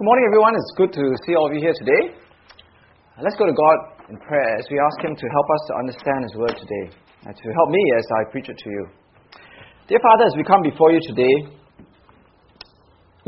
Good 0.00 0.08
morning, 0.08 0.32
everyone. 0.32 0.56
It's 0.56 0.72
good 0.80 0.92
to 0.96 1.04
see 1.28 1.36
all 1.36 1.44
of 1.44 1.52
you 1.52 1.60
here 1.60 1.76
today. 1.76 2.16
Let's 3.20 3.36
go 3.36 3.44
to 3.44 3.52
God 3.52 4.08
in 4.08 4.16
prayer 4.16 4.56
as 4.56 4.64
we 4.72 4.80
ask 4.80 4.96
Him 5.04 5.12
to 5.12 5.26
help 5.28 5.44
us 5.44 5.62
to 5.68 5.72
understand 5.76 6.24
His 6.24 6.34
word 6.40 6.56
today 6.56 6.96
and 7.28 7.36
to 7.36 7.46
help 7.52 7.68
me 7.68 7.82
as 8.00 8.06
I 8.08 8.32
preach 8.32 8.48
it 8.48 8.56
to 8.56 8.70
you. 8.72 8.88
Dear 9.92 10.00
Father, 10.00 10.24
as 10.24 10.32
we 10.40 10.42
come 10.48 10.64
before 10.64 10.88
you 10.88 11.04
today, 11.04 11.52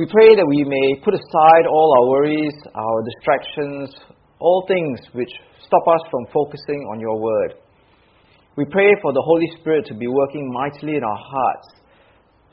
we 0.01 0.09
pray 0.09 0.33
that 0.33 0.49
we 0.49 0.65
may 0.65 0.97
put 1.05 1.13
aside 1.13 1.69
all 1.69 1.93
our 1.93 2.09
worries, 2.09 2.57
our 2.73 2.99
distractions, 3.05 3.93
all 4.41 4.65
things 4.65 4.97
which 5.13 5.29
stop 5.61 5.85
us 5.93 6.01
from 6.09 6.25
focusing 6.33 6.89
on 6.89 6.97
your 7.05 7.21
word. 7.21 7.53
We 8.57 8.65
pray 8.65 8.97
for 9.05 9.13
the 9.13 9.21
Holy 9.21 9.61
Spirit 9.61 9.85
to 9.93 9.95
be 9.95 10.09
working 10.09 10.49
mightily 10.49 10.97
in 10.97 11.05
our 11.05 11.21
hearts 11.21 11.69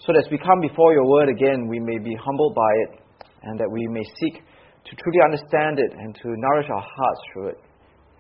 so 0.04 0.12
that 0.12 0.28
as 0.28 0.30
we 0.30 0.44
come 0.44 0.60
before 0.60 0.92
your 0.92 1.08
word 1.08 1.32
again, 1.32 1.72
we 1.72 1.80
may 1.80 2.04
be 2.04 2.20
humbled 2.20 2.52
by 2.52 2.68
it 2.84 3.00
and 3.44 3.60
that 3.60 3.70
we 3.72 3.88
may 3.88 4.04
seek 4.20 4.42
to 4.86 4.96
truly 4.96 5.20
understand 5.24 5.80
it 5.80 5.92
and 5.94 6.16
to 6.16 6.28
nourish 6.36 6.70
our 6.70 6.82
hearts 6.82 7.22
through 7.32 7.48
it. 7.50 7.60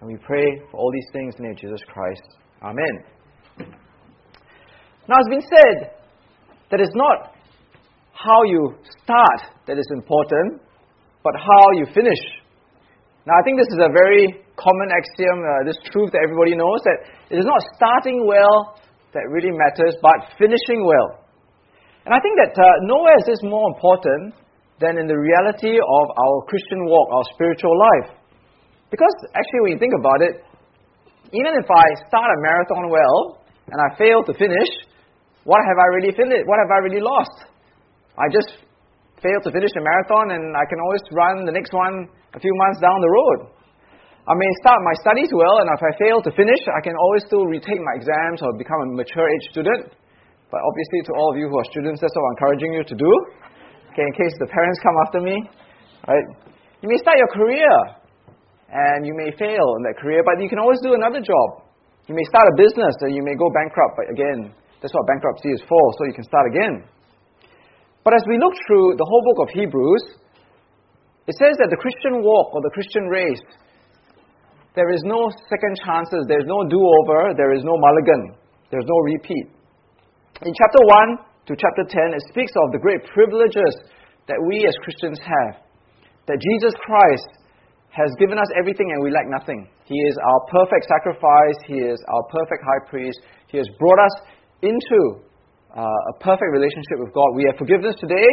And 0.01 0.07
we 0.07 0.17
pray 0.17 0.45
for 0.71 0.77
all 0.77 0.91
these 0.91 1.09
things 1.11 1.35
in 1.35 1.43
the 1.43 1.47
name 1.49 1.55
of 1.55 1.61
Jesus 1.61 1.81
Christ. 1.87 2.23
Amen. 2.63 3.03
Now, 5.07 5.17
it's 5.19 5.29
been 5.29 5.41
said 5.41 5.91
that 6.71 6.79
it's 6.79 6.95
not 6.95 7.35
how 8.13 8.43
you 8.43 8.75
start 9.03 9.55
that 9.67 9.79
is 9.79 9.87
important, 9.91 10.61
but 11.23 11.33
how 11.35 11.63
you 11.75 11.85
finish. 11.93 12.19
Now, 13.25 13.33
I 13.39 13.43
think 13.43 13.57
this 13.57 13.71
is 13.73 13.81
a 13.81 13.91
very 13.91 14.43
common 14.55 14.87
axiom, 14.91 15.39
uh, 15.39 15.63
this 15.65 15.79
truth 15.91 16.11
that 16.11 16.21
everybody 16.23 16.55
knows 16.55 16.79
that 16.83 16.99
it 17.31 17.39
is 17.39 17.47
not 17.47 17.59
starting 17.75 18.27
well 18.27 18.79
that 19.13 19.25
really 19.31 19.51
matters, 19.51 19.95
but 20.03 20.35
finishing 20.37 20.85
well. 20.85 21.25
And 22.05 22.13
I 22.13 22.19
think 22.19 22.35
that 22.39 22.53
uh, 22.55 22.65
nowhere 22.85 23.17
is 23.19 23.25
this 23.25 23.41
more 23.43 23.71
important 23.73 24.35
than 24.79 24.97
in 24.97 25.07
the 25.07 25.19
reality 25.19 25.75
of 25.75 26.05
our 26.15 26.37
Christian 26.47 26.87
walk, 26.87 27.07
our 27.11 27.25
spiritual 27.35 27.75
life. 27.75 28.15
Because 28.89 29.13
actually, 29.35 29.61
when 29.67 29.71
you 29.75 29.81
think 29.81 29.93
about 29.99 30.23
it, 30.23 30.33
even 31.35 31.53
if 31.59 31.67
I 31.69 31.85
start 32.09 32.25
a 32.25 32.39
marathon 32.41 32.89
well 32.89 33.43
and 33.69 33.77
I 33.77 33.93
fail 33.99 34.23
to 34.25 34.33
finish, 34.33 34.71
what 35.43 35.61
have 35.61 35.77
I 35.77 35.87
really 35.99 36.15
finished? 36.15 36.47
What 36.49 36.57
have 36.57 36.71
I 36.73 36.79
really 36.81 37.03
lost? 37.03 37.45
I 38.17 38.25
just 38.33 38.49
failed 39.21 39.43
to 39.45 39.51
finish 39.51 39.69
the 39.75 39.83
marathon 39.83 40.31
and 40.33 40.55
I 40.55 40.65
can 40.65 40.79
always 40.81 41.03
run 41.11 41.45
the 41.45 41.53
next 41.53 41.75
one 41.75 42.07
a 42.33 42.39
few 42.39 42.55
months 42.55 42.79
down 42.81 42.97
the 43.03 43.13
road. 43.13 43.39
I 44.25 44.33
may 44.37 44.51
start 44.61 44.79
my 44.85 44.95
studies 45.01 45.29
well 45.33 45.61
and 45.61 45.67
if 45.69 45.81
I 45.81 45.91
fail 46.01 46.21
to 46.23 46.31
finish, 46.33 46.61
I 46.69 46.81
can 46.81 46.93
always 46.97 47.25
still 47.25 47.45
retake 47.45 47.81
my 47.81 47.93
exams 47.97 48.41
or 48.41 48.53
become 48.57 48.79
a 48.83 48.87
mature 48.93 49.25
age 49.25 49.45
student. 49.53 49.91
But 50.49 50.61
obviously, 50.65 50.99
to 51.09 51.11
all 51.13 51.29
of 51.29 51.37
you 51.37 51.45
who 51.45 51.57
are 51.61 51.67
students, 51.69 52.01
that's 52.01 52.13
what 52.17 52.25
I'm 52.25 52.33
encouraging 52.37 52.73
you 52.73 52.83
to 52.83 52.97
do. 52.97 53.11
Okay, 53.99 54.07
in 54.07 54.15
case 54.15 54.31
the 54.39 54.47
parents 54.47 54.79
come 54.79 54.95
after 55.03 55.19
me, 55.19 55.35
right? 56.07 56.23
You 56.79 56.87
may 56.87 56.95
start 57.03 57.19
your 57.19 57.27
career 57.35 57.67
and 58.71 59.03
you 59.03 59.11
may 59.11 59.27
fail 59.35 59.75
in 59.75 59.83
that 59.91 59.99
career, 59.99 60.23
but 60.23 60.39
you 60.39 60.47
can 60.47 60.55
always 60.55 60.79
do 60.79 60.95
another 60.95 61.19
job. 61.19 61.67
You 62.07 62.15
may 62.15 62.23
start 62.31 62.47
a 62.47 62.55
business 62.55 62.95
and 63.03 63.11
you 63.11 63.19
may 63.19 63.35
go 63.35 63.51
bankrupt, 63.51 63.99
but 63.99 64.07
again, 64.07 64.55
that's 64.79 64.95
what 64.95 65.03
bankruptcy 65.03 65.51
is 65.51 65.59
for, 65.67 65.83
so 65.99 66.07
you 66.07 66.15
can 66.15 66.23
start 66.23 66.47
again. 66.47 66.87
But 68.07 68.15
as 68.15 68.23
we 68.31 68.39
look 68.39 68.55
through 68.71 68.95
the 68.95 69.03
whole 69.03 69.23
book 69.35 69.39
of 69.43 69.49
Hebrews, 69.51 70.15
it 71.27 71.35
says 71.35 71.59
that 71.59 71.67
the 71.67 71.83
Christian 71.83 72.23
walk 72.23 72.55
or 72.55 72.63
the 72.63 72.71
Christian 72.71 73.03
race, 73.11 73.43
there 74.79 74.95
is 74.95 75.03
no 75.03 75.27
second 75.51 75.75
chances, 75.83 76.23
there's 76.31 76.47
no 76.47 76.63
do 76.71 76.79
over, 76.79 77.35
there 77.35 77.51
is 77.51 77.67
no 77.67 77.75
mulligan, 77.75 78.31
there's 78.71 78.87
no 78.87 78.95
repeat. 79.11 79.51
In 80.47 80.55
chapter 80.55 80.79
1, 81.19 81.28
to 81.49 81.57
chapter 81.57 81.81
10, 81.81 82.13
it 82.13 82.21
speaks 82.29 82.53
of 82.53 82.69
the 82.69 82.77
great 82.77 83.01
privileges 83.09 83.73
that 84.29 84.37
we 84.37 84.61
as 84.69 84.77
Christians 84.85 85.17
have. 85.17 85.57
That 86.29 86.37
Jesus 86.37 86.77
Christ 86.85 87.25
has 87.89 88.13
given 88.21 88.37
us 88.37 88.45
everything 88.53 88.93
and 88.93 89.01
we 89.01 89.09
lack 89.09 89.25
nothing. 89.25 89.65
He 89.89 89.97
is 89.97 90.13
our 90.21 90.41
perfect 90.53 90.85
sacrifice, 90.85 91.57
He 91.65 91.81
is 91.81 91.97
our 92.05 92.21
perfect 92.29 92.61
high 92.61 92.85
priest. 92.85 93.17
He 93.49 93.57
has 93.57 93.65
brought 93.81 93.97
us 93.97 94.15
into 94.61 95.25
uh, 95.73 95.81
a 95.81 96.13
perfect 96.21 96.53
relationship 96.53 97.01
with 97.01 97.09
God. 97.17 97.33
We 97.33 97.49
have 97.49 97.57
forgiveness 97.57 97.97
today 97.97 98.29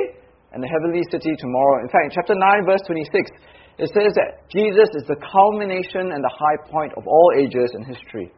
and 0.52 0.60
the 0.60 0.68
heavenly 0.68 1.00
city 1.08 1.32
tomorrow. 1.40 1.80
In 1.80 1.88
fact, 1.88 2.12
in 2.12 2.12
chapter 2.12 2.36
9, 2.36 2.68
verse 2.68 2.84
26, 2.84 3.80
it 3.80 3.88
says 3.96 4.12
that 4.20 4.44
Jesus 4.52 4.92
is 4.92 5.08
the 5.08 5.16
culmination 5.16 6.12
and 6.12 6.20
the 6.20 6.32
high 6.36 6.60
point 6.68 6.92
of 7.00 7.08
all 7.08 7.30
ages 7.40 7.72
in 7.72 7.80
history. 7.80 8.28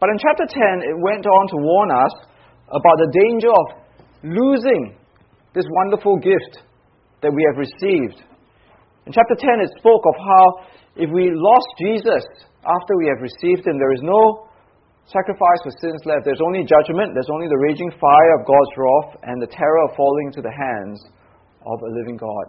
But 0.00 0.08
in 0.08 0.16
chapter 0.16 0.48
10, 0.48 0.88
it 0.88 0.96
went 1.04 1.28
on 1.28 1.44
to 1.52 1.56
warn 1.60 1.92
us 1.92 2.14
about 2.68 2.98
the 3.00 3.10
danger 3.12 3.50
of 3.50 3.66
losing 4.22 4.96
this 5.54 5.64
wonderful 5.70 6.18
gift 6.18 6.64
that 7.22 7.32
we 7.32 7.42
have 7.48 7.58
received. 7.58 8.22
In 9.06 9.12
chapter 9.12 9.34
10, 9.34 9.64
it 9.64 9.72
spoke 9.80 10.04
of 10.04 10.16
how 10.20 10.44
if 10.96 11.08
we 11.10 11.32
lost 11.32 11.70
Jesus 11.80 12.24
after 12.66 12.92
we 12.98 13.08
have 13.08 13.24
received 13.24 13.66
Him, 13.66 13.78
there 13.78 13.94
is 13.94 14.04
no 14.04 14.48
sacrifice 15.08 15.60
for 15.64 15.72
sins 15.80 16.02
left. 16.04 16.28
There's 16.28 16.44
only 16.44 16.68
judgment, 16.68 17.16
there's 17.16 17.32
only 17.32 17.48
the 17.48 17.58
raging 17.64 17.88
fire 17.96 18.32
of 18.36 18.44
God's 18.44 18.72
wrath 18.76 19.10
and 19.24 19.40
the 19.40 19.48
terror 19.48 19.80
of 19.88 19.96
falling 19.96 20.28
into 20.28 20.44
the 20.44 20.52
hands 20.52 21.00
of 21.64 21.80
a 21.80 21.90
living 22.04 22.20
God. 22.20 22.46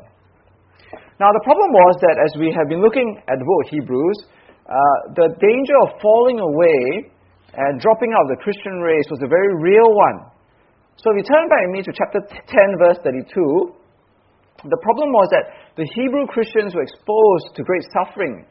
Now, 1.19 1.31
the 1.31 1.43
problem 1.43 1.71
was 1.71 1.95
that 2.03 2.17
as 2.19 2.31
we 2.39 2.51
have 2.51 2.67
been 2.67 2.81
looking 2.81 3.21
at 3.27 3.39
the 3.39 3.45
book 3.47 3.61
of 3.63 3.69
Hebrews, 3.71 4.19
uh, 4.67 4.97
the 5.15 5.29
danger 5.39 5.77
of 5.87 6.01
falling 6.01 6.39
away 6.39 7.11
and 7.59 7.75
dropping 7.83 8.15
out 8.15 8.23
of 8.23 8.31
the 8.31 8.39
Christian 8.39 8.79
race 8.79 9.03
was 9.11 9.19
a 9.19 9.27
very 9.27 9.51
real 9.59 9.91
one. 9.91 10.31
So 10.95 11.11
if 11.11 11.19
you 11.19 11.27
turn 11.27 11.51
back 11.51 11.59
with 11.67 11.75
me 11.75 11.81
to 11.83 11.91
chapter 11.91 12.23
10, 12.23 12.79
verse 12.79 12.99
32, 13.03 13.75
the 14.63 14.79
problem 14.79 15.11
was 15.11 15.27
that 15.35 15.75
the 15.75 15.87
Hebrew 15.95 16.23
Christians 16.27 16.71
were 16.71 16.87
exposed 16.87 17.55
to 17.55 17.67
great 17.67 17.83
suffering, 17.91 18.47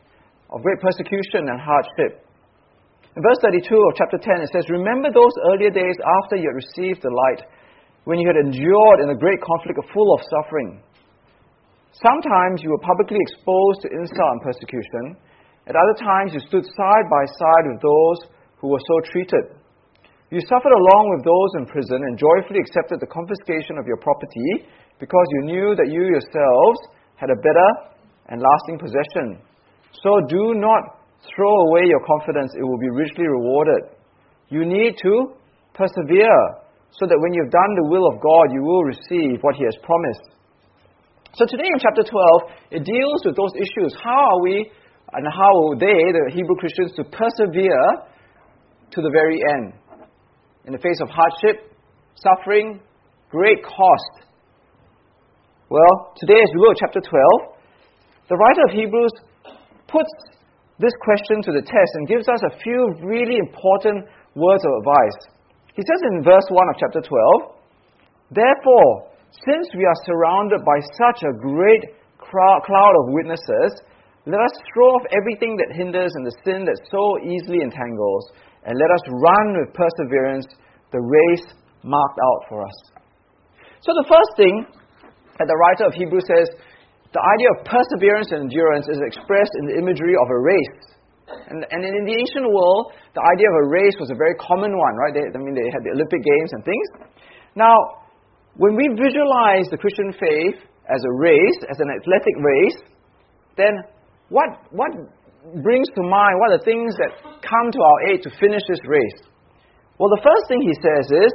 of 0.53 0.61
great 0.61 0.81
persecution 0.85 1.49
and 1.49 1.57
hardship. 1.61 2.25
In 3.17 3.25
verse 3.25 3.41
32 3.45 3.65
of 3.65 3.97
chapter 3.97 4.21
10, 4.21 4.45
it 4.45 4.53
says, 4.53 4.69
Remember 4.69 5.09
those 5.09 5.37
earlier 5.53 5.73
days 5.73 5.97
after 6.21 6.37
you 6.37 6.53
had 6.53 6.61
received 6.61 7.01
the 7.01 7.13
light, 7.13 7.49
when 8.05 8.21
you 8.21 8.29
had 8.29 8.41
endured 8.41 9.05
in 9.05 9.13
a 9.13 9.17
great 9.21 9.41
conflict 9.41 9.81
full 9.93 10.13
of 10.17 10.21
suffering. 10.29 10.81
Sometimes 11.97 12.61
you 12.61 12.73
were 12.73 12.85
publicly 12.85 13.21
exposed 13.21 13.85
to 13.85 13.93
insult 13.93 14.37
and 14.37 14.43
persecution. 14.45 15.05
At 15.69 15.77
other 15.77 15.97
times 15.97 16.33
you 16.33 16.41
stood 16.45 16.65
side 16.65 17.07
by 17.09 17.25
side 17.25 17.67
with 17.69 17.81
those 17.81 18.21
who 18.59 18.69
were 18.69 18.83
so 18.83 18.97
treated. 19.11 19.59
You 20.31 20.45
suffered 20.45 20.77
along 20.77 21.05
with 21.17 21.25
those 21.25 21.51
in 21.57 21.65
prison 21.73 22.05
and 22.05 22.21
joyfully 22.21 22.61
accepted 22.61 23.01
the 23.01 23.09
confiscation 23.09 23.81
of 23.81 23.89
your 23.89 23.97
property 23.97 24.69
because 25.01 25.27
you 25.41 25.43
knew 25.49 25.69
that 25.73 25.89
you 25.89 26.05
yourselves 26.05 26.79
had 27.17 27.33
a 27.33 27.41
better 27.41 27.71
and 28.29 28.43
lasting 28.43 28.77
possession. 28.77 29.41
So 30.05 30.21
do 30.29 30.53
not 30.53 31.01
throw 31.33 31.55
away 31.73 31.89
your 31.89 32.05
confidence, 32.05 32.53
it 32.55 32.63
will 32.63 32.79
be 32.79 32.93
richly 32.93 33.27
rewarded. 33.27 33.97
You 34.49 34.65
need 34.65 35.01
to 35.03 35.35
persevere 35.75 36.41
so 36.93 37.07
that 37.07 37.19
when 37.21 37.33
you've 37.33 37.53
done 37.53 37.73
the 37.77 37.89
will 37.89 38.07
of 38.07 38.21
God, 38.21 38.53
you 38.53 38.63
will 38.63 38.85
receive 38.85 39.41
what 39.41 39.57
He 39.57 39.65
has 39.65 39.77
promised. 39.83 40.39
So 41.35 41.45
today 41.49 41.69
in 41.69 41.81
chapter 41.81 42.03
12, 42.03 42.81
it 42.81 42.83
deals 42.85 43.21
with 43.25 43.37
those 43.37 43.53
issues. 43.57 43.97
How 44.03 44.37
are 44.37 44.43
we 44.43 44.71
and 45.13 45.25
how 45.29 45.53
are 45.53 45.77
they, 45.77 46.01
the 46.13 46.33
Hebrew 46.33 46.57
Christians, 46.57 46.93
to 46.97 47.05
persevere 47.05 48.09
to 48.93 49.03
the 49.03 49.11
very 49.13 49.39
end. 49.55 49.73
In 50.67 50.73
the 50.73 50.79
face 50.79 51.01
of 51.01 51.09
hardship, 51.09 51.73
suffering, 52.17 52.81
great 53.31 53.63
cost. 53.65 54.29
Well, 55.69 56.13
today 56.17 56.41
as 56.41 56.51
we 56.55 56.61
go 56.61 56.73
to 56.73 56.81
chapter 56.81 57.01
12, 57.01 57.59
the 58.29 58.37
writer 58.37 58.63
of 58.69 58.73
Hebrews 58.73 59.13
puts 59.87 60.13
this 60.79 60.93
question 61.03 61.43
to 61.43 61.53
the 61.53 61.65
test 61.65 61.93
and 61.95 62.09
gives 62.09 62.29
us 62.29 62.41
a 62.45 62.57
few 62.61 62.95
really 63.03 63.37
important 63.37 64.07
words 64.35 64.65
of 64.65 64.73
advice. 64.81 65.19
He 65.75 65.83
says 65.83 66.01
in 66.13 66.25
verse 66.25 66.47
1 66.49 66.69
of 66.69 66.77
chapter 66.79 67.01
12, 67.01 67.59
Therefore, 68.31 69.09
since 69.45 69.69
we 69.77 69.85
are 69.85 70.05
surrounded 70.05 70.65
by 70.65 70.79
such 70.97 71.23
a 71.25 71.37
great 71.37 71.97
cloud 72.21 72.95
of 73.01 73.13
witnesses, 73.13 73.81
let 74.27 74.41
us 74.41 74.53
throw 74.73 74.93
off 74.93 75.07
everything 75.17 75.57
that 75.57 75.77
hinders 75.77 76.13
and 76.15 76.27
the 76.27 76.37
sin 76.45 76.65
that 76.65 76.77
so 76.91 77.17
easily 77.25 77.61
entangles, 77.63 78.29
and 78.69 78.77
let 78.77 78.93
us 78.93 79.01
run 79.09 79.47
with 79.57 79.73
perseverance 79.73 80.45
the 80.93 81.01
race 81.01 81.49
marked 81.81 82.21
out 82.21 82.41
for 82.53 82.61
us. 82.61 82.79
So, 83.81 83.97
the 83.97 84.05
first 84.05 84.33
thing 84.37 84.69
that 85.41 85.49
the 85.49 85.57
writer 85.57 85.89
of 85.89 85.97
Hebrews 85.97 86.29
says, 86.29 86.53
the 87.17 87.25
idea 87.25 87.49
of 87.57 87.65
perseverance 87.65 88.29
and 88.37 88.53
endurance 88.53 88.85
is 88.93 89.01
expressed 89.01 89.55
in 89.65 89.73
the 89.73 89.77
imagery 89.81 90.13
of 90.21 90.29
a 90.29 90.39
race. 90.45 90.81
And, 91.49 91.65
and 91.65 91.81
in 91.81 92.05
the 92.05 92.17
ancient 92.17 92.45
world, 92.53 92.93
the 93.17 93.25
idea 93.25 93.49
of 93.49 93.57
a 93.65 93.67
race 93.73 93.97
was 93.97 94.13
a 94.13 94.19
very 94.19 94.37
common 94.37 94.77
one, 94.77 94.95
right? 95.01 95.13
They, 95.17 95.25
I 95.25 95.41
mean, 95.41 95.57
they 95.57 95.69
had 95.73 95.85
the 95.85 95.97
Olympic 95.97 96.21
Games 96.21 96.51
and 96.53 96.61
things. 96.65 96.89
Now, 97.57 97.73
when 98.61 98.77
we 98.77 98.93
visualize 98.93 99.69
the 99.73 99.81
Christian 99.81 100.13
faith 100.13 100.61
as 100.89 101.01
a 101.01 101.13
race, 101.17 101.59
as 101.73 101.81
an 101.81 101.89
athletic 101.97 102.37
race, 102.41 102.79
then 103.57 103.73
what, 104.29 104.69
what 104.73 104.93
brings 105.63 105.89
to 105.95 106.03
mind 106.03 106.35
what 106.41 106.53
are 106.53 106.59
the 106.59 106.67
things 106.67 106.95
that 106.99 107.11
come 107.43 107.69
to 107.73 107.81
our 107.81 107.99
aid 108.11 108.23
to 108.27 108.31
finish 108.39 108.63
this 108.69 108.83
race? 108.87 109.21
Well, 109.99 110.11
the 110.11 110.23
first 110.23 110.45
thing 110.47 110.63
he 110.63 110.75
says 110.79 111.07
is, 111.11 111.33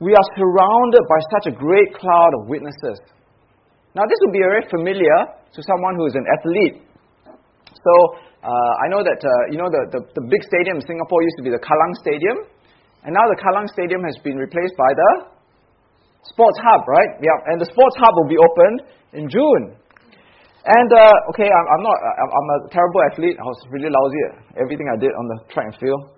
we 0.00 0.12
are 0.12 0.26
surrounded 0.36 1.04
by 1.08 1.20
such 1.38 1.46
a 1.52 1.54
great 1.54 1.94
cloud 1.96 2.32
of 2.40 2.48
witnesses. 2.48 3.00
Now, 3.94 4.04
this 4.10 4.18
would 4.26 4.34
be 4.34 4.42
very 4.42 4.66
familiar 4.68 5.18
to 5.54 5.60
someone 5.62 5.94
who 5.94 6.06
is 6.10 6.16
an 6.18 6.26
athlete. 6.26 6.82
So, 7.70 7.92
uh, 8.42 8.72
I 8.84 8.90
know 8.90 9.00
that, 9.00 9.20
uh, 9.22 9.42
you 9.48 9.56
know, 9.56 9.70
the, 9.70 9.82
the, 9.94 10.00
the 10.18 10.24
big 10.28 10.42
stadium 10.44 10.82
in 10.82 10.84
Singapore 10.84 11.22
used 11.22 11.38
to 11.40 11.44
be 11.46 11.52
the 11.52 11.62
Kallang 11.62 11.94
Stadium. 12.02 12.48
And 13.06 13.12
now 13.14 13.24
the 13.28 13.38
Kallang 13.38 13.68
Stadium 13.70 14.02
has 14.02 14.16
been 14.24 14.36
replaced 14.36 14.74
by 14.76 14.90
the 14.92 15.10
Sports 16.24 16.58
Hub, 16.64 16.88
right? 16.88 17.20
Yeah, 17.20 17.52
and 17.52 17.60
the 17.60 17.68
Sports 17.68 17.96
Hub 18.00 18.12
will 18.16 18.28
be 18.28 18.40
opened 18.40 18.78
in 19.12 19.28
June. 19.28 19.76
And, 20.64 20.88
uh, 20.88 21.30
okay, 21.36 21.44
I'm, 21.44 21.66
I'm 21.76 21.82
not, 21.84 21.96
I'm, 22.00 22.48
a 22.56 22.58
terrible 22.72 23.04
athlete. 23.12 23.36
I 23.36 23.44
was 23.44 23.60
really 23.68 23.92
lousy 23.92 24.20
at 24.32 24.64
everything 24.64 24.88
I 24.88 24.96
did 24.96 25.12
on 25.12 25.28
the 25.28 25.38
track 25.52 25.68
and 25.68 25.76
field. 25.76 26.08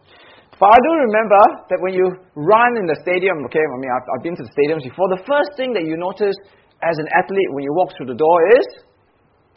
But 0.62 0.70
I 0.70 0.78
do 0.87 0.90
remember 1.02 1.43
that 1.66 1.82
when 1.82 1.93
you 1.93 2.06
run 2.38 2.78
in 2.78 2.87
the 2.87 2.94
stadium, 3.02 3.43
okay, 3.50 3.60
I 3.60 3.76
mean, 3.76 3.90
I've, 3.90 4.06
I've 4.14 4.25
been 4.25 4.38
to 4.38 4.46
the 4.46 4.54
stadiums 4.54 4.87
before, 4.87 5.10
the 5.10 5.26
first 5.26 5.58
thing 5.58 5.75
that 5.75 5.82
you 5.82 5.98
notice 5.98 6.38
as 6.78 6.94
an 6.96 7.10
athlete 7.10 7.50
when 7.58 7.66
you 7.66 7.75
walk 7.75 7.90
through 7.98 8.06
the 8.06 8.16
door 8.16 8.38
is 8.54 8.87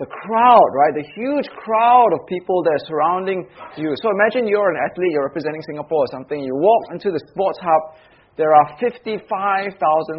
the 0.01 0.09
crowd, 0.09 0.69
right? 0.74 0.97
The 0.97 1.07
huge 1.13 1.45
crowd 1.53 2.09
of 2.18 2.25
people 2.25 2.63
that 2.65 2.81
are 2.81 2.86
surrounding 2.89 3.45
you. 3.77 3.94
So 4.01 4.09
imagine 4.09 4.50
you're 4.50 4.74
an 4.74 4.80
athlete, 4.89 5.13
you're 5.13 5.27
representing 5.27 5.62
Singapore 5.69 6.07
or 6.07 6.12
something, 6.12 6.41
you 6.41 6.56
walk 6.56 6.97
into 6.97 7.13
the 7.13 7.21
sports 7.30 7.59
hub, 7.62 8.00
there 8.41 8.56
are 8.56 8.74
55,000 8.81 9.21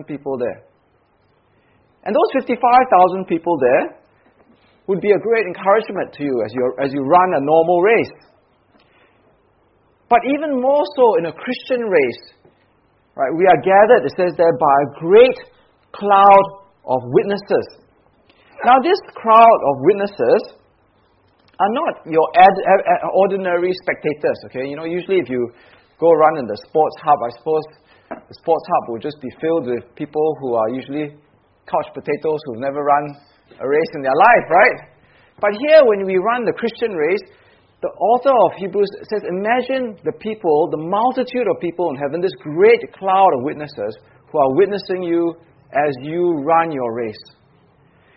people 0.07 0.39
there. 0.39 0.63
And 2.05 2.15
those 2.15 2.31
55,000 2.45 3.27
people 3.27 3.59
there 3.59 4.00
would 4.91 4.99
be 4.99 5.15
a 5.15 5.23
great 5.23 5.47
encouragement 5.47 6.11
to 6.19 6.27
you 6.27 6.43
as 6.43 6.51
you, 6.51 6.63
as 6.83 6.91
you 6.91 6.99
run 7.07 7.31
a 7.39 7.43
normal 7.47 7.79
race. 7.79 8.11
But 10.11 10.19
even 10.35 10.59
more 10.59 10.83
so 10.99 11.15
in 11.23 11.31
a 11.31 11.33
Christian 11.33 11.87
race, 11.87 12.23
right, 13.15 13.31
we 13.39 13.47
are 13.47 13.61
gathered, 13.63 14.03
it 14.03 14.11
says 14.19 14.35
there, 14.35 14.51
by 14.59 14.77
a 14.83 14.89
great 14.99 15.39
cloud 15.95 16.67
of 16.91 17.07
witnesses. 17.15 17.87
Now, 18.67 18.83
this 18.83 18.99
crowd 19.15 19.61
of 19.71 19.75
witnesses 19.87 20.59
are 21.63 21.71
not 21.71 22.03
your 22.11 22.27
ad- 22.35 22.65
ad- 22.67 23.07
ordinary 23.15 23.71
spectators, 23.87 24.43
okay? 24.51 24.67
You 24.67 24.75
know, 24.75 24.91
usually 24.91 25.23
if 25.23 25.31
you 25.31 25.55
go 26.03 26.11
around 26.11 26.43
in 26.43 26.47
the 26.51 26.59
sports 26.67 26.97
hub, 26.99 27.19
I 27.23 27.31
suppose 27.39 27.63
the 28.11 28.37
sports 28.43 28.67
hub 28.67 28.91
will 28.91 28.99
just 28.99 29.23
be 29.23 29.31
filled 29.39 29.71
with 29.71 29.87
people 29.95 30.35
who 30.43 30.59
are 30.59 30.69
usually 30.69 31.15
couch 31.71 31.95
potatoes 31.95 32.43
who've 32.47 32.59
never 32.59 32.83
run 32.83 33.30
a 33.59 33.67
race 33.67 33.93
in 33.95 34.03
their 34.03 34.15
life, 34.15 34.47
right? 34.51 34.77
But 35.41 35.57
here, 35.57 35.81
when 35.89 36.05
we 36.05 36.21
run 36.21 36.45
the 36.45 36.53
Christian 36.53 36.93
race, 36.93 37.25
the 37.81 37.89
author 37.97 38.37
of 38.45 38.61
Hebrews 38.61 38.93
says, 39.09 39.25
Imagine 39.25 39.97
the 40.05 40.13
people, 40.21 40.69
the 40.69 40.85
multitude 40.85 41.49
of 41.49 41.57
people 41.65 41.89
in 41.91 41.97
heaven, 41.97 42.21
this 42.21 42.37
great 42.45 42.85
cloud 42.93 43.33
of 43.33 43.43
witnesses 43.43 43.97
who 44.29 44.37
are 44.39 44.53
witnessing 44.55 45.03
you 45.03 45.35
as 45.73 45.93
you 46.05 46.45
run 46.45 46.71
your 46.71 46.93
race. 46.93 47.25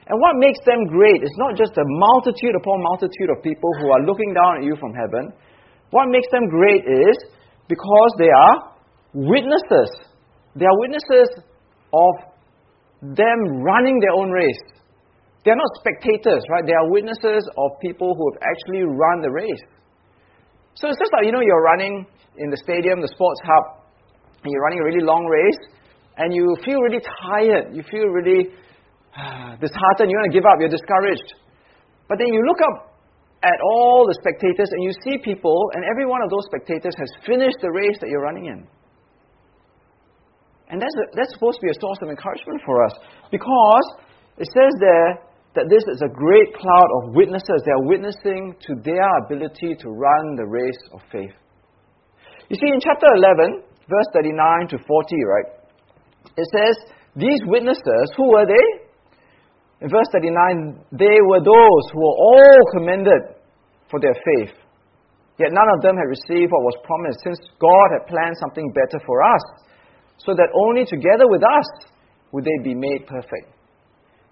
And 0.08 0.20
what 0.20 0.36
makes 0.36 0.60
them 0.68 0.84
great 0.92 1.24
is 1.24 1.32
not 1.40 1.56
just 1.56 1.72
a 1.80 1.86
multitude 1.88 2.60
upon 2.60 2.84
multitude 2.84 3.32
of 3.32 3.42
people 3.42 3.72
who 3.80 3.88
are 3.92 4.04
looking 4.04 4.34
down 4.36 4.60
at 4.60 4.64
you 4.68 4.76
from 4.76 4.92
heaven. 4.92 5.32
What 5.92 6.12
makes 6.12 6.28
them 6.28 6.50
great 6.50 6.84
is 6.84 7.16
because 7.70 8.12
they 8.20 8.28
are 8.28 8.76
witnesses. 9.14 9.90
They 10.60 10.66
are 10.66 10.78
witnesses 10.80 11.30
of 11.94 12.14
them 13.16 13.64
running 13.64 14.00
their 14.00 14.12
own 14.12 14.30
race. 14.30 14.64
They 15.44 15.52
are 15.52 15.60
not 15.60 15.72
spectators, 15.76 16.44
right? 16.50 16.64
They 16.66 16.74
are 16.74 16.88
witnesses 16.90 17.44
of 17.58 17.76
people 17.84 18.16
who 18.16 18.24
have 18.32 18.40
actually 18.40 18.88
run 18.88 19.20
the 19.20 19.32
race. 19.32 19.64
So 20.76 20.88
it's 20.88 20.98
just 20.98 21.12
like, 21.12 21.28
you 21.28 21.32
know, 21.32 21.44
you're 21.44 21.62
running 21.62 22.08
in 22.38 22.50
the 22.50 22.58
stadium, 22.58 23.02
the 23.02 23.12
sports 23.12 23.40
hub, 23.44 23.84
and 24.44 24.52
you're 24.52 24.64
running 24.64 24.80
a 24.80 24.86
really 24.88 25.04
long 25.04 25.28
race, 25.28 25.62
and 26.18 26.34
you 26.34 26.56
feel 26.64 26.80
really 26.80 27.04
tired, 27.04 27.76
you 27.76 27.84
feel 27.92 28.08
really 28.08 28.50
disheartened, 29.60 30.08
you 30.10 30.16
want 30.16 30.32
to 30.32 30.36
give 30.36 30.48
up, 30.48 30.58
you're 30.60 30.72
discouraged. 30.72 31.36
But 32.08 32.18
then 32.20 32.32
you 32.32 32.42
look 32.48 32.60
up 32.64 32.96
at 33.44 33.60
all 33.60 34.08
the 34.08 34.16
spectators 34.24 34.72
and 34.72 34.82
you 34.84 34.96
see 35.04 35.20
people, 35.20 35.70
and 35.76 35.84
every 35.92 36.08
one 36.08 36.24
of 36.24 36.32
those 36.32 36.48
spectators 36.48 36.96
has 36.96 37.12
finished 37.28 37.60
the 37.60 37.70
race 37.70 38.00
that 38.00 38.08
you're 38.08 38.24
running 38.24 38.48
in. 38.48 38.64
And 40.72 40.82
that's, 40.82 40.96
a, 40.96 41.06
that's 41.14 41.34
supposed 41.36 41.60
to 41.60 41.64
be 41.68 41.72
a 41.72 41.80
source 41.80 42.00
of 42.02 42.10
encouragement 42.10 42.64
for 42.66 42.84
us 42.88 42.96
because 43.30 43.86
it 44.40 44.48
says 44.48 44.72
there 44.80 45.22
that 45.56 45.70
this 45.70 45.86
is 45.86 46.02
a 46.02 46.10
great 46.10 46.50
cloud 46.58 46.90
of 47.02 47.14
witnesses. 47.14 47.62
They 47.62 47.72
are 47.72 47.86
witnessing 47.86 48.56
to 48.66 48.74
their 48.82 49.06
ability 49.26 49.78
to 49.80 49.88
run 49.90 50.36
the 50.36 50.50
race 50.50 50.84
of 50.94 51.02
faith. 51.12 51.34
You 52.50 52.58
see, 52.58 52.70
in 52.74 52.82
chapter 52.82 53.06
11, 53.16 53.62
verse 53.86 54.10
39 54.14 54.68
to 54.74 54.78
40, 54.82 55.16
right? 55.30 55.50
It 56.38 56.48
says, 56.50 56.76
These 57.16 57.42
witnesses, 57.46 58.10
who 58.18 58.34
were 58.34 58.46
they? 58.46 58.66
In 59.82 59.90
verse 59.90 60.10
39, 60.14 60.80
they 60.92 61.22
were 61.30 61.44
those 61.44 61.84
who 61.94 62.00
were 62.02 62.18
all 62.18 62.60
commended 62.74 63.38
for 63.92 64.00
their 64.00 64.16
faith. 64.16 64.58
Yet 65.38 65.54
none 65.54 65.70
of 65.78 65.82
them 65.82 65.98
had 65.98 66.10
received 66.10 66.52
what 66.52 66.66
was 66.66 66.78
promised, 66.86 67.22
since 67.22 67.38
God 67.62 67.88
had 67.94 68.10
planned 68.10 68.38
something 68.42 68.74
better 68.74 69.04
for 69.06 69.22
us, 69.22 69.44
so 70.18 70.34
that 70.34 70.50
only 70.54 70.86
together 70.86 71.30
with 71.30 71.42
us 71.44 71.68
would 72.32 72.46
they 72.46 72.58
be 72.64 72.74
made 72.74 73.06
perfect. 73.06 73.53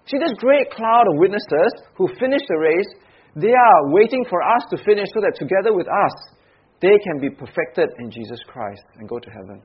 See, 0.06 0.18
this 0.18 0.34
great 0.38 0.70
cloud 0.70 1.04
of 1.08 1.18
witnesses 1.18 1.72
who 1.94 2.08
finished 2.18 2.44
the 2.48 2.58
race, 2.58 2.90
they 3.36 3.54
are 3.54 3.92
waiting 3.92 4.24
for 4.28 4.42
us 4.42 4.62
to 4.70 4.76
finish 4.84 5.08
so 5.14 5.20
that 5.20 5.34
together 5.38 5.74
with 5.74 5.86
us, 5.86 6.14
they 6.80 6.98
can 7.06 7.20
be 7.20 7.30
perfected 7.30 7.88
in 7.98 8.10
Jesus 8.10 8.40
Christ 8.46 8.82
and 8.98 9.08
go 9.08 9.18
to 9.18 9.30
heaven. 9.30 9.62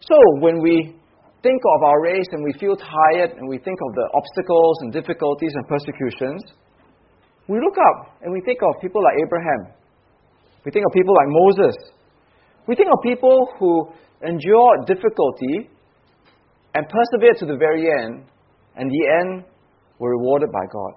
So 0.00 0.14
when 0.38 0.62
we 0.62 0.94
think 1.42 1.60
of 1.76 1.82
our 1.82 2.00
race 2.02 2.26
and 2.30 2.44
we 2.44 2.52
feel 2.58 2.76
tired 2.76 3.34
and 3.36 3.48
we 3.48 3.58
think 3.58 3.78
of 3.88 3.94
the 3.94 4.06
obstacles 4.14 4.76
and 4.82 4.92
difficulties 4.92 5.52
and 5.54 5.66
persecutions, 5.66 6.42
we 7.48 7.58
look 7.58 7.74
up 7.78 8.16
and 8.22 8.32
we 8.32 8.40
think 8.46 8.60
of 8.62 8.80
people 8.80 9.02
like 9.02 9.14
Abraham. 9.26 9.74
We 10.64 10.70
think 10.70 10.86
of 10.86 10.92
people 10.92 11.14
like 11.14 11.28
Moses. 11.28 11.76
We 12.66 12.74
think 12.74 12.88
of 12.90 12.98
people 13.02 13.48
who 13.58 13.90
endured 14.22 14.86
difficulty 14.86 15.70
and 16.74 16.86
persevered 16.88 17.36
to 17.38 17.46
the 17.46 17.56
very 17.56 17.86
end, 17.90 18.26
and 18.76 18.90
the 18.90 19.04
end 19.24 19.44
were 19.98 20.10
rewarded 20.10 20.52
by 20.52 20.64
God. 20.72 20.94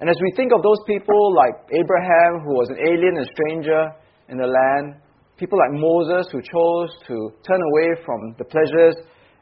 And 0.00 0.08
as 0.08 0.16
we 0.22 0.32
think 0.34 0.52
of 0.52 0.62
those 0.62 0.80
people 0.86 1.34
like 1.36 1.54
Abraham, 1.70 2.40
who 2.44 2.56
was 2.56 2.68
an 2.70 2.80
alien 2.80 3.16
and 3.20 3.28
stranger 3.36 3.82
in 4.28 4.38
the 4.38 4.48
land, 4.48 4.96
people 5.36 5.58
like 5.58 5.76
Moses 5.76 6.28
who 6.32 6.40
chose 6.40 6.90
to 7.06 7.14
turn 7.44 7.60
away 7.60 7.88
from 8.04 8.34
the 8.38 8.44
pleasures 8.44 8.96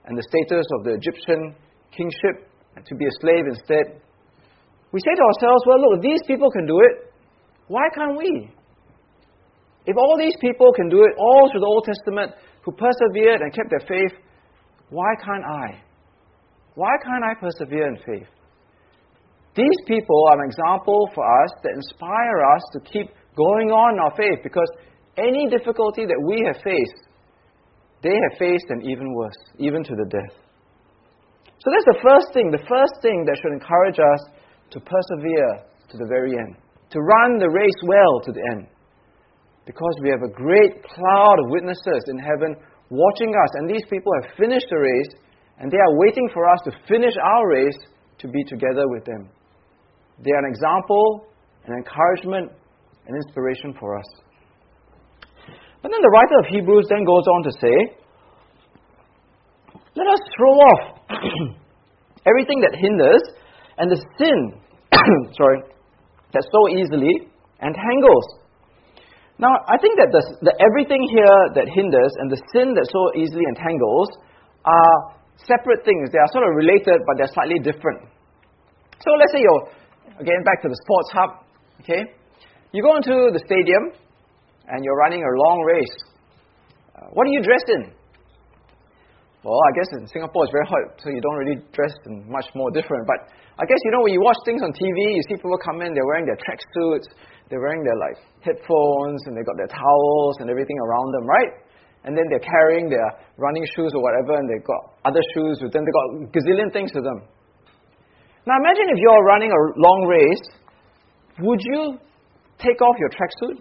and 0.06 0.18
the 0.18 0.26
status 0.26 0.66
of 0.78 0.84
the 0.84 0.94
Egyptian 0.94 1.54
kingship 1.94 2.50
and 2.76 2.84
to 2.86 2.94
be 2.94 3.06
a 3.06 3.14
slave 3.20 3.44
instead. 3.46 4.02
We 4.90 5.00
say 5.00 5.14
to 5.14 5.22
ourselves, 5.22 5.62
well, 5.66 5.78
look, 5.78 6.02
these 6.02 6.22
people 6.26 6.50
can 6.50 6.66
do 6.66 6.78
it, 6.80 7.14
why 7.68 7.86
can't 7.94 8.16
we? 8.16 8.50
If 9.86 9.96
all 9.96 10.16
these 10.18 10.36
people 10.40 10.72
can 10.74 10.88
do 10.88 11.04
it, 11.04 11.12
all 11.18 11.48
through 11.50 11.60
the 11.60 11.66
Old 11.66 11.84
Testament, 11.84 12.32
who 12.64 12.72
persevered 12.72 13.40
and 13.40 13.52
kept 13.54 13.70
their 13.70 13.86
faith, 13.86 14.18
why 14.90 15.14
can't 15.24 15.44
I? 15.44 15.87
Why 16.78 16.94
can't 17.02 17.26
I 17.26 17.34
persevere 17.34 17.90
in 17.90 17.98
faith? 18.06 18.30
These 19.58 19.80
people 19.90 20.14
are 20.30 20.38
an 20.38 20.46
example 20.46 21.10
for 21.10 21.26
us 21.26 21.50
that 21.66 21.74
inspire 21.74 22.38
us 22.54 22.62
to 22.70 22.78
keep 22.86 23.10
going 23.34 23.74
on 23.74 23.98
in 23.98 24.00
our 24.06 24.14
faith 24.14 24.46
because 24.46 24.70
any 25.18 25.50
difficulty 25.50 26.06
that 26.06 26.22
we 26.22 26.46
have 26.46 26.62
faced, 26.62 27.10
they 28.06 28.14
have 28.14 28.38
faced 28.38 28.70
and 28.70 28.86
even 28.86 29.10
worse, 29.10 29.42
even 29.58 29.82
to 29.82 29.90
the 29.98 30.06
death. 30.06 30.38
So 31.58 31.66
that's 31.74 31.98
the 31.98 32.02
first 32.06 32.30
thing, 32.30 32.54
the 32.54 32.62
first 32.70 32.94
thing 33.02 33.26
that 33.26 33.34
should 33.42 33.58
encourage 33.58 33.98
us 33.98 34.22
to 34.70 34.78
persevere 34.78 35.66
to 35.90 35.98
the 35.98 36.06
very 36.06 36.38
end, 36.38 36.54
to 36.94 37.02
run 37.02 37.42
the 37.42 37.50
race 37.50 37.80
well 37.90 38.22
to 38.22 38.30
the 38.30 38.44
end. 38.54 38.70
Because 39.66 39.98
we 39.98 40.14
have 40.14 40.22
a 40.22 40.30
great 40.30 40.78
cloud 40.86 41.36
of 41.42 41.50
witnesses 41.50 42.06
in 42.06 42.22
heaven 42.22 42.54
watching 42.86 43.34
us, 43.34 43.50
and 43.58 43.66
these 43.66 43.84
people 43.90 44.14
have 44.22 44.38
finished 44.38 44.70
the 44.70 44.78
race, 44.78 45.10
and 45.60 45.70
they 45.70 45.76
are 45.76 45.98
waiting 45.98 46.28
for 46.32 46.48
us 46.48 46.58
to 46.64 46.72
finish 46.86 47.14
our 47.22 47.48
race 47.50 47.78
to 48.18 48.28
be 48.28 48.44
together 48.44 48.88
with 48.88 49.04
them. 49.04 49.28
They 50.24 50.30
are 50.32 50.44
an 50.44 50.50
example, 50.50 51.26
an 51.66 51.74
encouragement, 51.74 52.52
an 53.06 53.14
inspiration 53.14 53.74
for 53.78 53.98
us. 53.98 54.06
But 55.82 55.90
then 55.92 56.02
the 56.02 56.10
writer 56.10 56.38
of 56.42 56.46
Hebrews 56.50 56.86
then 56.90 57.04
goes 57.04 57.26
on 57.26 57.42
to 57.44 57.52
say, 57.60 57.76
let 59.94 60.06
us 60.06 60.20
throw 60.36 60.54
off 60.54 60.82
everything 62.26 62.60
that 62.62 62.74
hinders 62.74 63.22
and 63.78 63.90
the 63.90 63.98
sin, 64.18 64.38
sorry, 65.38 65.62
that 66.34 66.42
so 66.50 66.60
easily 66.74 67.30
entangles. 67.62 68.26
Now, 69.38 69.54
I 69.70 69.78
think 69.78 69.98
that 69.98 70.10
the, 70.10 70.50
the 70.50 70.54
everything 70.58 71.06
here 71.10 71.38
that 71.54 71.70
hinders 71.70 72.10
and 72.18 72.30
the 72.30 72.42
sin 72.54 72.74
that 72.74 72.86
so 72.90 73.14
easily 73.14 73.46
entangles 73.46 74.10
are 74.66 75.17
separate 75.46 75.84
things. 75.84 76.10
They 76.10 76.18
are 76.18 76.30
sort 76.32 76.48
of 76.48 76.56
related, 76.56 76.98
but 77.06 77.18
they're 77.18 77.32
slightly 77.34 77.58
different. 77.62 78.08
So 78.98 79.14
let's 79.14 79.32
say 79.32 79.42
you're, 79.42 79.64
again, 80.18 80.42
back 80.42 80.62
to 80.62 80.68
the 80.68 80.78
sports 80.82 81.10
hub, 81.14 81.30
okay? 81.82 82.02
You 82.72 82.82
go 82.82 82.96
into 82.96 83.30
the 83.30 83.42
stadium, 83.44 83.94
and 84.68 84.84
you're 84.84 84.96
running 84.96 85.24
a 85.24 85.32
long 85.32 85.58
race, 85.64 85.96
uh, 86.96 87.08
what 87.16 87.24
are 87.26 87.32
you 87.32 87.42
dressed 87.42 87.70
in? 87.72 87.94
Well, 89.46 89.56
I 89.56 89.72
guess 89.78 89.88
in 89.96 90.04
Singapore 90.10 90.44
it's 90.44 90.52
very 90.52 90.66
hot, 90.66 90.98
so 90.98 91.08
you 91.08 91.22
don't 91.22 91.38
really 91.38 91.58
dress 91.72 91.94
in 92.10 92.26
much 92.26 92.50
more 92.58 92.68
different. 92.74 93.06
But 93.06 93.30
I 93.56 93.64
guess 93.64 93.78
you 93.86 93.94
know 93.94 94.02
when 94.02 94.12
you 94.12 94.20
watch 94.20 94.36
things 94.44 94.60
on 94.60 94.74
TV, 94.74 95.14
you 95.14 95.22
see 95.30 95.38
people 95.38 95.56
come 95.62 95.80
in, 95.80 95.94
they're 95.94 96.10
wearing 96.10 96.26
their 96.26 96.36
tracksuits, 96.42 97.06
they're 97.48 97.62
wearing 97.62 97.86
their 97.86 97.96
like 97.96 98.18
headphones, 98.42 99.22
and 99.30 99.38
they 99.38 99.46
got 99.46 99.56
their 99.56 99.70
towels 99.70 100.42
and 100.42 100.50
everything 100.50 100.76
around 100.82 101.08
them, 101.14 101.24
right? 101.24 101.52
And 102.04 102.16
then 102.16 102.24
they're 102.30 102.44
carrying 102.44 102.88
their 102.88 103.10
running 103.36 103.66
shoes 103.74 103.92
or 103.94 104.02
whatever, 104.02 104.38
and 104.38 104.48
they've 104.48 104.64
got 104.64 104.96
other 105.04 105.20
shoes 105.34 105.58
with 105.60 105.72
them. 105.72 105.82
They've 105.84 105.98
got 105.98 106.08
gazillion 106.32 106.72
things 106.72 106.90
with 106.94 107.04
them. 107.04 107.26
Now 108.46 108.56
imagine 108.56 108.86
if 108.88 108.98
you're 109.02 109.24
running 109.24 109.50
a 109.52 109.60
long 109.76 110.06
race, 110.08 110.44
would 111.40 111.60
you 111.60 111.98
take 112.58 112.80
off 112.80 112.96
your 112.98 113.10
tracksuit? 113.10 113.60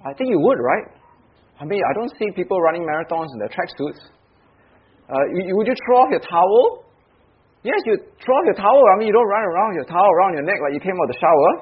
I 0.00 0.14
think 0.14 0.30
you 0.30 0.40
would, 0.40 0.58
right? 0.58 0.86
I 1.60 1.64
mean, 1.68 1.82
I 1.84 1.92
don't 1.92 2.10
see 2.16 2.32
people 2.34 2.58
running 2.60 2.88
marathons 2.88 3.28
in 3.34 3.38
their 3.38 3.52
tracksuits. 3.52 4.00
Uh, 5.10 5.24
would 5.52 5.66
you 5.66 5.76
throw 5.84 6.06
off 6.06 6.10
your 6.10 6.24
towel? 6.24 6.84
Yes, 7.62 7.76
you 7.84 7.98
throw 8.24 8.34
off 8.40 8.46
your 8.48 8.56
towel. 8.56 8.80
I 8.94 8.96
mean, 8.96 9.08
you 9.08 9.12
don't 9.12 9.28
run 9.28 9.44
around 9.44 9.74
your 9.74 9.84
towel 9.84 10.08
around 10.16 10.32
your 10.32 10.46
neck 10.48 10.56
like 10.64 10.72
you 10.72 10.80
came 10.80 10.96
out 10.96 11.04
of 11.04 11.12
the 11.12 11.20
shower. 11.20 11.52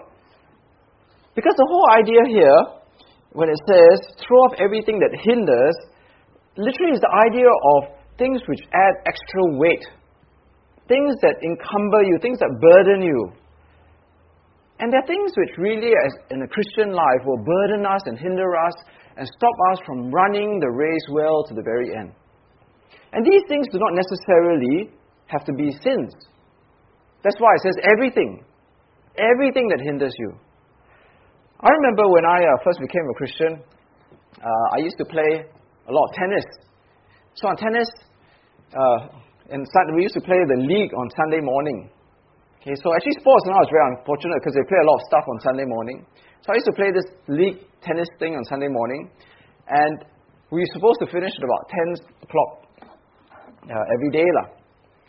Because 1.34 1.54
the 1.58 1.66
whole 1.66 1.86
idea 1.90 2.22
here, 2.30 2.58
when 3.32 3.48
it 3.48 3.60
says 3.68 4.16
throw 4.26 4.38
off 4.48 4.54
everything 4.58 4.98
that 5.00 5.12
hinders, 5.12 5.76
literally 6.56 6.92
is 6.92 7.00
the 7.00 7.14
idea 7.28 7.48
of 7.48 7.98
things 8.18 8.40
which 8.46 8.60
add 8.72 8.94
extra 9.06 9.42
weight, 9.58 9.84
things 10.88 11.14
that 11.22 11.36
encumber 11.44 12.02
you, 12.02 12.18
things 12.20 12.38
that 12.38 12.50
burden 12.60 13.02
you. 13.02 13.32
And 14.80 14.92
there 14.92 15.00
are 15.00 15.06
things 15.06 15.32
which 15.36 15.58
really, 15.58 15.90
as 15.90 16.12
in 16.30 16.42
a 16.42 16.48
Christian 16.48 16.92
life, 16.92 17.22
will 17.26 17.42
burden 17.42 17.84
us 17.84 18.02
and 18.06 18.18
hinder 18.18 18.56
us 18.56 18.74
and 19.16 19.26
stop 19.26 19.54
us 19.72 19.78
from 19.84 20.10
running 20.10 20.60
the 20.60 20.70
race 20.70 21.06
well 21.10 21.44
to 21.48 21.54
the 21.54 21.62
very 21.62 21.90
end. 21.96 22.12
And 23.12 23.26
these 23.26 23.42
things 23.48 23.66
do 23.72 23.78
not 23.78 23.92
necessarily 23.94 24.90
have 25.26 25.44
to 25.44 25.52
be 25.52 25.72
sins. 25.82 26.14
That's 27.24 27.36
why 27.38 27.54
it 27.56 27.62
says 27.62 27.76
everything. 27.90 28.44
Everything 29.18 29.68
that 29.68 29.82
hinders 29.84 30.14
you. 30.18 30.34
I 31.58 31.74
remember 31.74 32.06
when 32.06 32.22
I 32.22 32.38
uh, 32.38 32.62
first 32.62 32.78
became 32.78 33.02
a 33.10 33.16
Christian, 33.18 33.52
uh, 33.58 34.66
I 34.74 34.78
used 34.78 34.94
to 35.02 35.06
play 35.10 35.42
a 35.42 35.92
lot 35.92 36.04
of 36.06 36.10
tennis. 36.14 36.46
So 37.34 37.50
on 37.50 37.56
tennis, 37.58 37.90
uh, 38.70 38.98
and 39.50 39.66
we 39.98 40.06
used 40.06 40.14
to 40.14 40.22
play 40.22 40.38
the 40.38 40.62
league 40.62 40.94
on 40.94 41.10
Sunday 41.18 41.42
morning. 41.42 41.90
Okay, 42.62 42.78
so 42.78 42.94
actually 42.94 43.18
sports 43.18 43.42
now 43.50 43.58
is 43.58 43.70
very 43.74 43.90
unfortunate 43.90 44.38
because 44.38 44.54
they 44.54 44.62
play 44.70 44.78
a 44.78 44.86
lot 44.86 45.02
of 45.02 45.04
stuff 45.10 45.26
on 45.26 45.36
Sunday 45.42 45.66
morning. 45.66 46.06
So 46.46 46.54
I 46.54 46.62
used 46.62 46.70
to 46.70 46.76
play 46.78 46.94
this 46.94 47.10
league 47.26 47.58
tennis 47.82 48.06
thing 48.22 48.38
on 48.38 48.44
Sunday 48.46 48.70
morning, 48.70 49.10
and 49.66 50.06
we 50.54 50.62
were 50.62 50.72
supposed 50.78 51.02
to 51.02 51.10
finish 51.10 51.34
at 51.34 51.42
about 51.42 51.62
10 51.74 52.22
o'clock 52.22 52.50
uh, 53.66 53.94
every 53.98 54.10
day, 54.14 54.28
lah. 54.38 54.46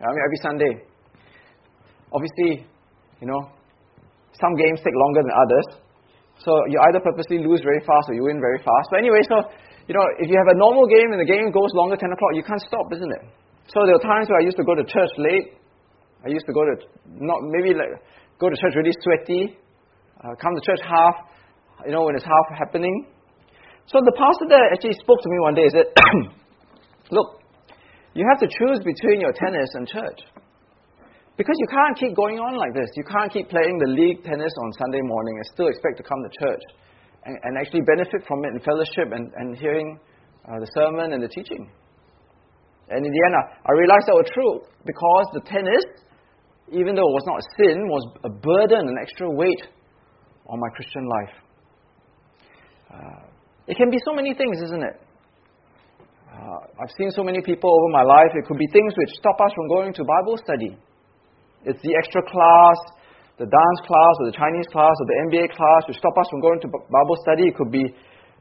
I 0.02 0.10
mean, 0.18 0.24
every 0.26 0.40
Sunday. 0.42 0.74
Obviously, 2.10 2.66
you 3.22 3.28
know, 3.30 3.54
some 4.34 4.58
games 4.58 4.82
take 4.82 4.98
longer 4.98 5.22
than 5.22 5.36
others. 5.46 5.89
So 6.40 6.56
you 6.72 6.80
either 6.88 7.04
purposely 7.04 7.44
lose 7.44 7.60
very 7.60 7.84
fast 7.84 8.08
or 8.08 8.16
you 8.16 8.24
win 8.24 8.40
very 8.40 8.60
fast. 8.64 8.88
But 8.92 9.04
anyway, 9.04 9.20
so, 9.28 9.44
you 9.88 9.94
know, 9.94 10.06
if 10.24 10.32
you 10.32 10.40
have 10.40 10.52
a 10.56 10.58
normal 10.58 10.88
game 10.88 11.12
and 11.12 11.20
the 11.20 11.28
game 11.28 11.52
goes 11.52 11.72
longer 11.76 12.00
10 12.00 12.08
o'clock, 12.16 12.32
you 12.32 12.44
can't 12.44 12.64
stop, 12.64 12.88
isn't 12.96 13.12
it? 13.12 13.24
So 13.68 13.84
there 13.84 14.00
were 14.00 14.06
times 14.08 14.32
where 14.32 14.40
I 14.40 14.46
used 14.48 14.58
to 14.58 14.64
go 14.64 14.74
to 14.74 14.84
church 14.88 15.14
late. 15.20 15.60
I 16.24 16.32
used 16.32 16.48
to 16.48 16.56
go 16.56 16.64
to, 16.64 16.74
not 17.20 17.44
maybe 17.44 17.76
like, 17.76 17.92
go 18.40 18.48
to 18.50 18.56
church 18.56 18.76
really 18.76 18.96
sweaty, 19.04 19.60
uh, 20.24 20.36
come 20.40 20.56
to 20.56 20.64
church 20.64 20.80
half, 20.84 21.16
you 21.86 21.92
know, 21.92 22.04
when 22.08 22.16
it's 22.16 22.26
half 22.26 22.48
happening. 22.56 23.08
So 23.88 24.00
the 24.04 24.16
pastor 24.16 24.48
there 24.48 24.72
actually 24.72 24.96
spoke 25.00 25.20
to 25.20 25.30
me 25.30 25.38
one 25.44 25.56
day. 25.56 25.68
He 25.68 25.74
said, 25.76 25.88
Look, 27.12 27.42
you 28.14 28.26
have 28.32 28.40
to 28.40 28.48
choose 28.48 28.80
between 28.84 29.20
your 29.20 29.34
tennis 29.34 29.70
and 29.76 29.88
church. 29.88 30.20
Because 31.40 31.56
you 31.56 31.72
can't 31.72 31.96
keep 31.96 32.12
going 32.20 32.36
on 32.36 32.60
like 32.60 32.76
this. 32.76 32.92
You 33.00 33.08
can't 33.08 33.32
keep 33.32 33.48
playing 33.48 33.80
the 33.80 33.96
league 33.96 34.28
tennis 34.28 34.52
on 34.60 34.76
Sunday 34.76 35.00
morning 35.00 35.40
and 35.40 35.46
still 35.56 35.72
expect 35.72 35.96
to 35.96 36.04
come 36.04 36.20
to 36.20 36.32
church 36.36 36.60
and, 37.24 37.40
and 37.48 37.56
actually 37.56 37.80
benefit 37.88 38.28
from 38.28 38.44
it 38.44 38.52
in 38.52 38.60
fellowship 38.60 39.08
and, 39.16 39.32
and 39.40 39.56
hearing 39.56 39.96
uh, 40.44 40.60
the 40.60 40.68
sermon 40.76 41.16
and 41.16 41.24
the 41.24 41.32
teaching. 41.32 41.72
And 42.92 43.08
in 43.08 43.12
the 43.16 43.22
end, 43.24 43.34
I, 43.40 43.44
I 43.56 43.72
realized 43.72 44.12
that 44.12 44.20
was 44.20 44.28
true 44.36 44.68
because 44.84 45.26
the 45.32 45.40
tennis, 45.48 45.88
even 46.76 46.92
though 47.00 47.08
it 47.08 47.16
was 47.16 47.24
not 47.24 47.40
a 47.40 47.46
sin, 47.56 47.88
was 47.88 48.04
a 48.28 48.32
burden, 48.36 48.92
an 48.92 49.00
extra 49.00 49.32
weight 49.32 49.64
on 50.44 50.60
my 50.60 50.68
Christian 50.76 51.08
life. 51.08 51.36
Uh, 52.92 53.24
it 53.64 53.80
can 53.80 53.88
be 53.88 54.00
so 54.04 54.12
many 54.12 54.36
things, 54.36 54.60
isn't 54.60 54.84
it? 54.84 54.96
Uh, 56.36 56.84
I've 56.84 56.92
seen 57.00 57.16
so 57.16 57.24
many 57.24 57.40
people 57.40 57.72
over 57.72 57.90
my 57.96 58.04
life. 58.04 58.36
It 58.36 58.44
could 58.44 58.60
be 58.60 58.68
things 58.76 58.92
which 59.00 59.16
stop 59.16 59.40
us 59.40 59.56
from 59.56 59.72
going 59.72 59.96
to 59.96 60.04
Bible 60.04 60.36
study. 60.36 60.76
It's 61.68 61.82
the 61.84 61.92
extra 62.00 62.24
class, 62.24 62.80
the 63.36 63.48
dance 63.48 63.80
class, 63.84 64.14
or 64.24 64.32
the 64.32 64.38
Chinese 64.38 64.68
class, 64.72 64.96
or 64.96 65.06
the 65.12 65.18
MBA 65.28 65.52
class 65.52 65.84
which 65.92 66.00
stop 66.00 66.16
us 66.16 66.28
from 66.32 66.40
going 66.40 66.60
to 66.64 66.68
Bible 66.72 67.18
study. 67.28 67.52
It 67.52 67.56
could 67.60 67.72
be 67.72 67.84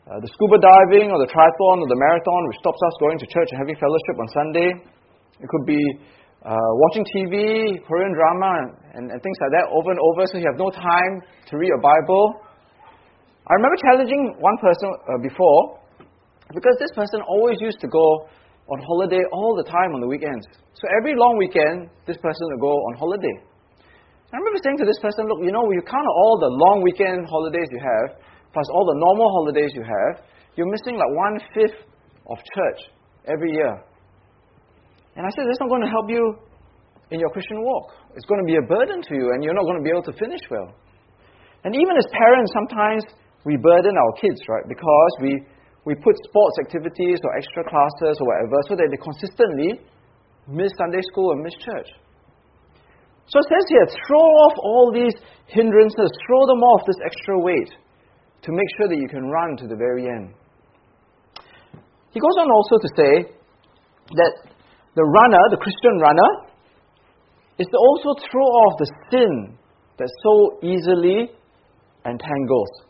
uh, 0.06 0.22
the 0.22 0.30
scuba 0.30 0.62
diving, 0.62 1.10
or 1.10 1.18
the 1.18 1.26
triathlon, 1.26 1.82
or 1.82 1.88
the 1.90 1.98
marathon 1.98 2.42
which 2.46 2.62
stops 2.62 2.78
us 2.78 2.94
going 3.02 3.18
to 3.18 3.26
church 3.26 3.50
and 3.50 3.58
having 3.58 3.74
fellowship 3.74 4.16
on 4.22 4.26
Sunday. 4.30 4.70
It 5.42 5.48
could 5.50 5.66
be 5.66 5.82
uh, 6.46 6.54
watching 6.54 7.02
TV, 7.10 7.82
Korean 7.82 8.14
drama, 8.14 8.78
and, 8.94 9.10
and, 9.10 9.18
things 9.18 9.38
like 9.42 9.50
that 9.58 9.66
over 9.74 9.90
and 9.90 9.98
over, 9.98 10.22
so 10.30 10.38
you 10.38 10.46
have 10.46 10.58
no 10.58 10.70
time 10.70 11.18
to 11.50 11.58
read 11.58 11.66
your 11.66 11.82
Bible. 11.82 12.46
I 13.50 13.58
remember 13.58 13.76
challenging 13.82 14.38
one 14.38 14.54
person 14.62 14.86
uh, 14.94 15.18
before 15.18 15.82
because 16.54 16.78
this 16.78 16.94
person 16.94 17.18
always 17.26 17.58
used 17.58 17.82
to 17.82 17.88
go 17.90 18.30
on 18.68 18.78
holiday 18.84 19.20
all 19.32 19.56
the 19.56 19.64
time 19.64 19.96
on 19.96 20.00
the 20.00 20.06
weekends. 20.06 20.46
So 20.76 20.84
every 21.00 21.16
long 21.16 21.36
weekend, 21.40 21.88
this 22.06 22.16
person 22.20 22.44
would 22.52 22.60
go 22.60 22.72
on 22.72 22.92
holiday. 22.96 23.36
I 24.28 24.36
remember 24.36 24.60
saying 24.60 24.76
to 24.78 24.88
this 24.88 25.00
person, 25.00 25.24
look, 25.24 25.40
you 25.40 25.52
know, 25.52 25.64
you 25.72 25.80
count 25.80 26.04
all 26.04 26.36
the 26.36 26.52
long 26.52 26.84
weekend 26.84 27.24
holidays 27.24 27.68
you 27.72 27.80
have, 27.80 28.20
plus 28.52 28.68
all 28.68 28.84
the 28.84 28.98
normal 29.00 29.28
holidays 29.40 29.72
you 29.72 29.80
have, 29.80 30.20
you're 30.56 30.68
missing 30.68 31.00
like 31.00 31.12
one 31.16 31.40
fifth 31.56 31.80
of 32.28 32.36
church 32.36 32.80
every 33.24 33.56
year. 33.56 33.72
And 35.16 35.24
I 35.24 35.30
said, 35.32 35.48
that's 35.48 35.60
not 35.64 35.72
going 35.72 35.82
to 35.82 35.88
help 35.88 36.12
you 36.12 36.36
in 37.10 37.18
your 37.18 37.32
Christian 37.32 37.64
walk. 37.64 37.96
It's 38.14 38.28
going 38.28 38.44
to 38.44 38.48
be 38.48 38.60
a 38.60 38.66
burden 38.68 39.00
to 39.00 39.12
you, 39.16 39.32
and 39.32 39.42
you're 39.42 39.56
not 39.56 39.64
going 39.64 39.80
to 39.80 39.86
be 39.86 39.90
able 39.90 40.04
to 40.04 40.14
finish 40.20 40.44
well. 40.52 40.76
And 41.64 41.74
even 41.74 41.96
as 41.96 42.04
parents, 42.12 42.52
sometimes 42.52 43.02
we 43.48 43.56
burden 43.56 43.96
our 43.96 44.12
kids, 44.20 44.40
right? 44.48 44.66
Because 44.68 45.12
we, 45.24 45.40
we 45.88 45.96
put 45.96 46.12
sports 46.28 46.60
activities 46.60 47.16
or 47.24 47.32
extra 47.32 47.64
classes 47.64 48.20
or 48.20 48.28
whatever 48.28 48.60
so 48.68 48.76
that 48.76 48.92
they 48.92 49.00
consistently 49.00 49.80
miss 50.44 50.68
Sunday 50.76 51.00
school 51.00 51.32
and 51.32 51.40
miss 51.40 51.56
church. 51.64 51.88
So 53.24 53.40
it 53.40 53.48
says 53.48 53.64
here, 53.72 53.88
throw 54.04 54.20
off 54.20 54.56
all 54.60 54.92
these 54.92 55.16
hindrances, 55.48 56.12
throw 56.28 56.44
them 56.44 56.60
off 56.60 56.84
this 56.84 57.00
extra 57.00 57.40
weight 57.40 57.72
to 58.44 58.52
make 58.52 58.68
sure 58.76 58.88
that 58.88 59.00
you 59.00 59.08
can 59.08 59.32
run 59.32 59.56
to 59.56 59.66
the 59.66 59.76
very 59.76 60.04
end. 60.04 60.36
He 62.12 62.20
goes 62.20 62.36
on 62.36 62.52
also 62.52 62.76
to 62.84 62.88
say 62.92 63.12
that 64.12 64.32
the 64.92 65.04
runner, 65.04 65.42
the 65.48 65.56
Christian 65.56 65.96
runner, 66.04 66.52
is 67.56 67.66
to 67.66 67.78
also 67.80 68.12
throw 68.28 68.44
off 68.44 68.78
the 68.78 68.90
sin 69.08 69.56
that 69.96 70.08
so 70.20 70.60
easily 70.60 71.32
entangles. 72.04 72.87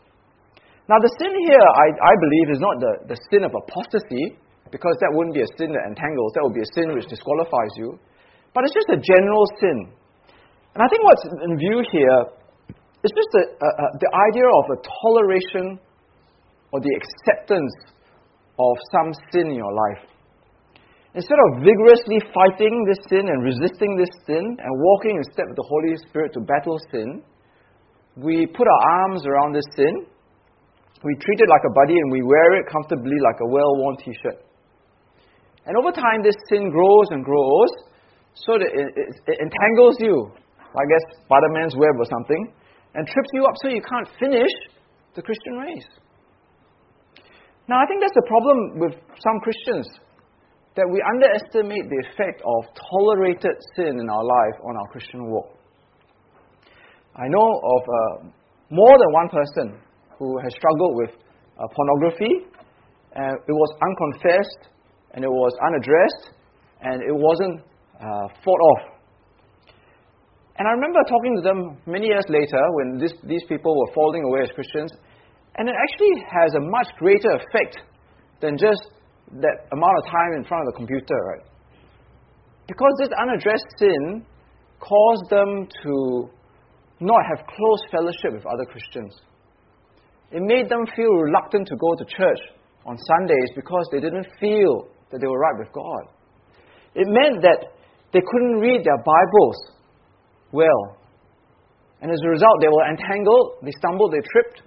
Now, 0.89 0.97
the 0.97 1.11
sin 1.21 1.29
here, 1.29 1.61
I, 1.61 1.87
I 1.93 2.13
believe, 2.17 2.47
is 2.49 2.61
not 2.65 2.75
the, 2.81 3.13
the 3.13 3.17
sin 3.29 3.45
of 3.45 3.53
apostasy, 3.53 4.41
because 4.73 4.97
that 5.05 5.13
wouldn't 5.13 5.37
be 5.37 5.45
a 5.45 5.51
sin 5.53 5.69
that 5.69 5.85
entangles, 5.85 6.33
that 6.33 6.41
would 6.41 6.57
be 6.57 6.65
a 6.65 6.71
sin 6.73 6.89
which 6.97 7.05
disqualifies 7.05 7.73
you. 7.77 7.97
But 8.57 8.65
it's 8.65 8.73
just 8.73 8.89
a 8.89 8.97
general 8.97 9.45
sin. 9.61 9.93
And 10.73 10.81
I 10.81 10.87
think 10.89 11.01
what's 11.05 11.25
in 11.45 11.53
view 11.61 11.85
here 11.93 12.19
is 13.05 13.11
just 13.13 13.31
a, 13.37 13.43
a, 13.53 13.69
a, 13.69 13.85
the 14.01 14.09
idea 14.33 14.49
of 14.49 14.65
a 14.73 14.77
toleration 14.81 15.65
or 16.73 16.81
the 16.81 16.93
acceptance 16.97 17.73
of 18.57 18.73
some 18.93 19.13
sin 19.29 19.53
in 19.53 19.57
your 19.57 19.73
life. 19.73 20.09
Instead 21.13 21.37
of 21.49 21.65
vigorously 21.65 22.21
fighting 22.33 22.73
this 22.85 23.01
sin 23.09 23.25
and 23.29 23.41
resisting 23.41 23.97
this 23.97 24.09
sin 24.25 24.41
and 24.41 24.71
walking 24.77 25.17
in 25.17 25.23
step 25.33 25.45
with 25.49 25.57
the 25.57 25.65
Holy 25.65 25.97
Spirit 26.09 26.33
to 26.33 26.41
battle 26.41 26.77
sin, 26.91 27.21
we 28.17 28.45
put 28.45 28.65
our 28.65 28.81
arms 29.05 29.25
around 29.25 29.53
this 29.53 29.65
sin, 29.75 30.05
we 31.03 31.15
treat 31.15 31.39
it 31.39 31.49
like 31.49 31.63
a 31.63 31.73
buddy, 31.73 31.95
and 31.95 32.11
we 32.11 32.21
wear 32.21 32.59
it 32.59 32.65
comfortably 32.67 33.17
like 33.23 33.39
a 33.39 33.47
well 33.47 33.71
worn 33.79 33.97
t 33.97 34.11
shirt. 34.21 34.39
And 35.65 35.77
over 35.77 35.91
time, 35.91 36.23
this 36.23 36.35
sin 36.49 36.69
grows 36.71 37.07
and 37.11 37.23
grows 37.23 37.71
so 38.33 38.57
that 38.57 38.67
it, 38.67 38.87
it, 38.95 39.09
it 39.27 39.37
entangles 39.39 39.97
you, 39.99 40.31
I 40.59 40.83
guess, 40.87 41.03
Spider-Man's 41.25 41.75
web 41.75 41.95
or 41.99 42.05
something, 42.05 42.53
and 42.95 43.05
trips 43.07 43.29
you 43.33 43.45
up 43.45 43.53
so 43.61 43.69
you 43.69 43.81
can't 43.81 44.09
finish 44.19 44.51
the 45.15 45.21
Christian 45.21 45.53
race. 45.57 45.89
Now, 47.67 47.77
I 47.77 47.85
think 47.85 48.01
that's 48.01 48.17
the 48.17 48.27
problem 48.27 48.57
with 48.81 48.93
some 49.21 49.37
Christians 49.45 49.87
that 50.75 50.87
we 50.89 51.03
underestimate 51.05 51.85
the 51.85 51.99
effect 52.09 52.41
of 52.41 52.65
tolerated 52.73 53.53
sin 53.75 53.99
in 53.99 54.09
our 54.09 54.23
life 54.23 54.57
on 54.65 54.75
our 54.75 54.87
Christian 54.91 55.29
walk. 55.29 55.53
I 57.15 57.27
know 57.27 57.45
of 57.45 57.81
uh, 57.83 58.29
more 58.71 58.95
than 58.97 59.09
one 59.11 59.29
person 59.29 59.81
who 60.19 60.37
has 60.43 60.51
struggled 60.53 60.95
with 60.99 61.11
uh, 61.57 61.65
pornography. 61.73 62.45
Uh, 63.15 63.33
it 63.47 63.55
was 63.55 63.71
unconfessed, 63.81 64.69
and 65.15 65.23
it 65.23 65.31
was 65.31 65.51
unaddressed, 65.65 66.35
and 66.83 67.01
it 67.01 67.15
wasn't 67.15 67.63
uh, 67.97 68.27
fought 68.43 68.61
off. 68.75 68.99
And 70.59 70.67
I 70.67 70.71
remember 70.71 70.99
talking 71.07 71.33
to 71.39 71.41
them 71.41 71.59
many 71.87 72.07
years 72.07 72.27
later 72.27 72.59
when 72.75 72.99
this, 72.99 73.13
these 73.23 73.43
people 73.47 73.71
were 73.71 73.93
falling 73.95 74.23
away 74.27 74.43
as 74.43 74.51
Christians, 74.51 74.91
and 75.55 75.67
it 75.67 75.75
actually 75.75 76.15
has 76.27 76.53
a 76.53 76.59
much 76.59 76.87
greater 76.99 77.31
effect 77.39 77.79
than 78.41 78.57
just 78.57 78.91
that 79.39 79.71
amount 79.71 79.95
of 80.03 80.11
time 80.11 80.31
in 80.35 80.43
front 80.43 80.67
of 80.67 80.73
the 80.73 80.77
computer, 80.77 81.15
right? 81.31 81.45
Because 82.67 82.93
this 82.99 83.09
unaddressed 83.17 83.71
sin 83.79 84.25
caused 84.79 85.29
them 85.29 85.67
to 85.83 86.29
not 86.99 87.21
have 87.31 87.45
close 87.47 87.81
fellowship 87.91 88.33
with 88.33 88.45
other 88.45 88.65
Christians. 88.65 89.15
It 90.31 90.41
made 90.41 90.69
them 90.69 90.85
feel 90.95 91.09
reluctant 91.09 91.67
to 91.67 91.75
go 91.75 91.95
to 91.95 92.05
church 92.05 92.39
on 92.85 92.97
Sundays 92.97 93.49
because 93.55 93.87
they 93.91 93.99
didn't 93.99 94.27
feel 94.39 94.87
that 95.11 95.19
they 95.21 95.27
were 95.27 95.39
right 95.39 95.57
with 95.57 95.71
God. 95.73 96.13
It 96.93 97.07
meant 97.07 97.41
that 97.41 97.73
they 98.13 98.21
couldn't 98.21 98.59
read 98.59 98.83
their 98.83 98.97
Bibles 98.97 99.57
well. 100.51 100.97
And 102.01 102.11
as 102.11 102.19
a 102.23 102.29
result, 102.29 102.61
they 102.61 102.69
were 102.69 102.85
entangled, 102.89 103.59
they 103.63 103.71
stumbled, 103.77 104.13
they 104.13 104.21
tripped, 104.21 104.61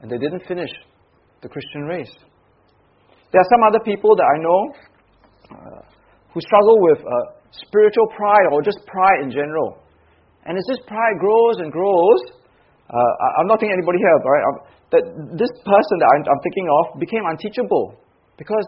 and 0.00 0.10
they 0.10 0.18
didn't 0.18 0.46
finish 0.46 0.70
the 1.42 1.48
Christian 1.48 1.82
race. 1.82 2.12
There 3.32 3.40
are 3.40 3.50
some 3.50 3.62
other 3.66 3.82
people 3.84 4.14
that 4.16 4.26
I 4.26 4.38
know 4.42 4.60
uh, 5.50 5.82
who 6.32 6.40
struggle 6.40 6.78
with 6.82 6.98
uh, 7.00 7.36
spiritual 7.52 8.06
pride 8.16 8.46
or 8.52 8.62
just 8.62 8.78
pride 8.86 9.22
in 9.22 9.30
general. 9.30 9.78
And 10.44 10.56
as 10.56 10.64
this 10.68 10.78
pride 10.86 11.18
grows 11.18 11.58
and 11.58 11.72
grows, 11.72 12.20
uh, 12.86 13.12
I'm 13.42 13.50
not 13.50 13.58
thinking 13.58 13.74
anybody 13.74 13.98
here, 13.98 14.14
right? 14.22 14.44
I'm, 14.46 14.56
that 14.94 15.02
this 15.34 15.50
person 15.66 15.96
that 15.98 16.08
I'm, 16.14 16.22
I'm 16.30 16.42
thinking 16.46 16.66
of 16.70 16.84
became 17.02 17.24
unteachable 17.26 17.98
because 18.38 18.66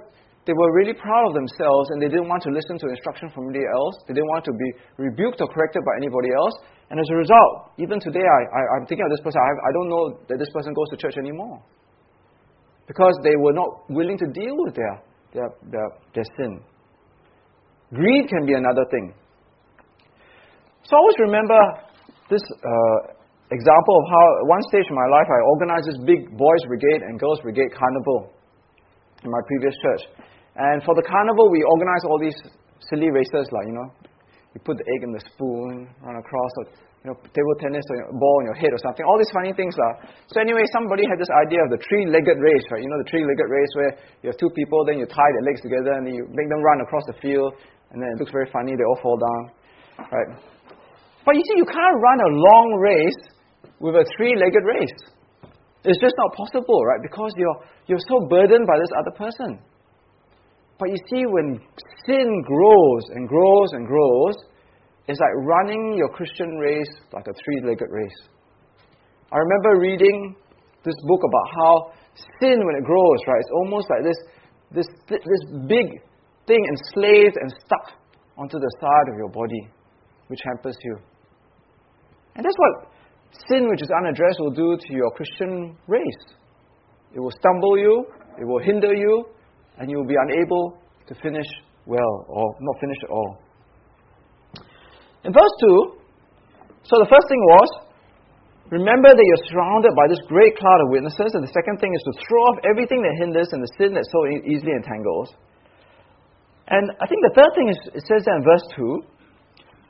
they 0.49 0.57
were 0.57 0.73
really 0.75 0.97
proud 0.97 1.29
of 1.29 1.35
themselves 1.37 1.93
and 1.93 2.03
they 2.03 2.09
didn't 2.09 2.27
want 2.27 2.43
to 2.43 2.51
listen 2.51 2.81
to 2.83 2.87
instruction 2.89 3.31
from 3.31 3.53
anybody 3.53 3.69
else. 3.69 4.01
They 4.09 4.17
didn't 4.17 4.33
want 4.33 4.49
to 4.49 4.55
be 4.57 4.69
rebuked 4.97 5.39
or 5.45 5.47
corrected 5.47 5.85
by 5.85 5.95
anybody 6.01 6.33
else. 6.35 6.57
And 6.91 6.99
as 6.99 7.07
a 7.13 7.17
result, 7.21 7.77
even 7.79 8.01
today, 8.01 8.25
I, 8.25 8.81
am 8.81 8.89
thinking 8.89 9.05
of 9.05 9.13
this 9.13 9.21
person. 9.21 9.39
I, 9.39 9.53
I 9.69 9.71
don't 9.77 9.91
know 9.93 10.05
that 10.27 10.41
this 10.41 10.49
person 10.51 10.73
goes 10.73 10.89
to 10.91 10.97
church 10.97 11.21
anymore 11.21 11.61
because 12.89 13.13
they 13.23 13.37
were 13.37 13.53
not 13.53 13.69
willing 13.93 14.17
to 14.17 14.27
deal 14.33 14.57
with 14.65 14.75
their, 14.75 14.97
their, 15.37 15.49
their, 15.71 15.89
their 16.17 16.25
sin. 16.41 16.65
Greed 17.93 18.27
can 18.29 18.47
be 18.47 18.55
another 18.55 18.89
thing. 18.91 19.13
So 20.89 20.97
I 20.97 20.99
always 20.99 21.21
remember 21.21 21.61
this 22.31 22.41
uh, 22.65 23.18
example 23.51 23.95
of 23.97 24.05
how, 24.13 24.25
at 24.45 24.47
one 24.49 24.63
stage 24.69 24.87
in 24.89 24.97
my 24.97 25.09
life, 25.09 25.29
I 25.29 25.41
organized 25.57 25.87
this 25.89 26.01
big 26.05 26.29
boys' 26.37 26.65
brigade 26.69 27.01
and 27.05 27.17
girls' 27.21 27.41
brigade 27.41 27.73
carnival 27.73 28.33
in 29.25 29.31
my 29.31 29.43
previous 29.49 29.75
church. 29.81 30.03
And 30.57 30.83
for 30.85 30.95
the 30.95 31.07
carnival, 31.07 31.49
we 31.51 31.63
organized 31.65 32.05
all 32.05 32.19
these 32.19 32.37
silly 32.91 33.11
races, 33.11 33.49
like, 33.53 33.67
you 33.67 33.77
know, 33.77 33.89
you 34.55 34.61
put 34.65 34.77
the 34.77 34.87
egg 34.97 35.01
in 35.07 35.13
the 35.13 35.23
spoon, 35.33 35.89
run 36.03 36.17
across, 36.19 36.53
or, 36.61 36.65
you 37.05 37.13
know, 37.13 37.17
table 37.31 37.55
tennis 37.63 37.85
or 37.95 38.11
a 38.11 38.17
ball 38.17 38.37
on 38.43 38.45
your 38.51 38.59
head 38.59 38.73
or 38.75 38.81
something. 38.83 39.07
All 39.07 39.19
these 39.21 39.31
funny 39.31 39.55
things. 39.55 39.77
Lah. 39.77 40.03
So 40.33 40.41
anyway, 40.41 40.67
somebody 40.75 41.07
had 41.07 41.21
this 41.21 41.31
idea 41.47 41.63
of 41.63 41.71
the 41.71 41.81
three-legged 41.85 42.39
race, 42.43 42.67
right? 42.75 42.83
You 42.83 42.91
know, 42.91 43.01
the 43.01 43.11
three-legged 43.13 43.49
race 43.49 43.73
where 43.79 43.93
you 44.25 44.27
have 44.33 44.39
two 44.41 44.51
people, 44.57 44.83
then 44.89 44.99
you 44.99 45.07
tie 45.07 45.33
their 45.39 45.47
legs 45.47 45.63
together, 45.63 45.95
and 45.95 46.05
then 46.05 46.15
you 46.17 46.27
make 46.33 46.49
them 46.49 46.61
run 46.65 46.83
across 46.83 47.05
the 47.07 47.17
field, 47.23 47.55
and 47.93 48.03
then 48.03 48.09
it 48.13 48.17
looks 48.19 48.33
very 48.33 48.51
funny, 48.51 48.75
they 48.75 48.85
all 48.85 48.99
fall 49.01 49.17
down, 49.17 49.43
right? 50.11 50.31
But 51.25 51.37
you 51.37 51.45
see, 51.45 51.57
you 51.61 51.69
can't 51.69 51.97
run 52.01 52.19
a 52.25 52.31
long 52.35 52.69
race 52.81 53.21
with 53.81 53.95
a 53.95 54.05
three 54.17 54.35
legged 54.37 54.65
race. 54.65 54.99
It's 55.85 56.01
just 56.01 56.15
not 56.19 56.35
possible, 56.35 56.85
right? 56.85 57.01
Because 57.03 57.33
you're, 57.37 57.59
you're 57.87 58.07
so 58.09 58.27
burdened 58.29 58.67
by 58.67 58.79
this 58.79 58.91
other 58.99 59.15
person. 59.15 59.59
But 60.79 60.91
you 60.91 60.99
see, 61.11 61.25
when 61.27 61.61
sin 62.07 62.43
grows 62.47 63.05
and 63.15 63.29
grows 63.29 63.71
and 63.73 63.87
grows, 63.87 64.35
it's 65.07 65.19
like 65.19 65.47
running 65.47 65.95
your 65.97 66.09
Christian 66.11 66.59
race 66.59 66.91
like 67.13 67.27
a 67.27 67.35
three 67.45 67.63
legged 67.65 67.91
race. 67.91 68.21
I 69.33 69.39
remember 69.39 69.81
reading 69.81 70.37
this 70.85 70.95
book 71.07 71.21
about 71.25 71.47
how 71.57 71.93
sin, 72.41 72.59
when 72.65 72.77
it 72.77 72.85
grows, 72.85 73.19
right, 73.27 73.41
it's 73.41 73.55
almost 73.55 73.87
like 73.91 74.05
this, 74.05 74.19
this, 74.73 74.87
this 75.09 75.43
big 75.67 76.01
thing 76.47 76.63
enslaved 76.65 77.37
and 77.37 77.53
stuck 77.65 77.99
onto 78.37 78.59
the 78.59 78.71
side 78.81 79.13
of 79.13 79.19
your 79.19 79.29
body, 79.29 79.69
which 80.29 80.41
hampers 80.45 80.77
you. 80.83 80.97
And 82.37 82.45
that's 82.45 82.57
what 82.57 82.93
sin, 83.49 83.69
which 83.69 83.83
is 83.83 83.91
unaddressed, 83.91 84.41
will 84.41 84.55
do 84.55 84.77
to 84.77 84.93
your 84.93 85.11
Christian 85.13 85.77
race. 85.87 86.25
It 87.15 87.21
will 87.21 87.33
stumble 87.39 87.79
you, 87.79 88.05
it 88.41 88.45
will 88.45 88.61
hinder 88.61 88.95
you, 88.95 89.25
and 89.79 89.91
you 89.91 89.99
will 89.99 90.07
be 90.07 90.17
unable 90.17 90.79
to 91.07 91.15
finish 91.23 91.47
well 91.87 92.27
or 92.29 92.55
not 92.61 92.77
finish 92.81 92.99
at 93.05 93.11
all. 93.11 93.39
In 95.25 95.33
verse 95.33 95.55
2, 95.61 95.99
so 96.85 96.95
the 97.01 97.11
first 97.11 97.27
thing 97.29 97.43
was, 97.57 97.69
remember 98.71 99.09
that 99.09 99.25
you're 99.25 99.49
surrounded 99.51 99.93
by 99.97 100.07
this 100.09 100.21
great 100.29 100.57
cloud 100.57 100.81
of 100.85 100.93
witnesses, 100.93 101.33
and 101.35 101.43
the 101.43 101.53
second 101.53 101.81
thing 101.81 101.93
is 101.93 102.03
to 102.07 102.13
throw 102.29 102.43
off 102.53 102.59
everything 102.65 103.03
that 103.03 103.17
hinders 103.19 103.49
and 103.53 103.61
the 103.63 103.73
sin 103.81 103.93
that 103.97 104.05
so 104.09 104.21
easily 104.45 104.73
entangles. 104.73 105.33
And 106.69 106.93
I 107.01 107.07
think 107.09 107.21
the 107.25 107.35
third 107.35 107.53
thing 107.57 107.69
is, 107.73 107.79
it 107.97 108.05
says 108.05 108.25
there 108.29 108.37
in 108.37 108.45
verse 108.45 108.67
2 108.77 109.01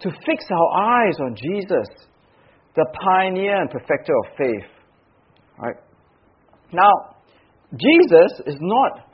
to 0.07 0.09
fix 0.23 0.47
our 0.47 0.69
eyes 0.79 1.19
on 1.19 1.35
Jesus, 1.35 1.89
the 2.77 2.87
pioneer 3.05 3.61
and 3.61 3.71
perfecter 3.71 4.13
of 4.13 4.37
faith. 4.37 4.71
Right? 5.59 5.77
Now, 6.73 7.17
Jesus 7.77 8.31
is 8.47 8.57
not 8.61 9.09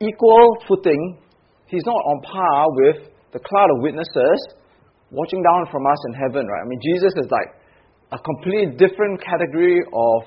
equal 0.00 0.56
footing, 0.68 1.18
he's 1.66 1.84
not 1.86 1.96
on 1.96 2.20
par 2.22 2.66
with 2.76 3.08
the 3.32 3.38
cloud 3.38 3.70
of 3.76 3.82
witnesses 3.82 4.38
watching 5.10 5.42
down 5.44 5.68
from 5.70 5.86
us 5.86 6.00
in 6.08 6.12
heaven, 6.16 6.46
right? 6.48 6.64
I 6.64 6.68
mean, 6.68 6.80
Jesus 6.80 7.12
is 7.16 7.28
like 7.30 7.52
a 8.12 8.18
completely 8.18 8.76
different 8.76 9.20
category 9.20 9.80
of 9.92 10.18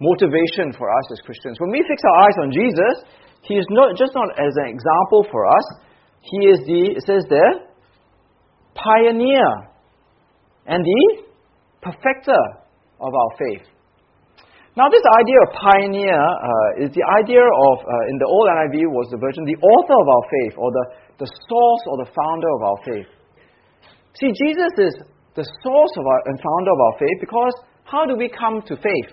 motivation 0.00 0.72
for 0.76 0.88
us 0.88 1.06
as 1.12 1.20
Christians. 1.24 1.60
When 1.60 1.70
we 1.70 1.84
fix 1.86 2.02
our 2.02 2.16
eyes 2.24 2.36
on 2.42 2.50
Jesus, 2.50 2.94
he 3.42 3.54
is 3.54 3.66
not 3.70 3.96
just 3.96 4.12
not 4.14 4.28
as 4.40 4.52
an 4.64 4.68
example 4.68 5.24
for 5.30 5.46
us, 5.46 5.66
he 6.20 6.48
is 6.48 6.58
the, 6.66 6.96
it 6.96 7.04
says 7.06 7.24
there, 7.28 7.68
pioneer 8.74 9.68
and 10.66 10.84
the 10.84 11.24
perfecter 11.82 12.42
of 13.02 13.12
our 13.12 13.32
faith. 13.36 13.66
Now, 14.72 14.88
this 14.88 15.04
idea 15.04 15.38
of 15.44 15.48
pioneer 15.52 16.16
uh, 16.16 16.84
is 16.86 16.88
the 16.96 17.04
idea 17.20 17.44
of, 17.44 17.74
uh, 17.84 18.08
in 18.08 18.16
the 18.16 18.24
old 18.24 18.48
NIV 18.48 18.88
was 18.88 19.04
the 19.12 19.20
version, 19.20 19.44
the 19.44 19.60
author 19.60 19.96
of 20.00 20.08
our 20.08 20.24
faith, 20.32 20.54
or 20.56 20.72
the, 20.72 20.84
the 21.20 21.28
source 21.28 21.82
or 21.92 22.00
the 22.00 22.08
founder 22.08 22.48
of 22.48 22.60
our 22.64 22.78
faith. 22.88 23.10
See, 24.16 24.32
Jesus 24.32 24.72
is 24.80 24.94
the 25.36 25.44
source 25.60 25.94
of 26.00 26.04
our, 26.08 26.20
and 26.24 26.40
founder 26.40 26.72
of 26.72 26.80
our 26.80 26.96
faith 26.96 27.18
because 27.20 27.52
how 27.84 28.08
do 28.08 28.16
we 28.16 28.32
come 28.32 28.64
to 28.64 28.74
faith? 28.80 29.12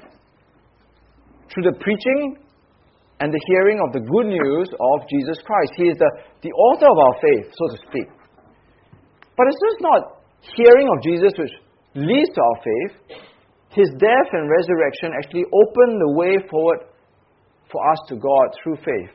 Through 1.52 1.76
the 1.76 1.78
preaching 1.84 2.40
and 3.20 3.34
the 3.34 3.44
hearing 3.52 3.84
of 3.84 3.92
the 3.92 4.00
good 4.00 4.32
news 4.32 4.68
of 4.72 5.04
Jesus 5.12 5.44
Christ. 5.44 5.76
He 5.76 5.92
is 5.92 5.98
the, 6.00 6.12
the 6.40 6.56
author 6.56 6.88
of 6.88 6.98
our 7.04 7.16
faith, 7.20 7.52
so 7.52 7.76
to 7.76 7.78
speak. 7.84 8.08
But 9.36 9.52
it's 9.52 9.60
just 9.60 9.80
not 9.84 10.24
hearing 10.56 10.88
of 10.88 11.04
Jesus 11.04 11.36
which 11.36 11.52
leads 11.96 12.30
to 12.36 12.42
our 12.42 12.60
faith, 12.64 12.94
his 13.70 13.90
death 13.98 14.30
and 14.34 14.50
resurrection 14.50 15.14
actually 15.18 15.46
opened 15.54 16.02
the 16.02 16.14
way 16.18 16.38
forward 16.50 16.80
for 17.72 17.80
us 17.92 18.00
to 18.10 18.16
God 18.16 18.48
through 18.64 18.78
faith. 18.78 19.14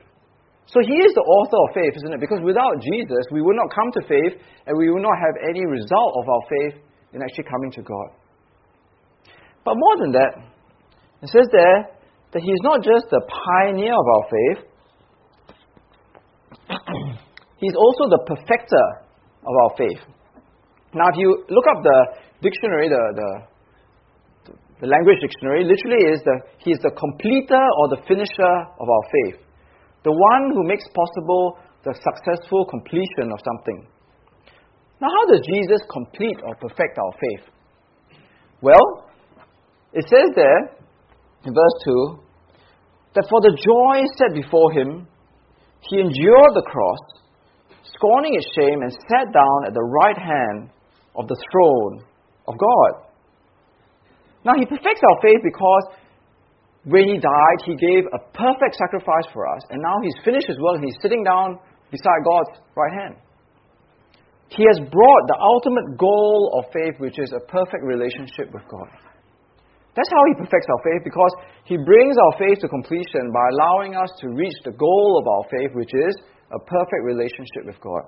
So 0.66 0.80
he 0.80 0.94
is 0.94 1.12
the 1.12 1.20
author 1.20 1.58
of 1.68 1.74
faith, 1.74 1.92
isn't 1.96 2.14
it? 2.14 2.20
Because 2.20 2.40
without 2.42 2.80
Jesus, 2.80 3.26
we 3.30 3.42
would 3.42 3.56
not 3.56 3.68
come 3.74 3.90
to 3.92 4.02
faith 4.08 4.40
and 4.66 4.78
we 4.78 4.90
would 4.90 5.02
not 5.02 5.18
have 5.20 5.34
any 5.50 5.66
result 5.66 6.14
of 6.22 6.28
our 6.28 6.40
faith 6.48 6.80
in 7.12 7.20
actually 7.22 7.44
coming 7.44 7.70
to 7.72 7.82
God. 7.82 8.08
But 9.64 9.74
more 9.76 9.96
than 9.98 10.12
that, 10.12 10.32
it 11.22 11.28
says 11.28 11.48
there 11.52 11.88
that 12.32 12.42
he's 12.42 12.62
not 12.62 12.82
just 12.82 13.10
the 13.10 13.20
pioneer 13.28 13.92
of 13.92 14.06
our 14.06 14.24
faith, 14.32 14.60
he's 17.58 17.74
also 17.76 18.08
the 18.08 18.24
perfecter 18.26 18.86
of 19.44 19.54
our 19.62 19.70
faith. 19.76 20.00
Now, 20.94 21.10
if 21.12 21.18
you 21.18 21.44
look 21.50 21.64
up 21.68 21.82
the 21.82 21.98
dictionary, 22.44 22.92
the, 22.92 23.02
the 23.16 23.30
the 24.80 24.90
language 24.90 25.16
dictionary 25.22 25.64
literally 25.64 26.12
is 26.12 26.20
the 26.28 26.36
he 26.58 26.72
is 26.72 26.80
the 26.82 26.90
completer 26.92 27.64
or 27.80 27.88
the 27.88 28.02
finisher 28.04 28.54
of 28.76 28.84
our 28.84 29.04
faith. 29.08 29.40
The 30.04 30.12
one 30.12 30.52
who 30.52 30.68
makes 30.68 30.84
possible 30.92 31.56
the 31.84 31.94
successful 31.94 32.66
completion 32.66 33.32
of 33.32 33.40
something. 33.40 33.88
Now, 35.00 35.08
how 35.08 35.24
does 35.32 35.40
Jesus 35.46 35.80
complete 35.88 36.36
or 36.44 36.54
perfect 36.56 36.98
our 36.98 37.14
faith? 37.16 37.44
Well, 38.60 39.08
it 39.92 40.04
says 40.08 40.36
there 40.36 40.76
in 41.44 41.54
verse 41.54 41.76
2 41.84 42.20
that 43.14 43.26
for 43.30 43.40
the 43.40 43.56
joy 43.56 44.04
set 44.18 44.34
before 44.34 44.72
him, 44.72 45.06
he 45.80 46.00
endured 46.00 46.52
the 46.52 46.66
cross, 46.66 46.98
scorning 47.94 48.34
its 48.34 48.48
shame, 48.58 48.82
and 48.82 48.92
sat 48.92 49.32
down 49.32 49.58
at 49.66 49.72
the 49.72 49.88
right 50.02 50.18
hand 50.18 50.70
of 51.16 51.28
the 51.28 51.36
throne 51.52 52.04
of 52.46 52.54
God. 52.58 53.08
Now, 54.44 54.52
he 54.58 54.66
perfects 54.66 55.00
our 55.00 55.18
faith 55.22 55.40
because 55.42 55.84
when 56.84 57.08
he 57.08 57.16
died, 57.16 57.58
he 57.64 57.76
gave 57.76 58.04
a 58.12 58.20
perfect 58.36 58.76
sacrifice 58.76 59.24
for 59.32 59.48
us. 59.48 59.62
And 59.70 59.80
now 59.80 59.96
he's 60.02 60.16
finished 60.24 60.48
his 60.48 60.58
work 60.60 60.76
and 60.76 60.84
he's 60.84 61.00
sitting 61.00 61.24
down 61.24 61.58
beside 61.90 62.20
God's 62.24 62.60
right 62.76 62.92
hand. 62.92 63.16
He 64.52 64.62
has 64.68 64.78
brought 64.78 65.24
the 65.26 65.38
ultimate 65.40 65.98
goal 65.98 66.60
of 66.60 66.70
faith, 66.70 67.00
which 67.00 67.18
is 67.18 67.32
a 67.32 67.40
perfect 67.48 67.82
relationship 67.82 68.52
with 68.52 68.62
God. 68.68 68.92
That's 69.96 70.10
how 70.10 70.22
He 70.26 70.34
perfects 70.34 70.66
our 70.68 70.82
faith 70.82 71.02
because 71.02 71.32
He 71.64 71.78
brings 71.78 72.16
our 72.18 72.34
faith 72.38 72.58
to 72.60 72.68
completion 72.68 73.30
by 73.32 73.46
allowing 73.54 73.94
us 73.94 74.10
to 74.20 74.28
reach 74.28 74.54
the 74.64 74.74
goal 74.74 75.18
of 75.18 75.26
our 75.26 75.44
faith, 75.50 75.70
which 75.74 75.94
is 75.94 76.14
a 76.52 76.58
perfect 76.58 77.02
relationship 77.02 77.64
with 77.66 77.80
God. 77.80 78.04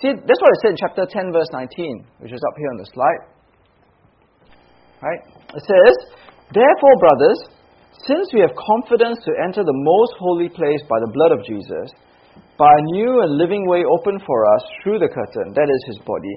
See, 0.00 0.08
that's 0.08 0.40
what 0.40 0.52
it 0.56 0.60
said 0.62 0.72
in 0.72 0.80
chapter 0.80 1.04
10, 1.04 1.32
verse 1.32 1.50
19, 1.52 2.06
which 2.24 2.32
is 2.32 2.40
up 2.48 2.56
here 2.56 2.70
on 2.72 2.78
the 2.80 2.88
slide. 2.92 3.22
Right? 5.02 5.22
It 5.52 5.64
says, 5.66 5.94
Therefore, 6.54 6.96
brothers, 7.00 7.38
since 8.06 8.32
we 8.32 8.40
have 8.40 8.56
confidence 8.56 9.18
to 9.24 9.32
enter 9.44 9.62
the 9.62 9.76
most 9.76 10.14
holy 10.18 10.48
place 10.48 10.80
by 10.88 10.98
the 11.00 11.12
blood 11.12 11.32
of 11.32 11.44
Jesus, 11.44 11.92
by 12.56 12.70
a 12.70 12.86
new 12.94 13.20
and 13.22 13.36
living 13.36 13.68
way 13.68 13.84
open 13.84 14.18
for 14.24 14.38
us 14.56 14.62
through 14.82 14.98
the 14.98 15.12
curtain, 15.12 15.52
that 15.54 15.68
is 15.68 15.82
his 15.86 16.00
body, 16.06 16.36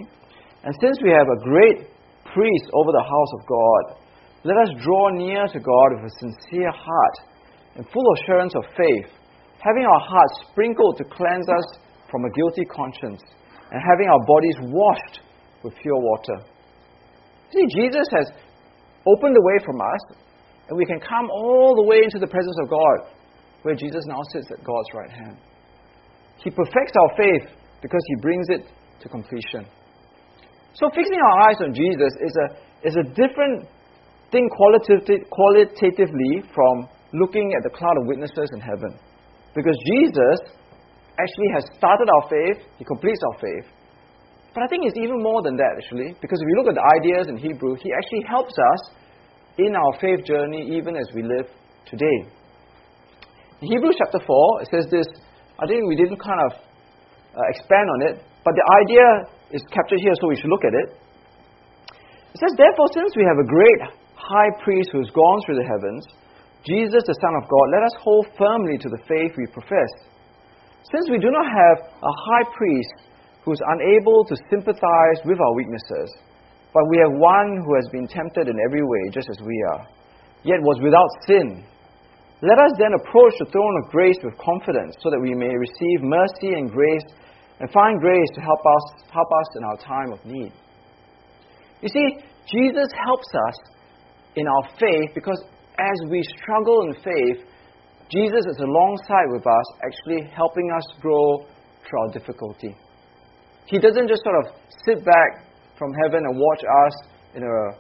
and 0.66 0.74
since 0.82 0.98
we 1.02 1.14
have 1.14 1.30
a 1.30 1.44
great 1.46 1.90
priest 2.34 2.68
over 2.74 2.92
the 2.92 3.06
house 3.06 3.32
of 3.40 3.48
God, 3.48 3.84
let 4.44 4.58
us 4.68 4.84
draw 4.84 5.10
near 5.10 5.48
to 5.48 5.60
God 5.60 5.90
with 5.96 6.12
a 6.12 6.18
sincere 6.20 6.72
heart 6.72 7.18
and 7.76 7.86
full 7.90 8.06
assurance 8.18 8.54
of 8.56 8.66
faith, 8.78 9.10
having 9.62 9.86
our 9.86 10.04
hearts 10.06 10.50
sprinkled 10.50 10.98
to 10.98 11.04
cleanse 11.06 11.48
us 11.50 11.80
from 12.10 12.26
a 12.26 12.34
guilty 12.34 12.66
conscience 12.66 13.22
and 13.72 13.82
having 13.82 14.08
our 14.08 14.24
bodies 14.26 14.58
washed 14.62 15.20
with 15.64 15.74
pure 15.82 15.98
water. 15.98 16.46
See, 17.52 17.66
Jesus 17.74 18.08
has 18.12 18.28
opened 19.08 19.36
the 19.36 19.42
way 19.42 19.58
from 19.66 19.82
us, 19.82 20.04
and 20.70 20.78
we 20.78 20.86
can 20.86 21.00
come 21.00 21.30
all 21.32 21.76
the 21.76 21.88
way 21.88 22.02
into 22.04 22.20
the 22.20 22.28
presence 22.28 22.58
of 22.64 22.70
God, 22.70 23.10
where 23.64 23.76
Jesus 23.76 24.06
now 24.06 24.22
sits 24.34 24.50
at 24.52 24.64
God's 24.64 24.90
right 24.94 25.12
hand. 25.12 25.38
He 26.44 26.50
perfects 26.50 26.94
our 26.94 27.12
faith 27.18 27.50
because 27.82 28.02
He 28.08 28.16
brings 28.22 28.48
it 28.50 28.66
to 29.02 29.10
completion. 29.10 29.66
So, 30.74 30.90
fixing 30.94 31.18
our 31.18 31.50
eyes 31.50 31.58
on 31.62 31.74
Jesus 31.74 32.12
is 32.20 32.36
a, 32.36 32.48
is 32.88 32.96
a 32.98 33.04
different 33.16 33.68
thing 34.32 34.50
qualitatively 34.50 36.44
from 36.54 36.90
looking 37.14 37.54
at 37.56 37.64
the 37.64 37.70
cloud 37.70 37.96
of 38.02 38.08
witnesses 38.08 38.50
in 38.54 38.60
heaven. 38.60 39.00
Because 39.56 39.78
Jesus 39.96 40.52
actually 41.20 41.50
has 41.56 41.64
started 41.78 42.08
our 42.10 42.26
faith, 42.30 42.60
he 42.78 42.86
completes 42.86 43.20
our 43.32 43.38
faith. 43.40 43.68
But 44.56 44.64
I 44.64 44.68
think 44.68 44.88
it's 44.88 44.96
even 44.96 45.20
more 45.20 45.44
than 45.44 45.60
that, 45.60 45.76
actually, 45.76 46.16
because 46.24 46.40
if 46.40 46.48
you 46.48 46.56
look 46.56 46.72
at 46.72 46.80
the 46.80 46.88
ideas 47.00 47.28
in 47.28 47.36
Hebrew, 47.36 47.76
he 47.76 47.92
actually 47.92 48.24
helps 48.24 48.56
us 48.56 48.82
in 49.60 49.76
our 49.76 49.94
faith 50.00 50.24
journey 50.24 50.64
even 50.76 50.96
as 50.96 51.08
we 51.16 51.24
live 51.24 51.48
today. 51.88 52.28
In 53.62 53.68
Hebrews 53.68 53.96
chapter 54.00 54.20
4, 54.20 54.62
it 54.64 54.68
says 54.72 54.88
this. 54.92 55.08
I 55.60 55.68
think 55.68 55.84
we 55.88 55.96
didn't 55.96 56.20
kind 56.20 56.40
of 56.52 56.52
uh, 57.36 57.44
expand 57.52 57.88
on 57.88 58.00
it, 58.12 58.16
but 58.44 58.56
the 58.56 58.68
idea 58.84 59.08
is 59.56 59.64
captured 59.72 60.00
here, 60.00 60.16
so 60.20 60.28
we 60.28 60.36
should 60.36 60.52
look 60.52 60.64
at 60.64 60.76
it. 60.76 60.88
It 62.36 62.40
says, 62.44 62.52
Therefore, 62.60 62.92
since 62.92 63.16
we 63.16 63.24
have 63.24 63.40
a 63.40 63.48
great 63.48 63.80
high 64.16 64.52
priest 64.64 64.92
who 64.92 65.00
has 65.00 65.12
gone 65.16 65.40
through 65.48 65.60
the 65.60 65.68
heavens, 65.68 66.04
Jesus, 66.68 67.04
the 67.08 67.16
Son 67.20 67.34
of 67.40 67.48
God, 67.48 67.66
let 67.72 67.84
us 67.88 67.96
hold 68.04 68.28
firmly 68.36 68.76
to 68.80 68.90
the 68.90 69.00
faith 69.08 69.36
we 69.40 69.48
profess. 69.48 69.92
Since 70.92 71.10
we 71.10 71.18
do 71.18 71.32
not 71.32 71.46
have 71.46 71.78
a 71.90 72.14
high 72.30 72.46
priest 72.56 72.94
who 73.44 73.54
is 73.54 73.62
unable 73.74 74.26
to 74.26 74.36
sympathize 74.50 75.20
with 75.26 75.40
our 75.40 75.54
weaknesses, 75.56 76.14
but 76.74 76.84
we 76.90 76.98
have 76.98 77.18
one 77.18 77.64
who 77.66 77.74
has 77.76 77.88
been 77.92 78.08
tempted 78.08 78.48
in 78.48 78.58
every 78.66 78.84
way, 78.84 79.10
just 79.12 79.30
as 79.30 79.40
we 79.42 79.58
are, 79.74 79.88
yet 80.44 80.62
was 80.62 80.78
without 80.84 81.10
sin. 81.26 81.66
Let 82.42 82.60
us 82.60 82.74
then 82.78 82.94
approach 82.94 83.34
the 83.40 83.50
throne 83.50 83.82
of 83.82 83.90
grace 83.90 84.18
with 84.22 84.38
confidence, 84.38 84.96
so 85.02 85.10
that 85.10 85.22
we 85.22 85.34
may 85.34 85.56
receive 85.56 86.04
mercy 86.04 86.54
and 86.54 86.70
grace 86.70 87.08
and 87.60 87.72
find 87.72 88.00
grace 88.00 88.30
to 88.36 88.42
help 88.42 88.60
us, 88.60 88.86
help 89.10 89.30
us 89.32 89.48
in 89.58 89.64
our 89.64 89.78
time 89.78 90.12
of 90.12 90.20
need. 90.26 90.52
You 91.82 91.90
see, 91.90 92.20
Jesus 92.52 92.90
helps 92.94 93.28
us 93.34 93.58
in 94.36 94.46
our 94.48 94.70
faith 94.78 95.16
because 95.16 95.42
as 95.80 96.10
we 96.10 96.22
struggle 96.38 96.82
in 96.82 96.94
faith, 97.02 97.48
Jesus 98.10 98.46
is 98.46 98.60
alongside 98.60 99.34
with 99.34 99.46
us, 99.48 99.66
actually 99.84 100.30
helping 100.36 100.70
us 100.72 100.84
grow 101.02 101.46
through 101.88 102.00
our 102.02 102.12
difficulty. 102.14 102.76
He 103.66 103.80
doesn't 103.80 104.08
just 104.08 104.24
sort 104.24 104.46
of 104.46 104.54
sit 104.86 105.04
back 105.04 105.46
from 105.78 105.92
heaven 106.04 106.24
and 106.26 106.38
watch 106.38 106.62
us 106.86 106.94
in 107.34 107.44
a 107.44 107.74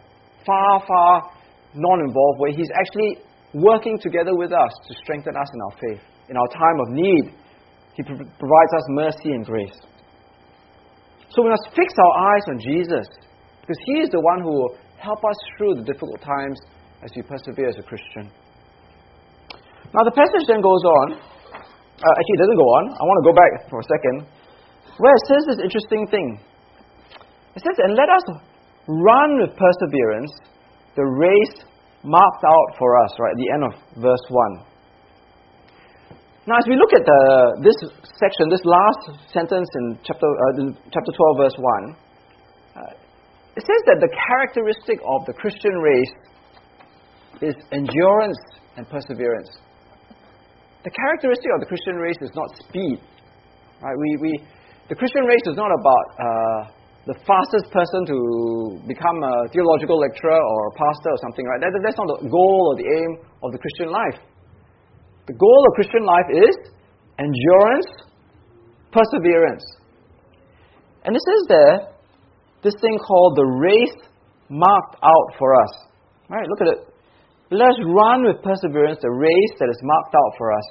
far, 0.45 0.83
far 0.87 1.31
non 1.75 1.99
involved 1.99 2.39
way. 2.39 2.53
He's 2.53 2.71
actually 2.73 3.21
working 3.53 3.99
together 3.99 4.35
with 4.35 4.51
us 4.51 4.71
to 4.87 4.95
strengthen 5.03 5.35
us 5.35 5.47
in 5.53 5.59
our 5.61 5.77
faith. 5.77 6.03
In 6.29 6.37
our 6.37 6.47
time 6.47 6.79
of 6.81 6.89
need, 6.89 7.25
He 7.93 8.03
provides 8.03 8.73
us 8.75 8.83
mercy 8.89 9.29
and 9.29 9.45
grace. 9.45 9.77
So 11.29 11.43
we 11.43 11.49
must 11.49 11.69
fix 11.75 11.93
our 11.99 12.33
eyes 12.33 12.43
on 12.49 12.59
Jesus 12.59 13.07
because 13.61 13.77
He 13.85 14.01
is 14.01 14.09
the 14.09 14.21
one 14.21 14.41
who 14.41 14.49
will 14.49 14.77
help 14.97 15.23
us 15.23 15.37
through 15.57 15.75
the 15.75 15.83
difficult 15.83 16.19
times 16.21 16.59
as 17.03 17.11
we 17.15 17.21
persevere 17.21 17.69
as 17.69 17.77
a 17.77 17.83
Christian. 17.83 18.31
Now, 19.95 20.03
the 20.03 20.11
passage 20.11 20.43
then 20.51 20.59
goes 20.59 20.83
on. 20.83 21.07
Uh, 21.15 22.13
actually, 22.19 22.35
it 22.35 22.43
doesn't 22.43 22.59
go 22.59 22.67
on. 22.67 22.83
I 22.99 23.03
want 23.07 23.17
to 23.23 23.27
go 23.31 23.35
back 23.35 23.51
for 23.71 23.79
a 23.79 23.87
second. 23.87 24.27
Where 24.99 25.15
it 25.15 25.23
says 25.31 25.41
this 25.47 25.59
interesting 25.63 26.03
thing. 26.11 26.27
It 27.55 27.63
says, 27.63 27.79
And 27.79 27.95
let 27.95 28.11
us 28.11 28.25
run 28.91 29.39
with 29.39 29.55
perseverance 29.55 30.35
the 30.99 31.07
race 31.07 31.63
marked 32.03 32.43
out 32.43 32.69
for 32.75 32.99
us, 33.07 33.11
right, 33.23 33.31
at 33.31 33.39
the 33.39 33.49
end 33.55 33.63
of 33.63 33.73
verse 34.03 34.25
1. 34.27 34.67
Now, 36.51 36.59
as 36.59 36.67
we 36.67 36.75
look 36.75 36.91
at 36.91 37.07
the, 37.07 37.21
this 37.63 37.79
section, 38.19 38.51
this 38.51 38.63
last 38.67 39.31
sentence 39.31 39.67
in 39.79 39.97
chapter, 40.03 40.27
uh, 40.27 40.59
in 40.59 40.75
chapter 40.91 41.11
12, 41.15 41.39
verse 41.39 41.55
1, 41.55 41.95
uh, 42.75 42.91
it 43.55 43.63
says 43.63 43.81
that 43.87 44.03
the 44.03 44.11
characteristic 44.11 44.99
of 45.07 45.23
the 45.23 45.33
Christian 45.39 45.71
race 45.79 46.15
is 47.39 47.55
endurance 47.71 48.37
and 48.75 48.83
perseverance 48.91 49.63
the 50.85 50.93
characteristic 50.93 51.49
of 51.49 51.59
the 51.59 51.65
Christian 51.65 51.97
race 51.97 52.21
is 52.21 52.29
not 52.37 52.45
speed. 52.61 53.01
Right? 53.81 53.97
We, 53.97 54.09
we, 54.21 54.31
the 54.87 54.93
Christian 54.93 55.25
race 55.25 55.41
is 55.49 55.57
not 55.57 55.73
about 55.73 56.05
uh, 56.13 56.61
the 57.09 57.17
fastest 57.25 57.73
person 57.73 58.05
to 58.05 58.17
become 58.85 59.17
a 59.25 59.49
theological 59.49 59.97
lecturer 59.97 60.37
or 60.37 60.59
a 60.69 60.73
pastor 60.77 61.09
or 61.09 61.19
something, 61.25 61.45
right? 61.49 61.61
That, 61.65 61.73
that's 61.81 61.97
not 61.97 62.21
the 62.21 62.29
goal 62.29 62.61
or 62.69 62.75
the 62.77 62.85
aim 62.85 63.11
of 63.41 63.49
the 63.49 63.57
Christian 63.57 63.89
life. 63.89 64.21
The 65.25 65.33
goal 65.33 65.61
of 65.65 65.71
Christian 65.73 66.05
life 66.05 66.29
is 66.29 66.53
endurance, 67.17 67.89
perseverance. 68.93 69.65
And 71.01 71.17
it 71.17 71.21
says 71.25 71.41
there, 71.49 71.77
this 72.61 72.77
thing 72.77 72.97
called 73.01 73.37
the 73.37 73.45
race 73.45 73.97
marked 74.49 75.01
out 75.01 75.27
for 75.37 75.49
us. 75.57 75.73
Right? 76.29 76.45
Look 76.45 76.61
at 76.61 76.67
it. 76.77 76.94
Let 77.51 77.69
us 77.69 77.79
run 77.85 78.25
with 78.25 78.41
perseverance 78.41 78.97
the 79.05 79.13
race 79.13 79.53
that 79.61 79.69
is 79.69 79.77
marked 79.83 80.15
out 80.17 80.33
for 80.37 80.49
us. 80.49 80.67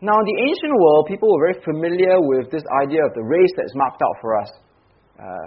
Now, 0.00 0.16
in 0.16 0.26
the 0.26 0.38
ancient 0.48 0.72
world, 0.80 1.06
people 1.06 1.28
were 1.28 1.52
very 1.52 1.60
familiar 1.60 2.16
with 2.18 2.50
this 2.50 2.64
idea 2.80 3.04
of 3.04 3.12
the 3.12 3.22
race 3.22 3.52
that 3.60 3.68
is 3.68 3.74
marked 3.76 4.00
out 4.00 4.16
for 4.24 4.40
us. 4.40 4.50
Uh, 5.20 5.46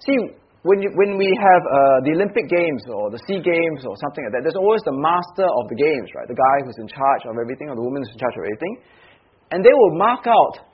see, 0.00 0.16
when, 0.64 0.80
you, 0.80 0.90
when 0.96 1.20
we 1.20 1.28
have 1.36 1.62
uh, 1.68 2.00
the 2.02 2.16
Olympic 2.16 2.48
Games 2.48 2.82
or 2.88 3.12
the 3.12 3.20
Sea 3.28 3.44
Games 3.44 3.84
or 3.84 3.92
something 4.00 4.24
like 4.24 4.40
that, 4.40 4.42
there's 4.42 4.58
always 4.58 4.80
the 4.88 4.96
master 4.96 5.44
of 5.44 5.64
the 5.68 5.76
games, 5.76 6.08
right? 6.16 6.26
The 6.26 6.34
guy 6.34 6.56
who's 6.64 6.80
in 6.80 6.88
charge 6.88 7.28
of 7.28 7.36
everything, 7.36 7.68
or 7.68 7.76
the 7.76 7.84
woman 7.84 8.00
who's 8.00 8.10
in 8.16 8.22
charge 8.24 8.36
of 8.40 8.44
everything. 8.48 8.74
And 9.52 9.60
they 9.60 9.74
will 9.76 9.94
mark 10.00 10.24
out 10.24 10.64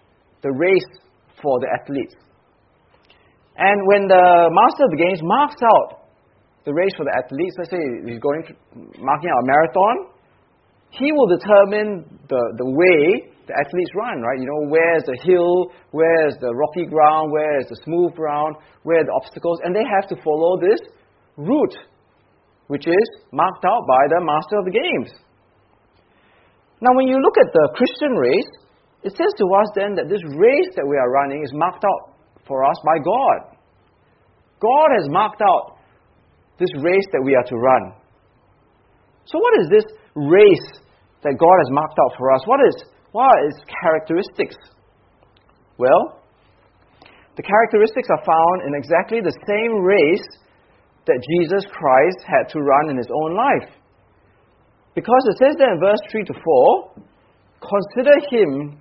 the 0.46 0.54
race 0.54 0.88
for 1.42 1.58
the 1.58 1.66
athletes. 1.74 2.14
And 3.58 3.82
when 3.90 4.06
the 4.06 4.54
master 4.54 4.86
of 4.86 4.94
the 4.94 5.02
games 5.02 5.18
marks 5.26 5.58
out 5.66 6.07
the 6.68 6.76
race 6.76 6.92
for 7.00 7.08
the 7.08 7.16
athletes, 7.16 7.56
let's 7.56 7.72
say 7.72 7.80
he's 8.04 8.20
going 8.20 8.44
to, 8.44 8.52
marking 9.00 9.32
out 9.32 9.40
a 9.40 9.46
marathon, 9.48 9.96
he 10.92 11.08
will 11.16 11.32
determine 11.32 12.04
the, 12.28 12.42
the 12.60 12.68
way 12.68 13.32
the 13.48 13.56
athletes 13.56 13.92
run, 13.96 14.20
right? 14.20 14.36
You 14.36 14.44
know, 14.44 14.68
where's 14.68 15.08
the 15.08 15.16
hill, 15.24 15.72
where's 15.96 16.36
the 16.44 16.52
rocky 16.52 16.84
ground, 16.84 17.32
where's 17.32 17.64
the 17.72 17.80
smooth 17.88 18.12
ground, 18.12 18.60
where 18.84 19.00
the 19.00 19.16
obstacles, 19.16 19.64
and 19.64 19.72
they 19.72 19.84
have 19.88 20.04
to 20.12 20.16
follow 20.20 20.60
this 20.60 20.80
route, 21.40 21.76
which 22.68 22.84
is 22.84 23.06
marked 23.32 23.64
out 23.64 23.88
by 23.88 24.04
the 24.12 24.20
master 24.20 24.60
of 24.60 24.68
the 24.68 24.76
games. 24.76 25.08
Now, 26.84 26.92
when 26.92 27.08
you 27.08 27.16
look 27.16 27.40
at 27.40 27.48
the 27.48 27.72
Christian 27.72 28.12
race, 28.12 28.52
it 29.08 29.16
says 29.16 29.32
to 29.40 29.46
us 29.56 29.68
then 29.72 29.96
that 29.96 30.12
this 30.12 30.20
race 30.36 30.70
that 30.76 30.84
we 30.84 31.00
are 31.00 31.08
running 31.08 31.40
is 31.42 31.50
marked 31.56 31.84
out 31.88 32.12
for 32.46 32.62
us 32.68 32.76
by 32.84 33.00
God. 33.00 33.56
God 34.60 34.88
has 35.00 35.08
marked 35.08 35.40
out 35.40 35.77
this 36.58 36.70
race 36.82 37.06
that 37.12 37.22
we 37.24 37.34
are 37.34 37.46
to 37.46 37.56
run. 37.56 37.94
So, 39.24 39.38
what 39.38 39.54
is 39.60 39.68
this 39.70 39.86
race 40.14 40.68
that 41.22 41.38
God 41.38 41.56
has 41.62 41.70
marked 41.70 41.98
out 41.98 42.12
for 42.18 42.32
us? 42.32 42.42
What, 42.46 42.60
is, 42.66 42.76
what 43.12 43.24
are 43.24 43.46
its 43.46 43.60
characteristics? 43.82 44.56
Well, 45.78 46.18
the 47.36 47.42
characteristics 47.42 48.08
are 48.10 48.24
found 48.26 48.66
in 48.66 48.74
exactly 48.74 49.20
the 49.20 49.36
same 49.46 49.78
race 49.78 50.26
that 51.06 51.22
Jesus 51.22 51.64
Christ 51.70 52.20
had 52.26 52.50
to 52.52 52.60
run 52.60 52.90
in 52.90 52.96
his 52.96 53.08
own 53.14 53.36
life. 53.36 53.70
Because 54.94 55.22
it 55.30 55.38
says 55.38 55.54
there 55.56 55.72
in 55.72 55.80
verse 55.80 56.00
3 56.10 56.24
to 56.24 56.34
4 56.34 57.06
Consider 57.62 58.14
him 58.30 58.78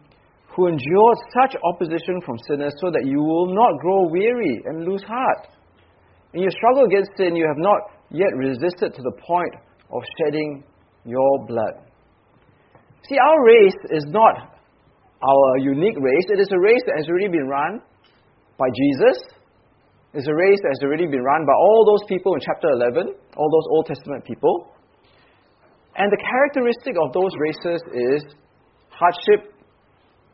who 0.55 0.67
endured 0.67 1.17
such 1.33 1.55
opposition 1.63 2.21
from 2.25 2.37
sinners 2.47 2.73
so 2.81 2.91
that 2.91 3.05
you 3.05 3.19
will 3.19 3.53
not 3.53 3.79
grow 3.79 4.07
weary 4.09 4.61
and 4.65 4.85
lose 4.85 5.03
heart. 5.03 5.47
In 6.37 6.43
your 6.43 6.53
struggle 6.53 6.85
against 6.85 7.17
sin, 7.17 7.35
you 7.35 7.49
have 7.49 7.57
not 7.57 7.81
yet 8.13 8.29
resisted 8.37 8.93
to 8.93 9.01
the 9.01 9.15
point 9.25 9.57
of 9.89 10.03
shedding 10.21 10.63
your 11.03 11.47
blood. 11.47 11.81
See, 13.09 13.17
our 13.17 13.43
race 13.43 13.81
is 13.89 14.05
not 14.05 14.53
our 15.17 15.57
unique 15.57 15.97
race. 15.97 16.27
It 16.29 16.39
is 16.39 16.49
a 16.53 16.59
race 16.59 16.83
that 16.85 16.93
has 17.01 17.09
already 17.09 17.29
been 17.29 17.47
run 17.49 17.81
by 18.55 18.69
Jesus. 18.69 19.17
It's 20.13 20.27
a 20.29 20.35
race 20.37 20.61
that 20.61 20.77
has 20.77 20.85
already 20.85 21.07
been 21.07 21.25
run 21.25 21.41
by 21.41 21.57
all 21.57 21.81
those 21.89 22.05
people 22.07 22.35
in 22.35 22.39
chapter 22.45 22.69
11, 22.69 23.17
all 23.33 23.49
those 23.49 23.67
Old 23.73 23.87
Testament 23.87 24.23
people. 24.23 24.69
And 25.97 26.11
the 26.11 26.21
characteristic 26.21 27.01
of 27.01 27.13
those 27.17 27.33
races 27.41 27.81
is 27.97 28.21
hardship, 28.93 29.57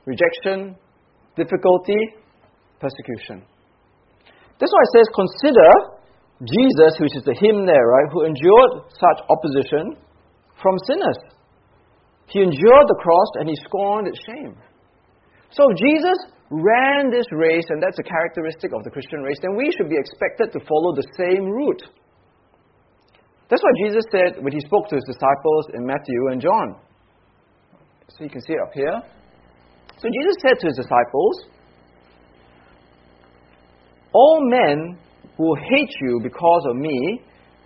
rejection, 0.04 0.76
difficulty, 1.38 2.20
persecution. 2.82 3.48
That's 4.60 4.68
why 4.68 4.84
it 4.84 4.92
says, 5.00 5.08
Consider 5.16 5.93
Jesus, 6.44 7.00
which 7.00 7.16
is 7.16 7.24
the 7.24 7.38
hymn 7.40 7.66
there, 7.66 7.88
right, 7.88 8.10
who 8.12 8.26
endured 8.26 8.92
such 8.92 9.20
opposition 9.30 9.96
from 10.62 10.76
sinners. 10.88 11.20
He 12.28 12.42
endured 12.42 12.88
the 12.88 13.00
cross 13.00 13.30
and 13.40 13.48
he 13.48 13.56
scorned 13.64 14.08
its 14.08 14.20
shame. 14.26 14.56
So 15.52 15.70
Jesus 15.76 16.18
ran 16.50 17.10
this 17.10 17.26
race, 17.32 17.66
and 17.70 17.82
that's 17.82 17.98
a 18.00 18.04
characteristic 18.04 18.72
of 18.74 18.84
the 18.84 18.90
Christian 18.90 19.22
race, 19.22 19.38
then 19.42 19.56
we 19.56 19.72
should 19.76 19.90
be 19.90 19.98
expected 19.98 20.52
to 20.54 20.60
follow 20.66 20.94
the 20.96 21.06
same 21.18 21.46
route. 21.46 21.84
That's 23.50 23.62
what 23.62 23.76
Jesus 23.86 24.06
said 24.12 24.44
when 24.44 24.54
he 24.54 24.60
spoke 24.62 24.88
to 24.90 24.96
his 24.96 25.04
disciples 25.06 25.68
in 25.74 25.86
Matthew 25.86 26.32
and 26.32 26.42
John. 26.42 26.76
So 28.10 28.24
you 28.24 28.30
can 28.30 28.42
see 28.42 28.54
it 28.54 28.62
up 28.62 28.74
here. 28.74 29.02
So 29.98 30.10
Jesus 30.10 30.36
said 30.42 30.60
to 30.60 30.68
his 30.68 30.78
disciples, 30.78 31.36
All 34.14 34.40
men 34.50 35.00
will 35.38 35.56
hate 35.56 35.94
you 36.02 36.20
because 36.22 36.64
of 36.70 36.76
me, 36.76 37.22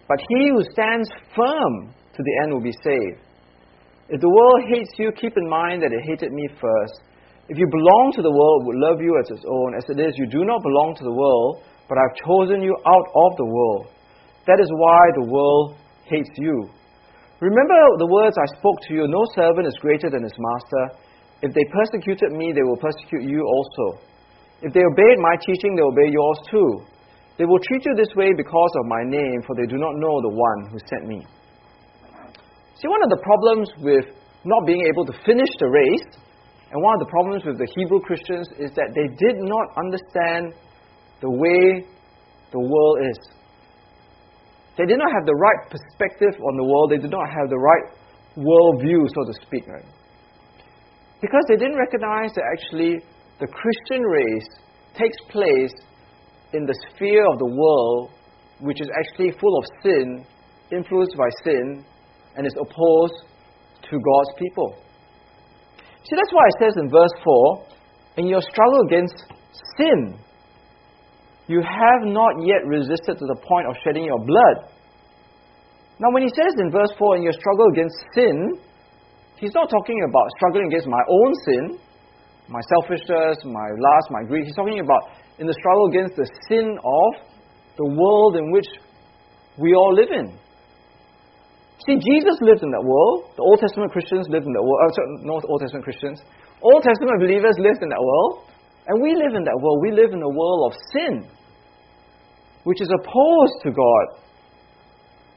but 0.08 0.20
he 0.30 0.50
who 0.50 0.64
stands 0.72 1.10
firm 1.36 1.94
to 2.16 2.22
the 2.24 2.34
end 2.44 2.54
will 2.54 2.64
be 2.64 2.76
saved. 2.84 3.22
If 4.10 4.22
the 4.22 4.30
world 4.32 4.62
hates 4.72 4.92
you, 4.98 5.12
keep 5.12 5.36
in 5.36 5.50
mind 5.50 5.84
that 5.84 5.92
it 5.92 6.02
hated 6.08 6.32
me 6.32 6.48
first. 6.56 7.04
If 7.50 7.58
you 7.60 7.68
belong 7.68 8.12
to 8.16 8.22
the 8.24 8.32
world, 8.32 8.64
it 8.64 8.68
would 8.72 8.84
love 8.84 9.00
you 9.04 9.20
as 9.20 9.28
its 9.32 9.44
own. 9.44 9.76
As 9.76 9.84
it 9.92 10.00
is, 10.00 10.16
you 10.16 10.28
do 10.28 10.44
not 10.48 10.64
belong 10.64 10.96
to 10.96 11.04
the 11.04 11.12
world, 11.12 11.64
but 11.88 12.00
I've 12.00 12.16
chosen 12.24 12.64
you 12.64 12.76
out 12.88 13.08
of 13.08 13.32
the 13.36 13.48
world. 13.48 13.92
That 14.48 14.60
is 14.64 14.72
why 14.72 15.02
the 15.20 15.28
world 15.28 15.76
hates 16.08 16.32
you. 16.40 16.72
Remember 17.40 17.76
the 18.00 18.08
words 18.08 18.36
I 18.40 18.48
spoke 18.58 18.80
to 18.88 18.94
you 18.96 19.08
no 19.08 19.24
servant 19.36 19.68
is 19.68 19.76
greater 19.80 20.10
than 20.10 20.24
his 20.24 20.36
master. 20.40 21.04
If 21.44 21.54
they 21.54 21.64
persecuted 21.70 22.32
me, 22.32 22.52
they 22.56 22.64
will 22.64 22.80
persecute 22.80 23.28
you 23.28 23.44
also. 23.44 24.02
If 24.64 24.74
they 24.74 24.82
obeyed 24.82 25.20
my 25.20 25.36
teaching, 25.46 25.76
they 25.76 25.84
will 25.84 25.94
obey 25.94 26.10
yours 26.10 26.40
too. 26.50 26.97
They 27.38 27.46
will 27.46 27.60
treat 27.60 27.86
you 27.86 27.94
this 27.96 28.10
way 28.16 28.34
because 28.36 28.74
of 28.82 28.86
my 28.90 29.04
name, 29.06 29.42
for 29.46 29.56
they 29.56 29.70
do 29.70 29.78
not 29.78 29.94
know 29.96 30.22
the 30.22 30.34
one 30.34 30.70
who 30.74 30.80
sent 30.90 31.06
me. 31.06 31.22
See, 32.82 32.88
one 32.90 33.04
of 33.04 33.10
the 33.10 33.22
problems 33.22 33.70
with 33.78 34.06
not 34.44 34.66
being 34.66 34.82
able 34.90 35.06
to 35.06 35.14
finish 35.26 35.50
the 35.60 35.70
race, 35.70 36.18
and 36.72 36.82
one 36.82 36.94
of 36.94 37.00
the 37.00 37.10
problems 37.10 37.46
with 37.46 37.58
the 37.58 37.70
Hebrew 37.78 38.02
Christians, 38.02 38.50
is 38.58 38.72
that 38.74 38.94
they 38.94 39.08
did 39.22 39.38
not 39.38 39.78
understand 39.78 40.54
the 41.22 41.30
way 41.30 41.86
the 42.52 42.60
world 42.60 42.98
is. 43.06 43.20
They 44.78 44.86
did 44.86 44.98
not 44.98 45.10
have 45.14 45.26
the 45.26 45.34
right 45.34 45.62
perspective 45.70 46.38
on 46.42 46.58
the 46.58 46.64
world, 46.64 46.92
they 46.92 47.02
did 47.02 47.12
not 47.12 47.26
have 47.30 47.50
the 47.50 47.58
right 47.58 47.86
worldview, 48.38 49.10
so 49.14 49.26
to 49.26 49.34
speak, 49.46 49.66
right? 49.68 49.86
Because 51.22 51.42
they 51.50 51.58
didn't 51.58 51.78
recognize 51.78 52.34
that 52.34 52.46
actually 52.46 53.02
the 53.40 53.48
Christian 53.48 54.02
race 54.06 54.50
takes 54.94 55.18
place 55.30 55.74
in 56.54 56.66
the 56.66 56.76
sphere 56.90 57.26
of 57.26 57.40
the 57.40 57.52
world 57.52 58.12
which 58.60 58.82
is 58.82 58.90
actually 58.98 59.32
full 59.40 59.58
of 59.58 59.66
sin, 59.84 60.26
influenced 60.72 61.16
by 61.18 61.30
sin, 61.44 61.86
and 62.36 62.46
is 62.46 62.56
opposed 62.60 63.26
to 63.84 63.96
God's 63.98 64.34
people. 64.40 64.76
See, 66.04 66.16
that's 66.16 66.34
why 66.34 66.46
it 66.48 66.56
says 66.60 66.74
in 66.78 66.90
verse 66.90 67.14
4 67.24 67.68
in 68.18 68.28
your 68.28 68.42
struggle 68.42 68.82
against 68.88 69.16
sin, 69.78 70.18
you 71.48 71.62
have 71.62 72.02
not 72.04 72.34
yet 72.44 72.66
resisted 72.66 73.18
to 73.18 73.26
the 73.26 73.40
point 73.48 73.68
of 73.70 73.76
shedding 73.84 74.04
your 74.04 74.20
blood. 74.20 74.74
Now, 76.00 76.12
when 76.12 76.24
he 76.24 76.30
says 76.30 76.54
in 76.60 76.72
verse 76.72 76.92
4, 76.98 77.18
in 77.18 77.24
your 77.24 77.34
struggle 77.34 77.68
against 77.74 77.96
sin, 78.14 78.60
he's 79.38 79.54
not 79.54 79.70
talking 79.70 79.98
about 80.10 80.26
struggling 80.38 80.68
against 80.68 80.88
my 80.88 81.02
own 81.10 81.32
sin, 81.46 81.64
my 82.50 82.62
selfishness, 82.76 83.38
my 83.46 83.68
lust, 83.78 84.08
my 84.12 84.24
greed. 84.28 84.46
He's 84.46 84.56
talking 84.56 84.80
about 84.80 85.10
in 85.40 85.48
the 85.48 85.54
struggle 85.54 85.88
against 85.88 86.16
the 86.16 86.30
sin 86.50 86.78
of 86.82 87.12
the 87.78 87.86
world 87.86 88.36
in 88.36 88.52
which 88.52 88.68
we 89.58 89.74
all 89.74 89.94
live 89.94 90.10
in. 90.10 90.34
See, 91.86 91.96
Jesus 91.96 92.36
lived 92.42 92.64
in 92.64 92.72
that 92.74 92.84
world. 92.84 93.32
The 93.38 93.46
Old 93.46 93.60
Testament 93.62 93.92
Christians 93.94 94.28
lived 94.30 94.46
in 94.46 94.54
that 94.54 94.66
world. 94.66 94.80
Oh, 94.82 94.92
sorry, 94.92 95.10
not 95.24 95.46
Old 95.48 95.62
Testament 95.62 95.86
Christians. 95.86 96.20
Old 96.62 96.84
Testament 96.84 97.22
believers 97.22 97.56
lived 97.62 97.80
in 97.82 97.90
that 97.90 98.02
world. 98.02 98.50
And 98.88 99.02
we 99.02 99.14
live 99.14 99.36
in 99.36 99.44
that 99.44 99.58
world. 99.62 99.80
We 99.84 99.92
live 99.92 100.12
in 100.12 100.22
a 100.24 100.30
world 100.30 100.72
of 100.72 100.80
sin, 100.92 101.28
which 102.64 102.82
is 102.82 102.90
opposed 102.90 103.58
to 103.64 103.70
God, 103.72 104.06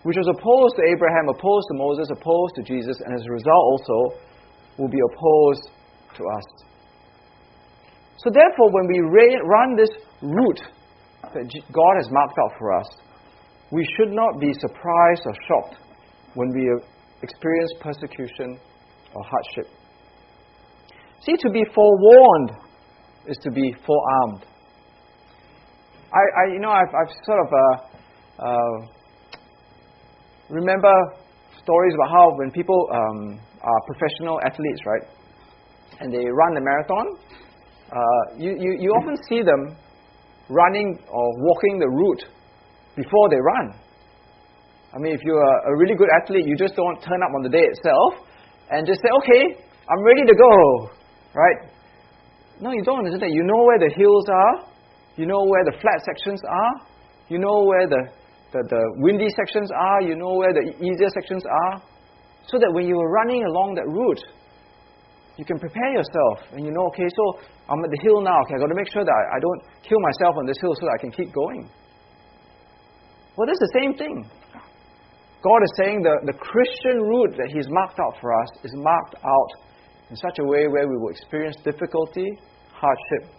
which 0.03 0.17
was 0.17 0.27
opposed 0.27 0.75
to 0.81 0.83
Abraham, 0.87 1.29
opposed 1.29 1.67
to 1.71 1.77
Moses, 1.77 2.09
opposed 2.11 2.55
to 2.57 2.63
Jesus, 2.63 2.97
and 3.05 3.13
as 3.15 3.27
a 3.27 3.31
result 3.31 3.63
also 3.75 4.17
will 4.79 4.89
be 4.89 5.03
opposed 5.13 5.71
to 6.17 6.23
us. 6.25 6.70
So, 8.23 8.29
therefore, 8.29 8.69
when 8.71 8.87
we 8.87 9.01
run 9.01 9.77
this 9.77 9.89
route 10.21 10.63
that 11.23 11.49
God 11.73 11.95
has 11.97 12.09
marked 12.11 12.39
out 12.39 12.53
for 12.59 12.77
us, 12.77 12.87
we 13.73 13.87
should 13.97 14.13
not 14.13 14.39
be 14.39 14.53
surprised 14.53 15.23
or 15.25 15.35
shocked 15.49 15.77
when 16.35 16.51
we 16.53 16.69
experience 17.23 17.73
persecution 17.81 18.59
or 19.15 19.23
hardship. 19.25 19.73
See, 21.23 21.37
to 21.37 21.51
be 21.51 21.65
forewarned 21.75 22.51
is 23.27 23.37
to 23.43 23.51
be 23.51 23.75
forearmed. 23.87 24.45
I, 26.13 26.19
I 26.19 26.53
you 26.53 26.61
know, 26.61 26.71
I've, 26.71 26.93
I've 26.93 27.15
sort 27.25 27.39
of 27.41 27.53
uh, 27.53 28.45
uh, 28.45 28.87
remember 30.51 30.93
stories 31.63 31.95
about 31.95 32.11
how 32.11 32.37
when 32.37 32.51
people 32.51 32.89
um, 32.93 33.41
are 33.63 33.81
professional 33.87 34.41
athletes, 34.45 34.81
right, 34.85 35.09
and 36.01 36.13
they 36.13 36.25
run 36.25 36.55
the 36.55 36.61
marathon, 36.61 37.17
uh, 37.93 38.37
you, 38.39 38.57
you, 38.59 38.77
you 38.79 38.91
often 38.91 39.17
see 39.29 39.43
them 39.43 39.77
running 40.49 40.99
or 41.09 41.27
walking 41.39 41.79
the 41.79 41.89
route 41.89 42.25
before 42.97 43.29
they 43.31 43.39
run. 43.39 43.75
I 44.95 44.99
mean, 44.99 45.15
if 45.15 45.21
you're 45.23 45.39
a 45.39 45.77
really 45.77 45.95
good 45.95 46.09
athlete, 46.23 46.47
you 46.47 46.57
just 46.57 46.75
don't 46.75 46.99
turn 47.03 47.23
up 47.23 47.31
on 47.35 47.43
the 47.43 47.49
day 47.49 47.63
itself 47.63 48.27
and 48.71 48.87
just 48.87 49.01
say, 49.03 49.11
okay, 49.23 49.63
I'm 49.89 50.03
ready 50.03 50.27
to 50.27 50.35
go, 50.35 50.91
right? 51.35 51.71
No, 52.61 52.73
you 52.73 52.83
don't? 52.83 53.07
You 53.07 53.45
know 53.45 53.63
where 53.65 53.79
the 53.79 53.93
hills 53.97 54.27
are, 54.29 54.67
you 55.17 55.27
know 55.27 55.45
where 55.47 55.65
the 55.65 55.73
flat 55.81 56.03
sections 56.05 56.41
are, 56.49 56.87
you 57.29 57.39
know 57.39 57.65
where 57.65 57.87
the, 57.89 58.03
the, 58.53 58.61
the 58.69 58.83
windy 58.99 59.29
sections 59.31 59.71
are, 59.71 60.03
you 60.03 60.17
know 60.17 60.35
where 60.35 60.53
the 60.53 60.75
easier 60.83 61.09
sections 61.15 61.45
are, 61.47 61.83
so 62.47 62.59
that 62.59 62.71
when 62.73 62.87
you 62.87 62.99
are 62.99 63.11
running 63.11 63.45
along 63.45 63.75
that 63.75 63.87
route, 63.87 64.23
you 65.41 65.47
can 65.49 65.59
prepare 65.59 65.89
yourself 65.97 66.53
and 66.53 66.69
you 66.69 66.71
know, 66.71 66.93
okay, 66.93 67.09
so 67.09 67.41
I'm 67.65 67.81
at 67.81 67.89
the 67.89 68.03
hill 68.05 68.21
now. 68.21 68.37
Okay, 68.45 68.61
I've 68.61 68.61
got 68.61 68.69
to 68.69 68.77
make 68.77 68.93
sure 68.93 69.09
that 69.09 69.17
I, 69.33 69.41
don't 69.41 69.63
kill 69.81 69.97
myself 70.13 70.37
on 70.37 70.45
this 70.45 70.61
hill 70.61 70.77
so 70.77 70.85
that 70.85 70.93
I 70.93 71.01
can 71.01 71.09
keep 71.17 71.33
going. 71.33 71.65
Well, 73.41 73.49
that's 73.49 73.65
the 73.65 73.73
same 73.81 73.97
thing. 73.97 74.29
God 75.41 75.61
is 75.65 75.73
saying 75.81 76.05
the, 76.05 76.21
the 76.29 76.37
Christian 76.37 77.01
route 77.01 77.41
that 77.41 77.49
He's 77.49 77.65
marked 77.73 77.97
out 77.97 78.21
for 78.21 78.37
us 78.37 78.51
is 78.69 78.73
marked 78.77 79.17
out 79.25 79.51
in 80.13 80.17
such 80.21 80.37
a 80.37 80.45
way 80.45 80.69
where 80.69 80.85
we 80.85 81.01
will 81.01 81.09
experience 81.09 81.57
difficulty, 81.65 82.29
hardship, 82.77 83.33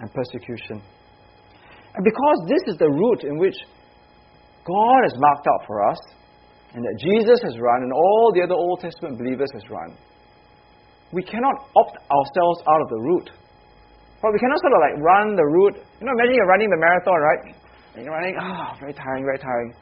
and 0.00 0.08
persecution. 0.16 0.80
And 1.92 2.00
because 2.00 2.38
this 2.48 2.72
is 2.72 2.80
the 2.80 2.88
route 2.88 3.28
in 3.28 3.36
which 3.36 3.60
God 4.64 5.00
has 5.04 5.12
marked 5.20 5.44
out 5.44 5.66
for 5.68 5.84
us, 5.84 6.00
and 6.72 6.80
that 6.80 6.96
Jesus 6.96 7.44
has 7.44 7.60
run, 7.60 7.84
and 7.84 7.92
all 7.92 8.32
the 8.32 8.40
other 8.40 8.56
Old 8.56 8.80
Testament 8.80 9.20
believers 9.20 9.52
has 9.52 9.68
run, 9.68 9.92
we 11.12 11.22
cannot 11.22 11.70
opt 11.76 11.96
ourselves 12.10 12.58
out 12.66 12.80
of 12.82 12.88
the 12.88 13.00
route. 13.00 13.30
But 14.22 14.32
we 14.32 14.38
cannot 14.40 14.58
sort 14.58 14.74
of 14.74 14.80
like 14.80 14.96
run 14.98 15.36
the 15.36 15.44
route. 15.44 15.76
You 16.00 16.04
know, 16.08 16.14
imagine 16.18 16.34
you're 16.34 16.50
running 16.50 16.70
the 16.70 16.80
marathon, 16.80 17.20
right? 17.20 17.42
And 17.94 18.04
you're 18.04 18.14
running, 18.14 18.34
ah, 18.40 18.72
oh, 18.74 18.80
very 18.80 18.92
tiring, 18.92 19.24
very 19.24 19.38
tiring. 19.38 19.72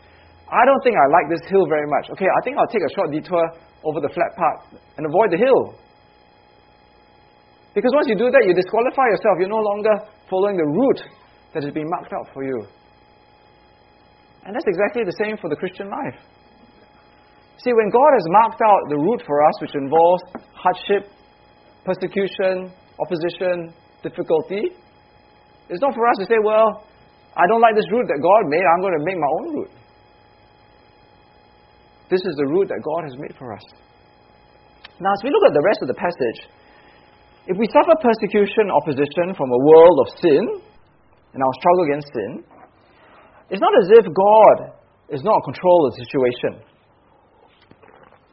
I 0.50 0.62
don't 0.68 0.82
think 0.84 0.94
I 0.94 1.06
like 1.08 1.26
this 1.32 1.40
hill 1.48 1.64
very 1.66 1.88
much. 1.88 2.10
Okay, 2.12 2.28
I 2.28 2.40
think 2.44 2.58
I'll 2.58 2.68
take 2.68 2.84
a 2.84 2.92
short 2.92 3.10
detour 3.10 3.46
over 3.82 4.00
the 4.00 4.12
flat 4.12 4.36
part 4.36 4.76
and 4.96 5.06
avoid 5.06 5.32
the 5.32 5.40
hill. 5.40 5.74
Because 7.74 7.90
once 7.94 8.06
you 8.06 8.14
do 8.14 8.30
that, 8.30 8.44
you 8.46 8.54
disqualify 8.54 9.08
yourself. 9.10 9.34
You're 9.40 9.50
no 9.50 9.64
longer 9.64 9.94
following 10.30 10.56
the 10.56 10.68
route 10.68 11.02
that 11.54 11.64
has 11.64 11.72
been 11.72 11.88
marked 11.88 12.12
out 12.12 12.28
for 12.32 12.44
you. 12.44 12.66
And 14.46 14.54
that's 14.54 14.66
exactly 14.68 15.02
the 15.04 15.16
same 15.24 15.36
for 15.38 15.48
the 15.48 15.56
Christian 15.56 15.90
life. 15.90 16.20
See, 17.62 17.72
when 17.72 17.90
God 17.90 18.10
has 18.18 18.26
marked 18.28 18.60
out 18.60 18.80
the 18.88 18.98
route 18.98 19.22
for 19.26 19.44
us, 19.46 19.54
which 19.62 19.74
involves 19.74 20.22
hardship, 20.52 21.10
persecution, 21.84 22.72
opposition, 22.98 23.72
difficulty, 24.02 24.74
it's 25.68 25.80
not 25.80 25.94
for 25.94 26.06
us 26.06 26.16
to 26.20 26.26
say, 26.26 26.38
well, 26.42 26.84
I 27.36 27.46
don't 27.48 27.60
like 27.60 27.74
this 27.74 27.88
route 27.90 28.06
that 28.06 28.20
God 28.20 28.42
made, 28.50 28.62
I'm 28.62 28.82
going 28.82 28.98
to 28.98 29.04
make 29.04 29.18
my 29.18 29.30
own 29.40 29.46
route. 29.58 29.74
This 32.10 32.20
is 32.20 32.34
the 32.36 32.46
route 32.46 32.68
that 32.68 32.82
God 32.84 33.02
has 33.08 33.16
made 33.18 33.34
for 33.38 33.54
us. 33.54 33.64
Now, 35.00 35.10
as 35.10 35.22
we 35.24 35.30
look 35.32 35.42
at 35.48 35.54
the 35.54 35.64
rest 35.64 35.80
of 35.82 35.88
the 35.88 35.98
passage, 35.98 36.46
if 37.48 37.56
we 37.58 37.66
suffer 37.72 37.96
persecution, 37.98 38.70
opposition 38.70 39.34
from 39.34 39.50
a 39.50 39.60
world 39.66 39.98
of 40.04 40.08
sin, 40.20 40.42
and 41.34 41.42
our 41.42 41.54
struggle 41.58 41.84
against 41.90 42.08
sin, 42.14 42.32
it's 43.50 43.60
not 43.60 43.74
as 43.82 43.88
if 43.98 44.04
God 44.06 44.56
is 45.10 45.22
not 45.24 45.42
in 45.42 45.44
control 45.50 45.88
of 45.88 45.96
the 45.96 46.04
situation. 46.06 46.52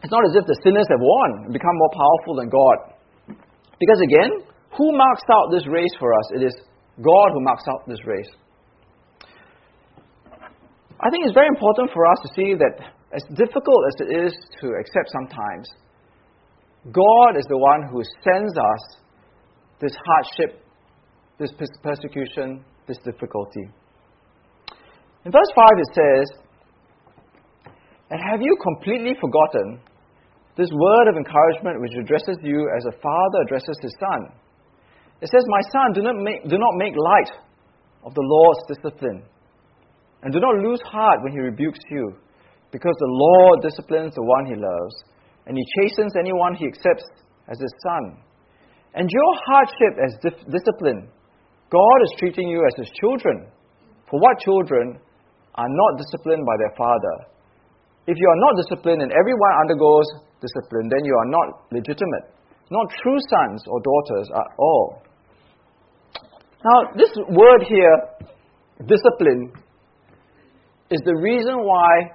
It's 0.01 0.11
not 0.11 0.25
as 0.25 0.35
if 0.35 0.45
the 0.45 0.57
sinners 0.63 0.87
have 0.89 0.99
won 0.99 1.45
and 1.45 1.53
become 1.53 1.77
more 1.77 1.93
powerful 1.93 2.35
than 2.35 2.49
God. 2.49 2.77
Because 3.79 4.01
again, 4.01 4.45
who 4.77 4.91
marks 4.97 5.23
out 5.29 5.51
this 5.51 5.67
race 5.67 5.93
for 5.99 6.13
us? 6.13 6.25
It 6.33 6.43
is 6.43 6.55
God 7.01 7.29
who 7.33 7.41
marks 7.41 7.63
out 7.69 7.87
this 7.87 8.01
race. 8.05 8.29
I 11.01 11.09
think 11.09 11.25
it's 11.25 11.33
very 11.33 11.47
important 11.47 11.89
for 11.93 12.05
us 12.05 12.17
to 12.21 12.29
see 12.35 12.53
that 12.53 12.77
as 13.13 13.23
difficult 13.35 13.81
as 13.89 13.95
it 14.07 14.09
is 14.25 14.33
to 14.61 14.67
accept 14.77 15.09
sometimes, 15.09 15.67
God 16.91 17.37
is 17.37 17.45
the 17.49 17.57
one 17.57 17.89
who 17.91 18.01
sends 18.23 18.57
us 18.57 19.01
this 19.79 19.93
hardship, 20.05 20.63
this 21.37 21.51
persecution, 21.83 22.63
this 22.87 22.97
difficulty. 23.03 23.65
In 25.25 25.31
verse 25.31 25.51
5 25.55 25.67
it 25.77 25.89
says, 25.93 26.27
And 28.09 28.19
have 28.31 28.41
you 28.41 28.57
completely 28.61 29.13
forgotten 29.19 29.81
this 30.57 30.69
word 30.71 31.07
of 31.07 31.15
encouragement 31.15 31.81
which 31.81 31.95
addresses 31.99 32.37
you 32.43 32.69
as 32.77 32.85
a 32.85 32.97
father 32.99 33.39
addresses 33.45 33.77
his 33.81 33.95
son? 33.99 34.31
It 35.21 35.29
says, 35.29 35.43
My 35.47 35.61
son, 35.71 35.93
do 35.93 36.01
not 36.01 36.15
make, 36.17 36.43
do 36.49 36.57
not 36.57 36.75
make 36.75 36.93
light 36.97 37.31
of 38.03 38.13
the 38.13 38.25
Lord's 38.25 38.63
discipline, 38.67 39.23
and 40.23 40.33
do 40.33 40.39
not 40.39 40.57
lose 40.57 40.81
heart 40.81 41.21
when 41.23 41.31
he 41.31 41.39
rebukes 41.39 41.79
you, 41.89 42.15
because 42.71 42.95
the 42.99 43.13
Lord 43.13 43.61
disciplines 43.61 44.15
the 44.15 44.23
one 44.23 44.45
he 44.45 44.55
loves, 44.55 44.95
and 45.45 45.57
he 45.57 45.65
chastens 45.77 46.13
anyone 46.19 46.55
he 46.55 46.65
accepts 46.65 47.05
as 47.49 47.59
his 47.59 47.73
son. 47.83 48.17
Your 48.95 49.33
hardship 49.45 49.93
as 50.03 50.13
dif- 50.21 50.51
discipline 50.51 51.07
God 51.71 51.97
is 52.03 52.19
treating 52.19 52.49
you 52.49 52.67
as 52.67 52.75
His 52.75 52.91
children. 52.99 53.47
For 54.09 54.19
what 54.19 54.39
children 54.39 54.99
are 55.55 55.69
not 55.69 55.97
disciplined 55.97 56.45
by 56.45 56.57
their 56.59 56.75
father? 56.77 57.15
If 58.07 58.17
you 58.17 58.27
are 58.27 58.41
not 58.41 58.53
disciplined 58.57 59.01
and 59.01 59.11
everyone 59.11 59.53
undergoes 59.61 60.07
discipline, 60.41 60.89
then 60.89 61.05
you 61.05 61.15
are 61.15 61.29
not 61.29 61.47
legitimate, 61.71 62.33
not 62.71 62.87
true 63.01 63.19
sons 63.29 63.63
or 63.67 63.79
daughters 63.81 64.29
at 64.35 64.47
all. 64.57 65.03
Now, 66.63 66.91
this 66.95 67.11
word 67.29 67.63
here, 67.67 67.95
discipline, 68.85 69.51
is 70.89 70.99
the 71.05 71.15
reason 71.15 71.63
why 71.63 72.11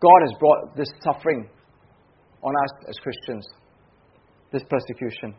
God 0.00 0.20
has 0.22 0.32
brought 0.38 0.76
this 0.76 0.88
suffering 1.02 1.48
on 2.42 2.54
us 2.64 2.88
as 2.88 2.96
Christians, 3.02 3.46
this 4.52 4.62
persecution 4.68 5.34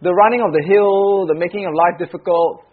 the 0.00 0.12
running 0.12 0.40
of 0.40 0.52
the 0.52 0.64
hill, 0.64 1.28
the 1.28 1.36
making 1.36 1.68
of 1.68 1.76
life 1.76 2.00
difficult, 2.00 2.64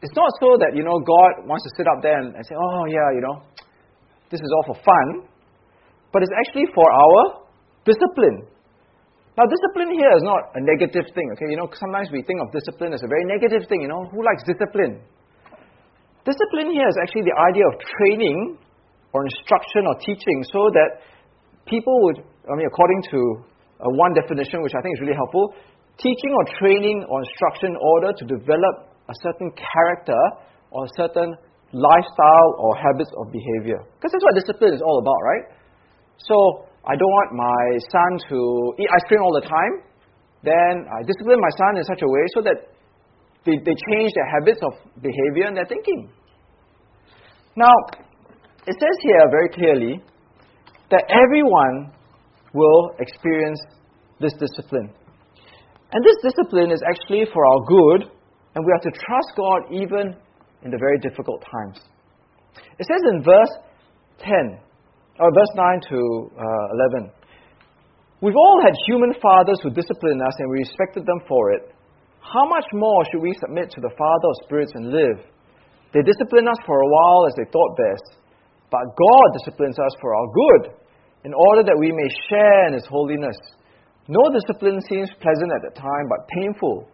it's 0.00 0.12
not 0.16 0.28
so 0.40 0.56
that, 0.60 0.72
you 0.72 0.84
know, 0.84 0.96
God 1.04 1.44
wants 1.44 1.64
to 1.68 1.70
sit 1.76 1.84
up 1.88 2.00
there 2.00 2.16
and, 2.16 2.34
and 2.34 2.44
say, 2.44 2.56
oh, 2.56 2.84
yeah, 2.88 3.08
you 3.12 3.20
know, 3.20 3.44
this 4.30 4.40
is 4.40 4.50
all 4.56 4.74
for 4.74 4.78
fun. 4.82 5.28
But 6.12 6.22
it's 6.22 6.32
actually 6.32 6.66
for 6.74 6.86
our 6.86 7.46
discipline. 7.84 8.48
Now, 9.36 9.44
discipline 9.44 9.92
here 9.92 10.08
is 10.16 10.24
not 10.24 10.56
a 10.56 10.60
negative 10.64 11.12
thing, 11.12 11.28
okay? 11.36 11.52
You 11.52 11.60
know, 11.60 11.68
sometimes 11.68 12.08
we 12.08 12.24
think 12.24 12.40
of 12.40 12.48
discipline 12.56 12.96
as 12.96 13.04
a 13.04 13.10
very 13.10 13.28
negative 13.28 13.68
thing, 13.68 13.84
you 13.84 13.90
know? 13.92 14.08
Who 14.08 14.24
likes 14.24 14.40
discipline? 14.48 15.04
Discipline 16.24 16.72
here 16.72 16.88
is 16.88 16.96
actually 17.04 17.28
the 17.28 17.36
idea 17.36 17.68
of 17.68 17.74
training 17.76 18.56
or 19.12 19.28
instruction 19.28 19.84
or 19.86 19.94
teaching 20.00 20.40
so 20.50 20.72
that 20.72 21.04
people 21.68 21.92
would, 22.08 22.24
I 22.48 22.56
mean, 22.56 22.66
according 22.66 23.00
to 23.12 23.20
uh, 23.78 23.92
one 24.00 24.16
definition, 24.16 24.64
which 24.64 24.72
I 24.72 24.80
think 24.80 24.96
is 24.96 25.00
really 25.04 25.20
helpful, 25.20 25.52
teaching 26.00 26.32
or 26.32 26.44
training 26.56 27.04
or 27.04 27.20
instruction 27.20 27.76
in 27.76 27.78
order 27.78 28.10
to 28.16 28.24
develop 28.24 28.96
a 29.08 29.14
certain 29.20 29.52
character 29.52 30.20
or 30.72 30.88
a 30.88 30.92
certain 30.96 31.36
lifestyle 31.72 32.50
or 32.58 32.76
habits 32.76 33.10
of 33.18 33.32
behavior. 33.32 33.82
Because 33.98 34.12
that's 34.12 34.24
what 34.24 34.34
discipline 34.34 34.74
is 34.74 34.82
all 34.82 34.98
about, 35.02 35.20
right? 35.24 35.44
So 36.22 36.66
I 36.86 36.94
don't 36.94 37.10
want 37.10 37.30
my 37.34 37.64
son 37.90 38.10
to 38.30 38.38
eat 38.78 38.88
ice 38.90 39.04
cream 39.08 39.22
all 39.22 39.34
the 39.34 39.46
time. 39.46 39.82
Then 40.42 40.86
I 40.86 41.02
discipline 41.02 41.40
my 41.42 41.54
son 41.58 41.76
in 41.76 41.84
such 41.84 42.02
a 42.02 42.08
way 42.08 42.24
so 42.34 42.40
that 42.46 42.58
they, 43.44 43.58
they 43.58 43.76
change 43.90 44.10
their 44.14 44.28
habits 44.30 44.60
of 44.62 44.72
behavior 45.02 45.46
and 45.46 45.56
their 45.56 45.66
thinking. 45.66 46.10
Now, 47.56 47.72
it 48.66 48.76
says 48.78 48.96
here 49.02 49.26
very 49.30 49.48
clearly 49.48 50.02
that 50.90 51.04
everyone 51.10 51.92
will 52.54 52.90
experience 52.98 53.60
this 54.20 54.32
discipline. 54.34 54.90
And 55.92 56.04
this 56.04 56.16
discipline 56.22 56.70
is 56.70 56.82
actually 56.82 57.26
for 57.32 57.46
our 57.46 57.60
good, 57.66 58.10
and 58.54 58.64
we 58.64 58.70
have 58.74 58.92
to 58.92 58.98
trust 58.98 59.30
God 59.36 59.60
even 59.70 60.16
in 60.62 60.70
the 60.70 60.78
very 60.78 60.98
difficult 60.98 61.44
times. 61.44 61.80
It 62.78 62.86
says 62.86 63.02
in 63.12 63.22
verse 63.22 63.52
10, 64.20 64.60
or 65.20 65.28
verse 65.32 65.52
9 65.54 65.80
to 65.90 65.98
uh, 66.36 67.00
11, 67.00 67.10
We've 68.22 68.36
all 68.36 68.60
had 68.64 68.72
human 68.88 69.12
fathers 69.20 69.60
who 69.62 69.68
disciplined 69.68 70.22
us 70.24 70.34
and 70.38 70.48
we 70.48 70.64
respected 70.64 71.04
them 71.04 71.20
for 71.28 71.52
it. 71.52 71.76
How 72.24 72.48
much 72.48 72.64
more 72.72 73.04
should 73.12 73.20
we 73.20 73.36
submit 73.38 73.70
to 73.70 73.80
the 73.80 73.92
Father 73.92 74.28
of 74.32 74.42
spirits 74.44 74.72
and 74.74 74.88
live? 74.88 75.20
They 75.92 76.02
disciplined 76.02 76.48
us 76.48 76.58
for 76.64 76.80
a 76.80 76.88
while 76.88 77.28
as 77.28 77.34
they 77.36 77.48
thought 77.52 77.76
best, 77.76 78.18
but 78.72 78.82
God 78.96 79.26
disciplines 79.36 79.78
us 79.78 79.94
for 80.00 80.16
our 80.16 80.26
good, 80.26 80.62
in 81.24 81.32
order 81.32 81.62
that 81.62 81.78
we 81.78 81.92
may 81.92 82.10
share 82.28 82.66
in 82.66 82.74
His 82.74 82.86
holiness. 82.88 83.36
No 84.08 84.22
discipline 84.32 84.80
seems 84.88 85.10
pleasant 85.20 85.52
at 85.52 85.62
the 85.62 85.74
time, 85.78 86.06
but 86.08 86.26
painful. 86.40 86.88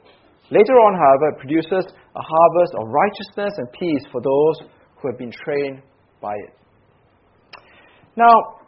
Later 0.50 0.76
on, 0.84 0.98
however, 0.98 1.26
it 1.32 1.40
produces 1.40 1.84
a 2.14 2.22
harvest 2.22 2.72
of 2.76 2.88
righteousness 2.88 3.52
and 3.56 3.66
peace 3.72 4.04
for 4.12 4.20
those 4.20 4.68
who 5.00 5.08
have 5.08 5.18
been 5.18 5.32
trained 5.32 5.82
by 6.20 6.34
it. 6.34 6.54
Now, 8.16 8.62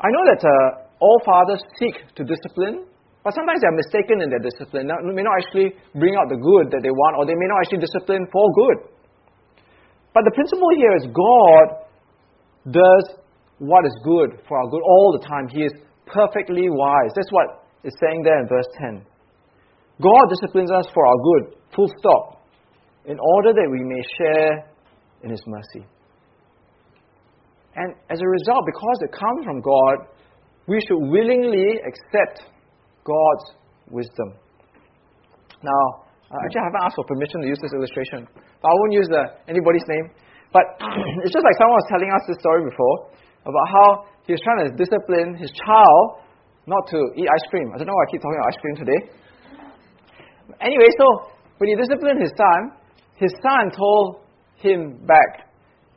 I 0.00 0.08
know 0.10 0.24
that 0.34 0.42
uh, 0.42 0.86
all 1.00 1.20
fathers 1.24 1.62
seek 1.78 1.94
to 2.16 2.22
discipline, 2.24 2.84
but 3.22 3.34
sometimes 3.34 3.62
they 3.62 3.68
are 3.70 3.78
mistaken 3.78 4.22
in 4.22 4.30
their 4.30 4.42
discipline. 4.42 4.86
They 4.86 5.14
may 5.14 5.22
not 5.22 5.38
actually 5.38 5.74
bring 5.94 6.14
out 6.14 6.28
the 6.28 6.38
good 6.38 6.70
that 6.74 6.82
they 6.82 6.90
want, 6.90 7.18
or 7.18 7.26
they 7.26 7.34
may 7.34 7.48
not 7.48 7.62
actually 7.62 7.82
discipline 7.82 8.26
for 8.30 8.46
good. 8.54 8.78
But 10.14 10.24
the 10.24 10.34
principle 10.34 10.70
here 10.76 10.94
is 10.96 11.04
God 11.10 11.66
does 12.70 13.04
what 13.58 13.86
is 13.86 13.94
good 14.04 14.42
for 14.48 14.58
our 14.58 14.68
good 14.68 14.82
all 14.82 15.16
the 15.18 15.26
time. 15.26 15.48
He 15.48 15.64
is 15.64 15.72
perfectly 16.06 16.68
wise. 16.68 17.12
That's 17.14 17.30
what 17.30 17.66
it's 17.84 17.96
saying 18.00 18.22
there 18.22 18.38
in 18.40 18.48
verse 18.48 18.68
10. 18.78 19.15
God 20.02 20.24
disciplines 20.28 20.70
us 20.70 20.86
for 20.92 21.06
our 21.06 21.16
good, 21.16 21.56
full 21.74 21.90
stop, 21.98 22.44
in 23.06 23.18
order 23.18 23.52
that 23.52 23.68
we 23.70 23.80
may 23.84 24.02
share 24.18 24.68
in 25.22 25.30
His 25.30 25.42
mercy. 25.46 25.86
And 27.76 27.94
as 28.10 28.20
a 28.20 28.28
result, 28.28 28.64
because 28.64 28.98
it 29.04 29.12
comes 29.12 29.44
from 29.44 29.60
God, 29.60 30.08
we 30.66 30.80
should 30.88 30.98
willingly 30.98 31.80
accept 31.84 32.44
God's 33.04 33.46
wisdom. 33.88 34.34
Now, 35.62 35.84
uh, 36.26 36.42
actually, 36.42 36.60
I 36.60 36.66
haven't 36.72 36.84
asked 36.84 36.96
for 36.96 37.06
permission 37.06 37.40
to 37.44 37.48
use 37.48 37.60
this 37.62 37.72
illustration, 37.72 38.26
but 38.34 38.68
I 38.68 38.74
won't 38.74 38.92
use 38.92 39.08
the, 39.08 39.22
anybody's 39.46 39.86
name. 39.86 40.10
But 40.52 40.76
it's 41.22 41.32
just 41.32 41.44
like 41.44 41.56
someone 41.60 41.78
was 41.78 41.88
telling 41.92 42.10
us 42.10 42.22
this 42.26 42.40
story 42.42 42.66
before 42.66 43.12
about 43.46 43.66
how 43.70 43.86
he 44.26 44.34
was 44.34 44.42
trying 44.42 44.66
to 44.66 44.74
discipline 44.74 45.38
his 45.38 45.54
child 45.54 46.26
not 46.66 46.82
to 46.90 46.98
eat 47.14 47.30
ice 47.30 47.46
cream. 47.46 47.70
I 47.70 47.78
don't 47.78 47.86
know 47.86 47.94
why 47.94 48.04
I 48.04 48.10
keep 48.10 48.20
talking 48.20 48.40
about 48.42 48.50
ice 48.50 48.58
cream 48.58 48.76
today. 48.76 49.00
Anyway, 50.60 50.90
so 50.98 51.32
when 51.58 51.70
he 51.70 51.76
disciplined 51.76 52.20
his 52.20 52.32
son, 52.36 52.72
his 53.16 53.32
son 53.42 53.70
told 53.74 54.22
him 54.56 55.00
back, 55.06 55.50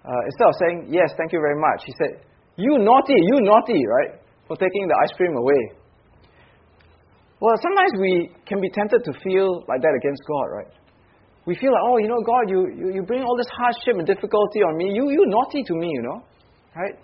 uh, 0.06 0.22
instead 0.26 0.48
of 0.48 0.56
saying, 0.60 0.78
Yes, 0.90 1.12
thank 1.18 1.32
you 1.32 1.40
very 1.40 1.60
much, 1.60 1.84
he 1.86 1.94
said, 2.00 2.24
You 2.56 2.80
naughty, 2.80 3.16
you 3.16 3.42
naughty, 3.42 3.82
right? 3.86 4.20
For 4.48 4.56
taking 4.58 4.88
the 4.88 4.98
ice 5.04 5.14
cream 5.16 5.36
away. 5.36 5.80
Well, 7.40 7.56
sometimes 7.64 7.94
we 8.02 8.32
can 8.46 8.60
be 8.60 8.70
tempted 8.70 9.04
to 9.06 9.14
feel 9.24 9.64
like 9.68 9.82
that 9.82 9.96
against 9.96 10.24
God, 10.28 10.48
right? 10.52 10.74
We 11.46 11.56
feel 11.56 11.72
like, 11.72 11.84
oh, 11.88 11.98
you 11.98 12.08
know, 12.12 12.20
God, 12.22 12.52
you, 12.52 12.68
you, 12.76 12.88
you 13.00 13.02
bring 13.02 13.24
all 13.24 13.38
this 13.38 13.48
hardship 13.56 13.96
and 13.96 14.06
difficulty 14.06 14.60
on 14.60 14.76
me. 14.76 14.92
You, 14.92 15.10
you 15.10 15.24
naughty 15.28 15.64
to 15.64 15.74
me, 15.74 15.88
you 15.88 16.04
know, 16.04 16.20
right? 16.76 17.00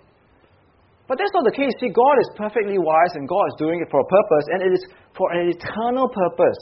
But 1.07 1.17
that's 1.17 1.31
not 1.33 1.45
the 1.45 1.55
case. 1.55 1.71
See, 1.79 1.89
God 1.93 2.15
is 2.19 2.29
perfectly 2.35 2.77
wise 2.77 3.13
and 3.15 3.29
God 3.29 3.45
is 3.53 3.55
doing 3.57 3.79
it 3.79 3.87
for 3.89 4.01
a 4.01 4.07
purpose, 4.09 4.45
and 4.51 4.59
it 4.61 4.71
is 4.75 4.83
for 5.15 5.31
an 5.31 5.49
eternal 5.49 6.09
purpose. 6.09 6.59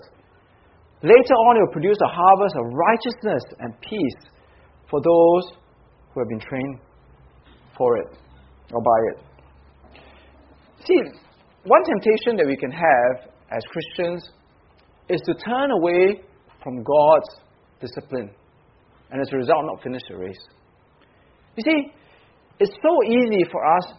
Later 1.04 1.36
on, 1.36 1.58
it 1.58 1.60
will 1.68 1.74
produce 1.74 1.98
a 2.02 2.08
harvest 2.08 2.56
of 2.56 2.64
righteousness 2.72 3.44
and 3.60 3.74
peace 3.82 4.32
for 4.90 5.02
those 5.02 5.60
who 6.14 6.22
have 6.22 6.30
been 6.30 6.40
trained 6.40 6.80
for 7.78 7.98
it 7.98 8.08
or 8.72 8.82
by 8.82 9.00
it. 9.12 10.00
See, 10.86 10.96
one 11.66 11.84
temptation 11.84 12.38
that 12.38 12.48
we 12.48 12.56
can 12.56 12.72
have 12.72 13.30
as 13.52 13.64
Christians 13.68 14.32
is 15.10 15.20
to 15.26 15.34
turn 15.34 15.72
away 15.72 16.22
from 16.64 16.84
God's 16.84 17.30
discipline 17.82 18.32
and 19.12 19.22
as 19.22 19.28
a 19.34 19.38
result 19.38 19.66
not 19.66 19.84
finish 19.84 20.02
the 20.08 20.18
race. 20.18 20.40
You 21.58 21.64
see, 21.64 21.92
it's 22.60 22.74
so 22.82 23.04
easy 23.12 23.44
for 23.52 23.62
us 23.78 23.94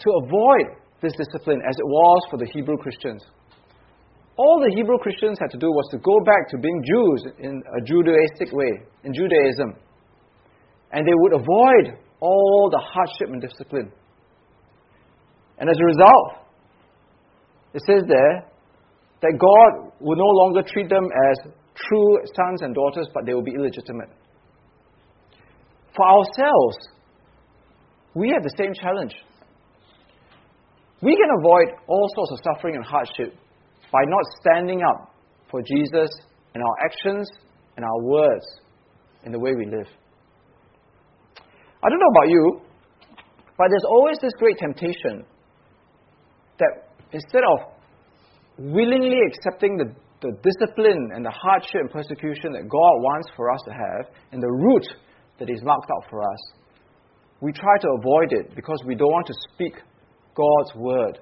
to 0.00 0.10
avoid 0.24 0.76
this 1.00 1.12
discipline 1.16 1.60
as 1.68 1.76
it 1.78 1.86
was 1.86 2.26
for 2.30 2.36
the 2.36 2.46
Hebrew 2.46 2.76
Christians. 2.76 3.24
All 4.36 4.60
the 4.60 4.74
Hebrew 4.74 4.98
Christians 4.98 5.38
had 5.38 5.50
to 5.50 5.58
do 5.58 5.68
was 5.68 5.88
to 5.90 5.98
go 5.98 6.20
back 6.24 6.48
to 6.50 6.58
being 6.58 6.82
Jews 6.84 7.24
in 7.38 7.62
a 7.68 7.80
Judaistic 7.84 8.52
way, 8.52 8.80
in 9.04 9.12
Judaism. 9.12 9.76
And 10.90 11.06
they 11.06 11.12
would 11.14 11.34
avoid 11.34 11.98
all 12.20 12.70
the 12.70 12.80
hardship 12.80 13.28
and 13.28 13.42
discipline. 13.42 13.92
And 15.58 15.68
as 15.68 15.76
a 15.78 15.84
result, 15.84 16.46
it 17.74 17.82
says 17.86 18.02
there 18.08 18.48
that 19.20 19.38
God 19.38 19.92
will 20.00 20.16
no 20.16 20.30
longer 20.42 20.62
treat 20.62 20.88
them 20.88 21.04
as 21.04 21.52
true 21.74 22.18
sons 22.34 22.62
and 22.62 22.74
daughters, 22.74 23.08
but 23.14 23.26
they 23.26 23.34
will 23.34 23.42
be 23.42 23.54
illegitimate. 23.54 24.08
For 25.94 26.06
ourselves, 26.06 26.76
we 28.14 28.30
have 28.30 28.42
the 28.42 28.54
same 28.56 28.72
challenge. 28.74 29.14
We 31.02 31.16
can 31.16 31.28
avoid 31.38 31.78
all 31.86 32.08
sorts 32.14 32.32
of 32.32 32.38
suffering 32.54 32.76
and 32.76 32.84
hardship 32.84 33.36
by 33.92 34.00
not 34.06 34.24
standing 34.40 34.80
up 34.82 35.14
for 35.50 35.60
Jesus 35.62 36.10
in 36.54 36.62
our 36.62 36.76
actions 36.84 37.28
and 37.76 37.84
our 37.84 38.02
words 38.02 38.44
in 39.24 39.32
the 39.32 39.38
way 39.38 39.52
we 39.56 39.66
live. 39.66 39.86
I 41.84 41.88
don't 41.88 41.98
know 41.98 42.12
about 42.16 42.28
you, 42.28 42.60
but 43.58 43.68
there's 43.68 43.84
always 43.88 44.16
this 44.22 44.32
great 44.38 44.56
temptation 44.58 45.24
that 46.58 46.88
instead 47.12 47.42
of 47.44 47.58
willingly 48.58 49.18
accepting 49.26 49.76
the, 49.76 49.94
the 50.20 50.32
discipline 50.42 51.10
and 51.14 51.24
the 51.24 51.30
hardship 51.30 51.80
and 51.80 51.90
persecution 51.90 52.52
that 52.52 52.68
God 52.68 52.94
wants 53.02 53.28
for 53.36 53.50
us 53.52 53.60
to 53.66 53.72
have 53.72 54.14
and 54.32 54.42
the 54.42 54.50
route 54.50 54.88
that 55.38 55.50
is 55.50 55.62
marked 55.62 55.90
out 55.90 56.08
for 56.08 56.22
us, 56.22 56.52
we 57.40 57.52
try 57.52 57.76
to 57.80 57.88
avoid 57.98 58.32
it 58.32 58.54
because 58.54 58.80
we 58.86 58.94
don't 58.94 59.10
want 59.10 59.26
to 59.26 59.34
speak 59.52 59.74
God's 60.34 60.74
word 60.76 61.18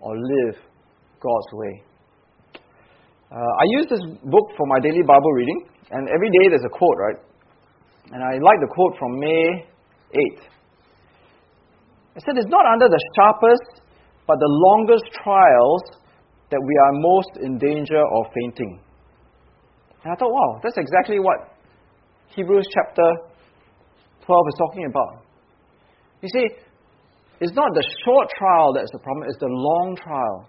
or 0.00 0.16
live 0.16 0.54
God's 1.20 1.48
way. 1.52 1.82
Uh, 3.30 3.36
I 3.36 3.64
use 3.76 3.86
this 3.90 4.00
book 4.24 4.46
for 4.56 4.66
my 4.66 4.80
daily 4.80 5.02
Bible 5.06 5.32
reading, 5.32 5.68
and 5.90 6.08
every 6.08 6.30
day 6.30 6.48
there's 6.48 6.64
a 6.64 6.72
quote, 6.72 6.96
right? 6.96 7.20
And 8.12 8.24
I 8.24 8.40
like 8.40 8.60
the 8.60 8.72
quote 8.72 8.96
from 8.98 9.20
May 9.20 9.68
8th. 10.16 10.44
It 12.16 12.24
said, 12.24 12.36
It's 12.36 12.48
not 12.48 12.64
under 12.64 12.88
the 12.88 13.00
sharpest, 13.16 13.84
but 14.26 14.38
the 14.40 14.48
longest 14.48 15.04
trials 15.22 15.82
that 16.50 16.60
we 16.60 16.74
are 16.76 16.92
most 16.92 17.32
in 17.44 17.58
danger 17.58 18.00
of 18.00 18.26
fainting. 18.32 18.80
And 20.04 20.12
I 20.12 20.16
thought, 20.16 20.32
wow, 20.32 20.60
that's 20.62 20.78
exactly 20.78 21.18
what 21.20 21.52
Hebrews 22.34 22.66
chapter 22.72 23.04
12 24.24 24.46
is 24.48 24.54
talking 24.58 24.86
about. 24.86 25.24
You 26.22 26.28
see, 26.32 26.46
it's 27.40 27.54
not 27.54 27.70
the 27.74 27.84
short 28.04 28.28
trial 28.38 28.72
that's 28.74 28.90
the 28.92 28.98
problem, 28.98 29.28
it's 29.28 29.38
the 29.38 29.48
long 29.48 29.96
trial. 29.96 30.48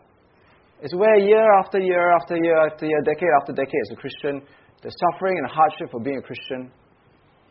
It's 0.82 0.96
where 0.96 1.20
year 1.20 1.44
after 1.60 1.80
year 1.80 2.16
after 2.16 2.38
year 2.38 2.56
after 2.56 2.86
year, 2.86 3.02
decade 3.04 3.28
after 3.42 3.52
decade 3.52 3.82
as 3.88 3.92
a 3.92 4.00
Christian, 4.00 4.42
the 4.82 4.90
suffering 4.90 5.38
and 5.38 5.52
hardship 5.52 5.94
of 5.94 6.04
being 6.04 6.18
a 6.18 6.22
Christian, 6.22 6.72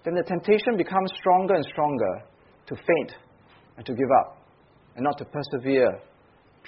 then 0.04 0.14
the 0.14 0.24
temptation 0.24 0.76
becomes 0.78 1.12
stronger 1.20 1.54
and 1.54 1.64
stronger 1.66 2.24
to 2.68 2.74
faint 2.74 3.12
and 3.76 3.84
to 3.84 3.92
give 3.92 4.08
up 4.24 4.40
and 4.96 5.04
not 5.04 5.18
to 5.18 5.24
persevere 5.26 6.00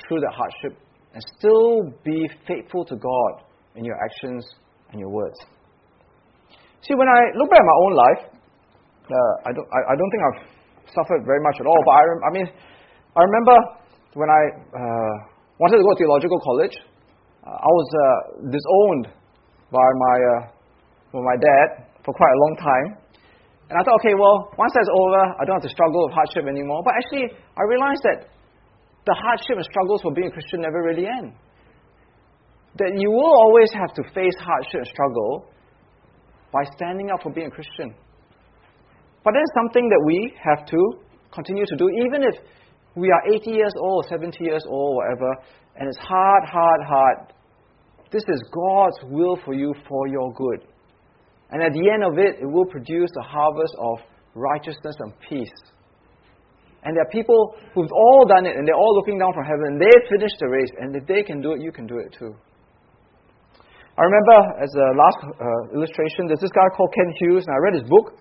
through 0.04 0.20
that 0.20 0.34
hardship 0.36 0.76
and 1.14 1.22
still 1.38 1.88
be 2.04 2.28
faithful 2.46 2.84
to 2.84 2.96
God 2.96 3.32
in 3.76 3.84
your 3.84 3.96
actions 4.04 4.44
and 4.92 5.00
your 5.00 5.08
words. 5.08 5.36
See, 6.84 6.94
when 6.94 7.08
I 7.08 7.20
look 7.40 7.48
back 7.48 7.60
at 7.60 7.64
my 7.64 7.78
own 7.88 7.94
life, 7.96 8.22
uh, 9.08 9.48
I, 9.48 9.50
don't, 9.56 9.68
I, 9.72 9.80
I 9.92 9.94
don't 9.96 10.10
think 10.12 10.22
I've 10.28 10.40
suffered 10.92 11.24
very 11.24 11.40
much 11.40 11.56
at 11.60 11.66
all. 11.66 11.80
But 11.84 11.92
I, 11.92 12.02
rem- 12.04 12.24
I 12.24 12.30
mean, 12.36 12.48
I 13.16 13.20
remember 13.24 13.56
when 14.14 14.28
I 14.28 14.42
uh, 14.76 15.39
wanted 15.60 15.76
to 15.76 15.84
go 15.84 15.92
to 15.92 16.00
theological 16.00 16.40
college, 16.40 16.76
uh, 17.44 17.52
I 17.52 17.70
was 17.70 17.88
uh, 17.92 18.02
disowned 18.48 19.04
by 19.68 19.84
my 19.84 20.16
uh, 20.16 20.40
by 21.12 21.20
my 21.20 21.36
dad 21.36 21.84
for 22.00 22.16
quite 22.16 22.32
a 22.32 22.40
long 22.40 22.54
time. 22.56 22.88
And 23.68 23.78
I 23.78 23.84
thought, 23.84 24.00
okay, 24.02 24.16
well, 24.18 24.50
once 24.58 24.72
that's 24.74 24.90
over, 24.90 25.22
I 25.38 25.44
don't 25.46 25.60
have 25.60 25.68
to 25.68 25.70
struggle 25.70 26.08
with 26.08 26.14
hardship 26.16 26.48
anymore. 26.48 26.82
But 26.82 26.98
actually, 26.98 27.30
I 27.54 27.62
realized 27.68 28.02
that 28.02 28.18
the 29.06 29.14
hardship 29.14 29.60
and 29.60 29.66
struggles 29.68 30.02
for 30.02 30.10
being 30.10 30.26
a 30.26 30.34
Christian 30.34 30.64
never 30.64 30.82
really 30.82 31.06
end. 31.06 31.36
That 32.80 32.96
you 32.98 33.10
will 33.12 33.30
always 33.30 33.70
have 33.76 33.94
to 33.94 34.02
face 34.10 34.34
hardship 34.40 34.82
and 34.82 34.90
struggle 34.90 35.46
by 36.50 36.64
standing 36.74 37.10
up 37.12 37.22
for 37.22 37.30
being 37.30 37.46
a 37.46 37.54
Christian. 37.54 37.94
But 39.22 39.36
that's 39.36 39.52
something 39.54 39.86
that 39.86 40.02
we 40.08 40.34
have 40.40 40.66
to 40.66 40.80
continue 41.30 41.66
to 41.66 41.76
do, 41.76 41.86
even 42.08 42.24
if 42.24 42.34
we 42.96 43.10
are 43.10 43.34
80 43.34 43.50
years 43.50 43.72
old, 43.78 44.06
70 44.08 44.42
years 44.44 44.64
old, 44.66 44.96
whatever, 44.96 45.30
and 45.76 45.88
it's 45.88 45.98
hard, 45.98 46.44
hard, 46.44 46.80
hard. 46.86 47.32
This 48.10 48.24
is 48.28 48.42
God's 48.52 48.98
will 49.04 49.38
for 49.44 49.54
you 49.54 49.74
for 49.88 50.08
your 50.08 50.32
good. 50.34 50.66
And 51.50 51.62
at 51.62 51.72
the 51.72 51.90
end 51.90 52.02
of 52.02 52.18
it, 52.18 52.42
it 52.42 52.46
will 52.46 52.66
produce 52.66 53.10
a 53.18 53.22
harvest 53.22 53.74
of 53.78 53.98
righteousness 54.34 54.96
and 54.98 55.12
peace. 55.28 55.58
And 56.82 56.96
there 56.96 57.02
are 57.02 57.12
people 57.12 57.54
who've 57.74 57.92
all 57.92 58.24
done 58.26 58.46
it, 58.46 58.56
and 58.56 58.66
they're 58.66 58.74
all 58.78 58.94
looking 58.96 59.18
down 59.18 59.32
from 59.34 59.44
heaven, 59.44 59.76
and 59.76 59.80
they've 59.80 60.06
finished 60.08 60.36
the 60.40 60.48
race, 60.48 60.72
and 60.80 60.96
if 60.96 61.06
they 61.06 61.22
can 61.22 61.40
do 61.40 61.52
it, 61.52 61.60
you 61.60 61.70
can 61.70 61.86
do 61.86 61.98
it 61.98 62.14
too. 62.18 62.34
I 63.98 64.02
remember, 64.02 64.36
as 64.64 64.72
a 64.74 64.86
last 64.96 65.18
uh, 65.20 65.76
illustration, 65.76 66.24
there's 66.26 66.40
this 66.40 66.54
guy 66.56 66.64
called 66.74 66.94
Ken 66.94 67.12
Hughes, 67.20 67.44
and 67.46 67.54
I 67.54 67.58
read 67.60 67.74
his 67.74 67.88
book 67.90 68.16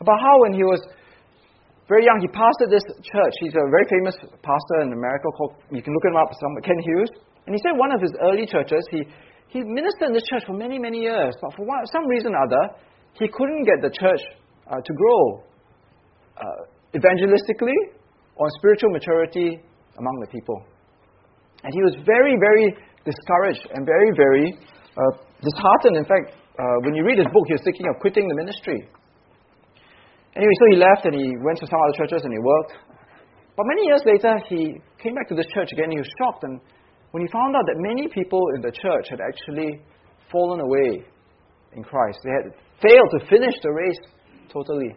about 0.00 0.18
how 0.18 0.34
when 0.42 0.52
he 0.52 0.64
was 0.64 0.82
very 1.92 2.08
young, 2.08 2.18
he 2.24 2.30
pastored 2.32 2.72
this 2.72 2.84
church. 3.04 3.34
He's 3.44 3.52
a 3.52 3.64
very 3.68 3.84
famous 3.92 4.16
pastor 4.40 4.76
in 4.80 4.96
America 4.96 5.28
called, 5.36 5.60
you 5.68 5.84
can 5.84 5.92
look 5.92 6.06
him 6.08 6.16
up, 6.16 6.32
some, 6.40 6.56
Ken 6.64 6.80
Hughes. 6.80 7.12
And 7.44 7.52
he 7.52 7.60
said 7.60 7.76
one 7.76 7.92
of 7.92 8.00
his 8.00 8.12
early 8.24 8.48
churches, 8.48 8.80
he, 8.88 9.04
he 9.52 9.60
ministered 9.60 10.08
in 10.08 10.14
this 10.16 10.24
church 10.32 10.48
for 10.48 10.56
many, 10.56 10.80
many 10.80 11.04
years, 11.04 11.36
but 11.44 11.52
for 11.52 11.68
one, 11.68 11.84
some 11.92 12.08
reason 12.08 12.32
or 12.32 12.48
other, 12.48 12.64
he 13.20 13.28
couldn't 13.28 13.68
get 13.68 13.84
the 13.84 13.92
church 13.92 14.24
uh, 14.72 14.80
to 14.80 14.92
grow 14.96 15.44
uh, 16.40 16.60
evangelistically 16.96 17.76
or 18.40 18.46
spiritual 18.56 18.88
maturity 18.90 19.60
among 20.00 20.16
the 20.24 20.30
people. 20.32 20.64
And 21.62 21.70
he 21.76 21.82
was 21.84 21.94
very, 22.08 22.40
very 22.40 22.72
discouraged 23.04 23.68
and 23.74 23.84
very, 23.84 24.10
very 24.16 24.56
uh, 24.96 25.12
disheartened. 25.44 26.00
In 26.00 26.06
fact, 26.08 26.40
uh, 26.56 26.64
when 26.84 26.94
you 26.94 27.04
read 27.04 27.18
his 27.18 27.28
book, 27.28 27.44
he 27.46 27.54
was 27.54 27.62
thinking 27.64 27.86
of 27.92 28.00
quitting 28.00 28.26
the 28.28 28.36
ministry. 28.36 28.88
Anyway, 30.34 30.54
so 30.58 30.64
he 30.72 30.76
left 30.76 31.04
and 31.04 31.14
he 31.14 31.36
went 31.44 31.58
to 31.60 31.66
some 31.66 31.76
other 31.76 31.96
churches 31.98 32.24
and 32.24 32.32
he 32.32 32.40
worked. 32.40 32.72
But 33.56 33.66
many 33.68 33.84
years 33.84 34.02
later, 34.04 34.40
he 34.48 34.80
came 35.02 35.14
back 35.14 35.28
to 35.28 35.34
this 35.34 35.46
church 35.52 35.68
again. 35.72 35.90
He 35.90 35.98
was 35.98 36.08
shocked 36.16 36.44
and 36.44 36.60
when 37.12 37.20
he 37.20 37.28
found 37.28 37.54
out 37.54 37.64
that 37.68 37.76
many 37.76 38.08
people 38.08 38.40
in 38.56 38.62
the 38.62 38.72
church 38.72 39.12
had 39.12 39.20
actually 39.20 39.80
fallen 40.32 40.60
away 40.60 41.04
in 41.76 41.84
Christ, 41.84 42.18
they 42.24 42.32
had 42.32 42.48
failed 42.80 43.10
to 43.20 43.26
finish 43.28 43.52
the 43.62 43.70
race 43.70 44.00
totally. 44.50 44.96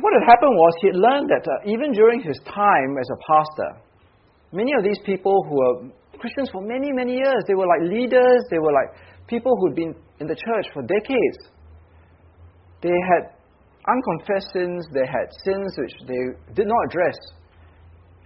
What 0.00 0.12
had 0.12 0.26
happened 0.26 0.54
was 0.58 0.72
he 0.82 0.88
had 0.88 0.98
learned 0.98 1.30
that 1.30 1.46
uh, 1.46 1.70
even 1.70 1.92
during 1.92 2.20
his 2.20 2.36
time 2.44 2.98
as 3.00 3.08
a 3.08 3.18
pastor, 3.24 3.70
many 4.52 4.74
of 4.76 4.82
these 4.82 4.98
people 5.06 5.46
who 5.48 5.54
were 5.54 5.76
Christians 6.18 6.50
for 6.50 6.60
many, 6.60 6.92
many 6.92 7.14
years, 7.14 7.42
they 7.46 7.54
were 7.54 7.66
like 7.66 7.88
leaders, 7.88 8.42
they 8.50 8.58
were 8.58 8.74
like 8.74 8.90
people 9.26 9.56
who'd 9.56 9.74
been 9.74 9.94
in 10.20 10.26
the 10.26 10.34
church 10.34 10.66
for 10.74 10.82
decades. 10.82 11.38
They 12.82 12.96
had 13.12 13.32
unconfessed 13.88 14.52
sins, 14.52 14.86
they 14.92 15.06
had 15.06 15.26
sins 15.44 15.72
which 15.78 15.94
they 16.06 16.54
did 16.54 16.66
not 16.66 16.78
address. 16.88 17.16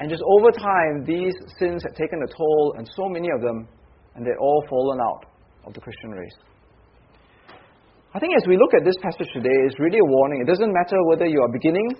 And 0.01 0.09
just 0.09 0.23
over 0.27 0.51
time, 0.51 1.05
these 1.05 1.35
sins 1.59 1.83
had 1.83 1.95
taken 1.95 2.21
a 2.25 2.27
toll, 2.27 2.75
and 2.79 2.89
so 2.97 3.09
many 3.09 3.29
of 3.35 3.43
them, 3.43 3.69
and 4.15 4.25
they'd 4.25 4.41
all 4.41 4.65
fallen 4.69 4.99
out 5.01 5.27
of 5.67 5.75
the 5.75 5.81
Christian 5.81 6.11
race. 6.11 6.37
I 8.13 8.19
think 8.19 8.33
as 8.37 8.49
we 8.49 8.57
look 8.57 8.75
at 8.75 8.85
this 8.85 8.97
passage 9.03 9.29
today, 9.33 9.55
it's 9.67 9.79
really 9.79 9.99
a 9.99 10.05
warning. 10.05 10.41
It 10.41 10.47
doesn't 10.47 10.73
matter 10.73 10.97
whether 11.05 11.27
you 11.27 11.41
are 11.43 11.53
beginning 11.53 11.95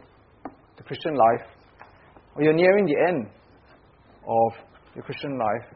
the 0.77 0.83
Christian 0.83 1.15
life 1.15 1.47
or 2.35 2.43
you're 2.43 2.55
nearing 2.55 2.87
the 2.87 2.97
end 3.09 3.29
of 4.27 4.53
your 4.95 5.05
Christian 5.05 5.39
life, 5.39 5.69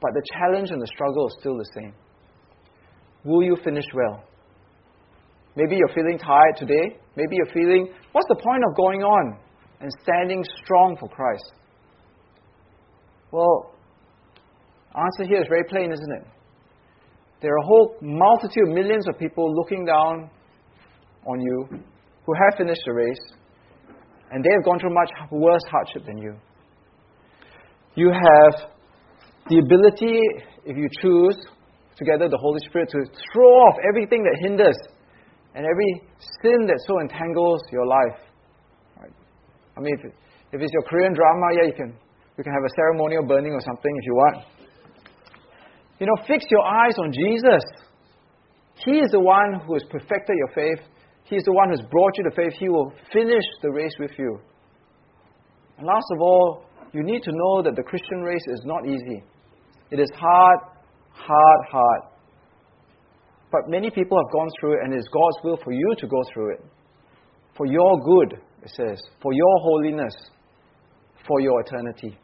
but 0.00 0.10
the 0.14 0.22
challenge 0.34 0.70
and 0.70 0.82
the 0.82 0.86
struggle 0.88 1.28
is 1.28 1.36
still 1.38 1.56
the 1.56 1.70
same. 1.74 1.94
Will 3.24 3.44
you 3.44 3.56
finish 3.62 3.84
well? 3.94 4.24
Maybe 5.56 5.76
you're 5.76 5.94
feeling 5.94 6.18
tired 6.18 6.56
today. 6.56 6.96
Maybe 7.16 7.36
you're 7.36 7.52
feeling, 7.52 7.92
what's 8.12 8.28
the 8.28 8.40
point 8.42 8.62
of 8.68 8.76
going 8.76 9.02
on 9.02 9.38
and 9.80 9.90
standing 10.02 10.44
strong 10.64 10.96
for 10.98 11.08
Christ? 11.08 11.52
Well, 13.30 13.74
answer 14.94 15.28
here 15.28 15.42
is 15.42 15.48
very 15.48 15.64
plain, 15.64 15.92
isn't 15.92 16.12
it? 16.12 16.26
There 17.42 17.52
are 17.52 17.58
a 17.58 17.66
whole 17.66 17.96
multitude 18.00 18.68
of 18.68 18.74
millions 18.74 19.06
of 19.08 19.18
people 19.18 19.52
looking 19.54 19.84
down 19.84 20.30
on 21.26 21.40
you 21.40 21.66
who 22.24 22.32
have 22.34 22.56
finished 22.56 22.82
the 22.86 22.92
race, 22.92 23.32
and 24.30 24.44
they 24.44 24.50
have 24.54 24.64
gone 24.64 24.78
through 24.78 24.94
much 24.94 25.10
worse 25.30 25.62
hardship 25.70 26.06
than 26.06 26.18
you. 26.18 26.34
You 27.94 28.10
have 28.10 28.70
the 29.48 29.58
ability, 29.58 30.18
if 30.64 30.76
you 30.76 30.88
choose, 31.00 31.36
together 31.96 32.28
the 32.28 32.38
Holy 32.38 32.60
Spirit, 32.60 32.88
to 32.90 32.98
throw 33.34 33.48
off 33.48 33.76
everything 33.88 34.22
that 34.22 34.38
hinders 34.40 34.76
and 35.54 35.66
every 35.66 36.02
sin 36.42 36.66
that 36.66 36.80
so 36.86 37.00
entangles 37.00 37.60
your 37.70 37.86
life. 37.86 38.20
Right? 39.00 39.12
I 39.76 39.80
mean, 39.80 39.94
if, 39.98 40.12
if 40.52 40.60
it's 40.60 40.72
your 40.72 40.82
Korean 40.82 41.12
drama, 41.12 41.46
yeah, 41.56 41.66
you 41.68 41.76
can, 41.76 41.92
you 42.38 42.44
can 42.44 42.52
have 42.52 42.64
a 42.64 42.72
ceremonial 42.76 43.26
burning 43.26 43.52
or 43.52 43.60
something 43.60 43.92
if 43.96 44.06
you 44.06 44.14
want. 44.14 44.36
You 45.98 46.06
know, 46.06 46.16
fix 46.26 46.44
your 46.50 46.64
eyes 46.64 46.98
on 46.98 47.12
Jesus. 47.12 47.62
He 48.84 48.98
is 48.98 49.10
the 49.12 49.20
one 49.20 49.60
who 49.66 49.74
has 49.74 49.84
perfected 49.90 50.36
your 50.36 50.52
faith. 50.54 50.84
He 51.24 51.36
is 51.36 51.44
the 51.44 51.52
one 51.52 51.68
who 51.68 51.76
has 51.76 51.86
brought 51.90 52.16
you 52.18 52.24
to 52.24 52.34
faith. 52.34 52.52
He 52.58 52.68
will 52.68 52.92
finish 53.12 53.44
the 53.62 53.70
race 53.70 53.94
with 54.00 54.10
you. 54.18 54.40
And 55.78 55.86
last 55.86 56.06
of 56.14 56.20
all, 56.20 56.64
you 56.92 57.02
need 57.02 57.22
to 57.22 57.30
know 57.32 57.62
that 57.62 57.76
the 57.76 57.82
Christian 57.82 58.20
race 58.20 58.44
is 58.48 58.62
not 58.64 58.86
easy. 58.86 59.22
It 59.90 60.00
is 60.00 60.08
hard, 60.14 60.58
hard, 61.12 61.60
hard. 61.70 62.11
But 63.52 63.68
many 63.68 63.90
people 63.90 64.18
have 64.18 64.32
gone 64.32 64.48
through 64.58 64.74
it, 64.74 64.78
and 64.82 64.94
it 64.94 64.98
is 64.98 65.08
God's 65.12 65.36
will 65.44 65.58
for 65.62 65.72
you 65.72 65.94
to 65.98 66.06
go 66.06 66.22
through 66.32 66.54
it. 66.54 66.64
For 67.54 67.66
your 67.66 68.00
good, 68.00 68.40
it 68.62 68.70
says, 68.74 69.00
for 69.20 69.34
your 69.34 69.58
holiness, 69.60 70.14
for 71.28 71.38
your 71.40 71.60
eternity. 71.60 72.18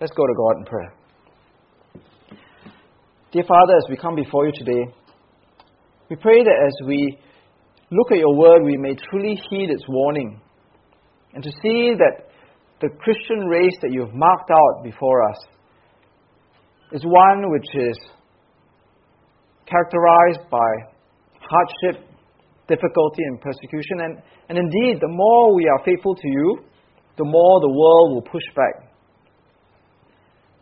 Let's 0.00 0.12
go 0.12 0.26
to 0.26 0.34
God 0.34 0.58
in 0.58 0.64
prayer. 0.64 0.94
Dear 3.32 3.44
Father, 3.44 3.76
as 3.76 3.84
we 3.90 3.96
come 3.96 4.14
before 4.14 4.46
you 4.46 4.52
today, 4.52 4.90
we 6.08 6.16
pray 6.16 6.42
that 6.42 6.64
as 6.66 6.86
we 6.86 7.18
look 7.90 8.10
at 8.10 8.18
your 8.18 8.34
word, 8.34 8.62
we 8.64 8.78
may 8.78 8.94
truly 9.10 9.38
heed 9.50 9.68
its 9.70 9.84
warning 9.86 10.40
and 11.34 11.42
to 11.42 11.50
see 11.62 11.92
that 11.98 12.28
the 12.80 12.88
Christian 13.00 13.46
race 13.46 13.76
that 13.82 13.90
you've 13.92 14.14
marked 14.14 14.50
out 14.50 14.82
before 14.82 15.28
us 15.28 15.36
is 16.92 17.04
one 17.04 17.50
which 17.50 17.66
is 17.74 17.98
characterized 19.66 20.48
by 20.50 20.70
hardship, 21.38 22.02
difficulty, 22.68 23.22
and 23.22 23.40
persecution. 23.40 24.00
And, 24.00 24.22
and 24.48 24.58
indeed, 24.58 24.98
the 25.00 25.10
more 25.10 25.54
we 25.54 25.68
are 25.68 25.82
faithful 25.84 26.14
to 26.14 26.28
you, 26.28 26.58
the 27.18 27.24
more 27.24 27.60
the 27.60 27.70
world 27.70 28.14
will 28.14 28.26
push 28.30 28.46
back. 28.54 28.86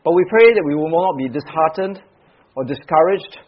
But 0.04 0.12
we 0.14 0.24
pray 0.28 0.52
that 0.52 0.64
we 0.64 0.74
will 0.74 0.92
not 0.92 1.16
be 1.16 1.28
disheartened 1.28 2.02
or 2.56 2.64
discouraged, 2.64 3.40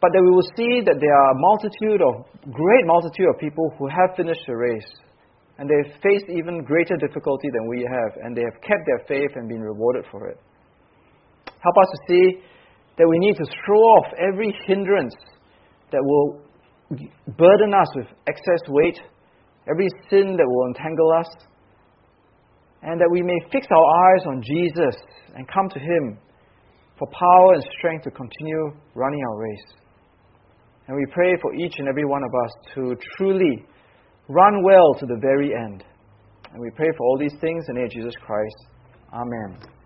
but 0.00 0.10
that 0.12 0.22
we 0.24 0.30
will 0.32 0.48
see 0.56 0.80
that 0.80 0.96
there 0.96 1.14
are 1.14 1.30
a 1.32 1.38
multitude 1.38 2.00
of, 2.00 2.24
great 2.48 2.84
multitude 2.88 3.28
of 3.28 3.38
people 3.38 3.68
who 3.78 3.86
have 3.86 4.16
finished 4.16 4.40
the 4.46 4.56
race. 4.56 4.88
And 5.58 5.68
they've 5.68 5.92
faced 6.00 6.24
even 6.32 6.64
greater 6.64 6.96
difficulty 6.96 7.52
than 7.52 7.68
we 7.68 7.84
have, 7.84 8.16
and 8.24 8.34
they 8.34 8.40
have 8.40 8.56
kept 8.64 8.88
their 8.88 9.04
faith 9.04 9.36
and 9.36 9.46
been 9.46 9.60
rewarded 9.60 10.06
for 10.10 10.28
it. 10.28 10.40
Help 11.44 11.76
us 11.76 11.88
to 11.92 11.98
see 12.08 12.40
that 13.00 13.08
we 13.08 13.18
need 13.18 13.34
to 13.34 13.46
throw 13.64 13.78
off 13.78 14.12
every 14.20 14.54
hindrance 14.66 15.14
that 15.90 16.04
will 16.04 16.42
burden 17.38 17.72
us 17.72 17.88
with 17.96 18.06
excess 18.26 18.60
weight, 18.68 19.00
every 19.66 19.88
sin 20.10 20.36
that 20.36 20.44
will 20.46 20.66
entangle 20.68 21.10
us, 21.18 21.26
and 22.82 23.00
that 23.00 23.08
we 23.10 23.22
may 23.22 23.38
fix 23.50 23.66
our 23.70 24.12
eyes 24.12 24.26
on 24.26 24.42
Jesus 24.42 25.00
and 25.34 25.48
come 25.48 25.70
to 25.70 25.78
Him 25.78 26.18
for 26.98 27.08
power 27.08 27.54
and 27.54 27.64
strength 27.78 28.04
to 28.04 28.10
continue 28.10 28.70
running 28.94 29.20
our 29.30 29.38
race. 29.38 29.80
And 30.86 30.94
we 30.94 31.06
pray 31.10 31.36
for 31.40 31.54
each 31.54 31.76
and 31.78 31.88
every 31.88 32.04
one 32.04 32.22
of 32.22 32.30
us 32.44 32.74
to 32.74 32.96
truly 33.16 33.64
run 34.28 34.62
well 34.62 34.92
to 34.98 35.06
the 35.06 35.18
very 35.22 35.54
end. 35.54 35.84
And 36.52 36.60
we 36.60 36.68
pray 36.76 36.88
for 36.98 37.06
all 37.06 37.16
these 37.18 37.40
things 37.40 37.64
in 37.68 37.76
the 37.76 37.80
name 37.80 37.86
of 37.86 37.92
Jesus 37.92 38.14
Christ. 38.26 38.66
Amen. 39.14 39.79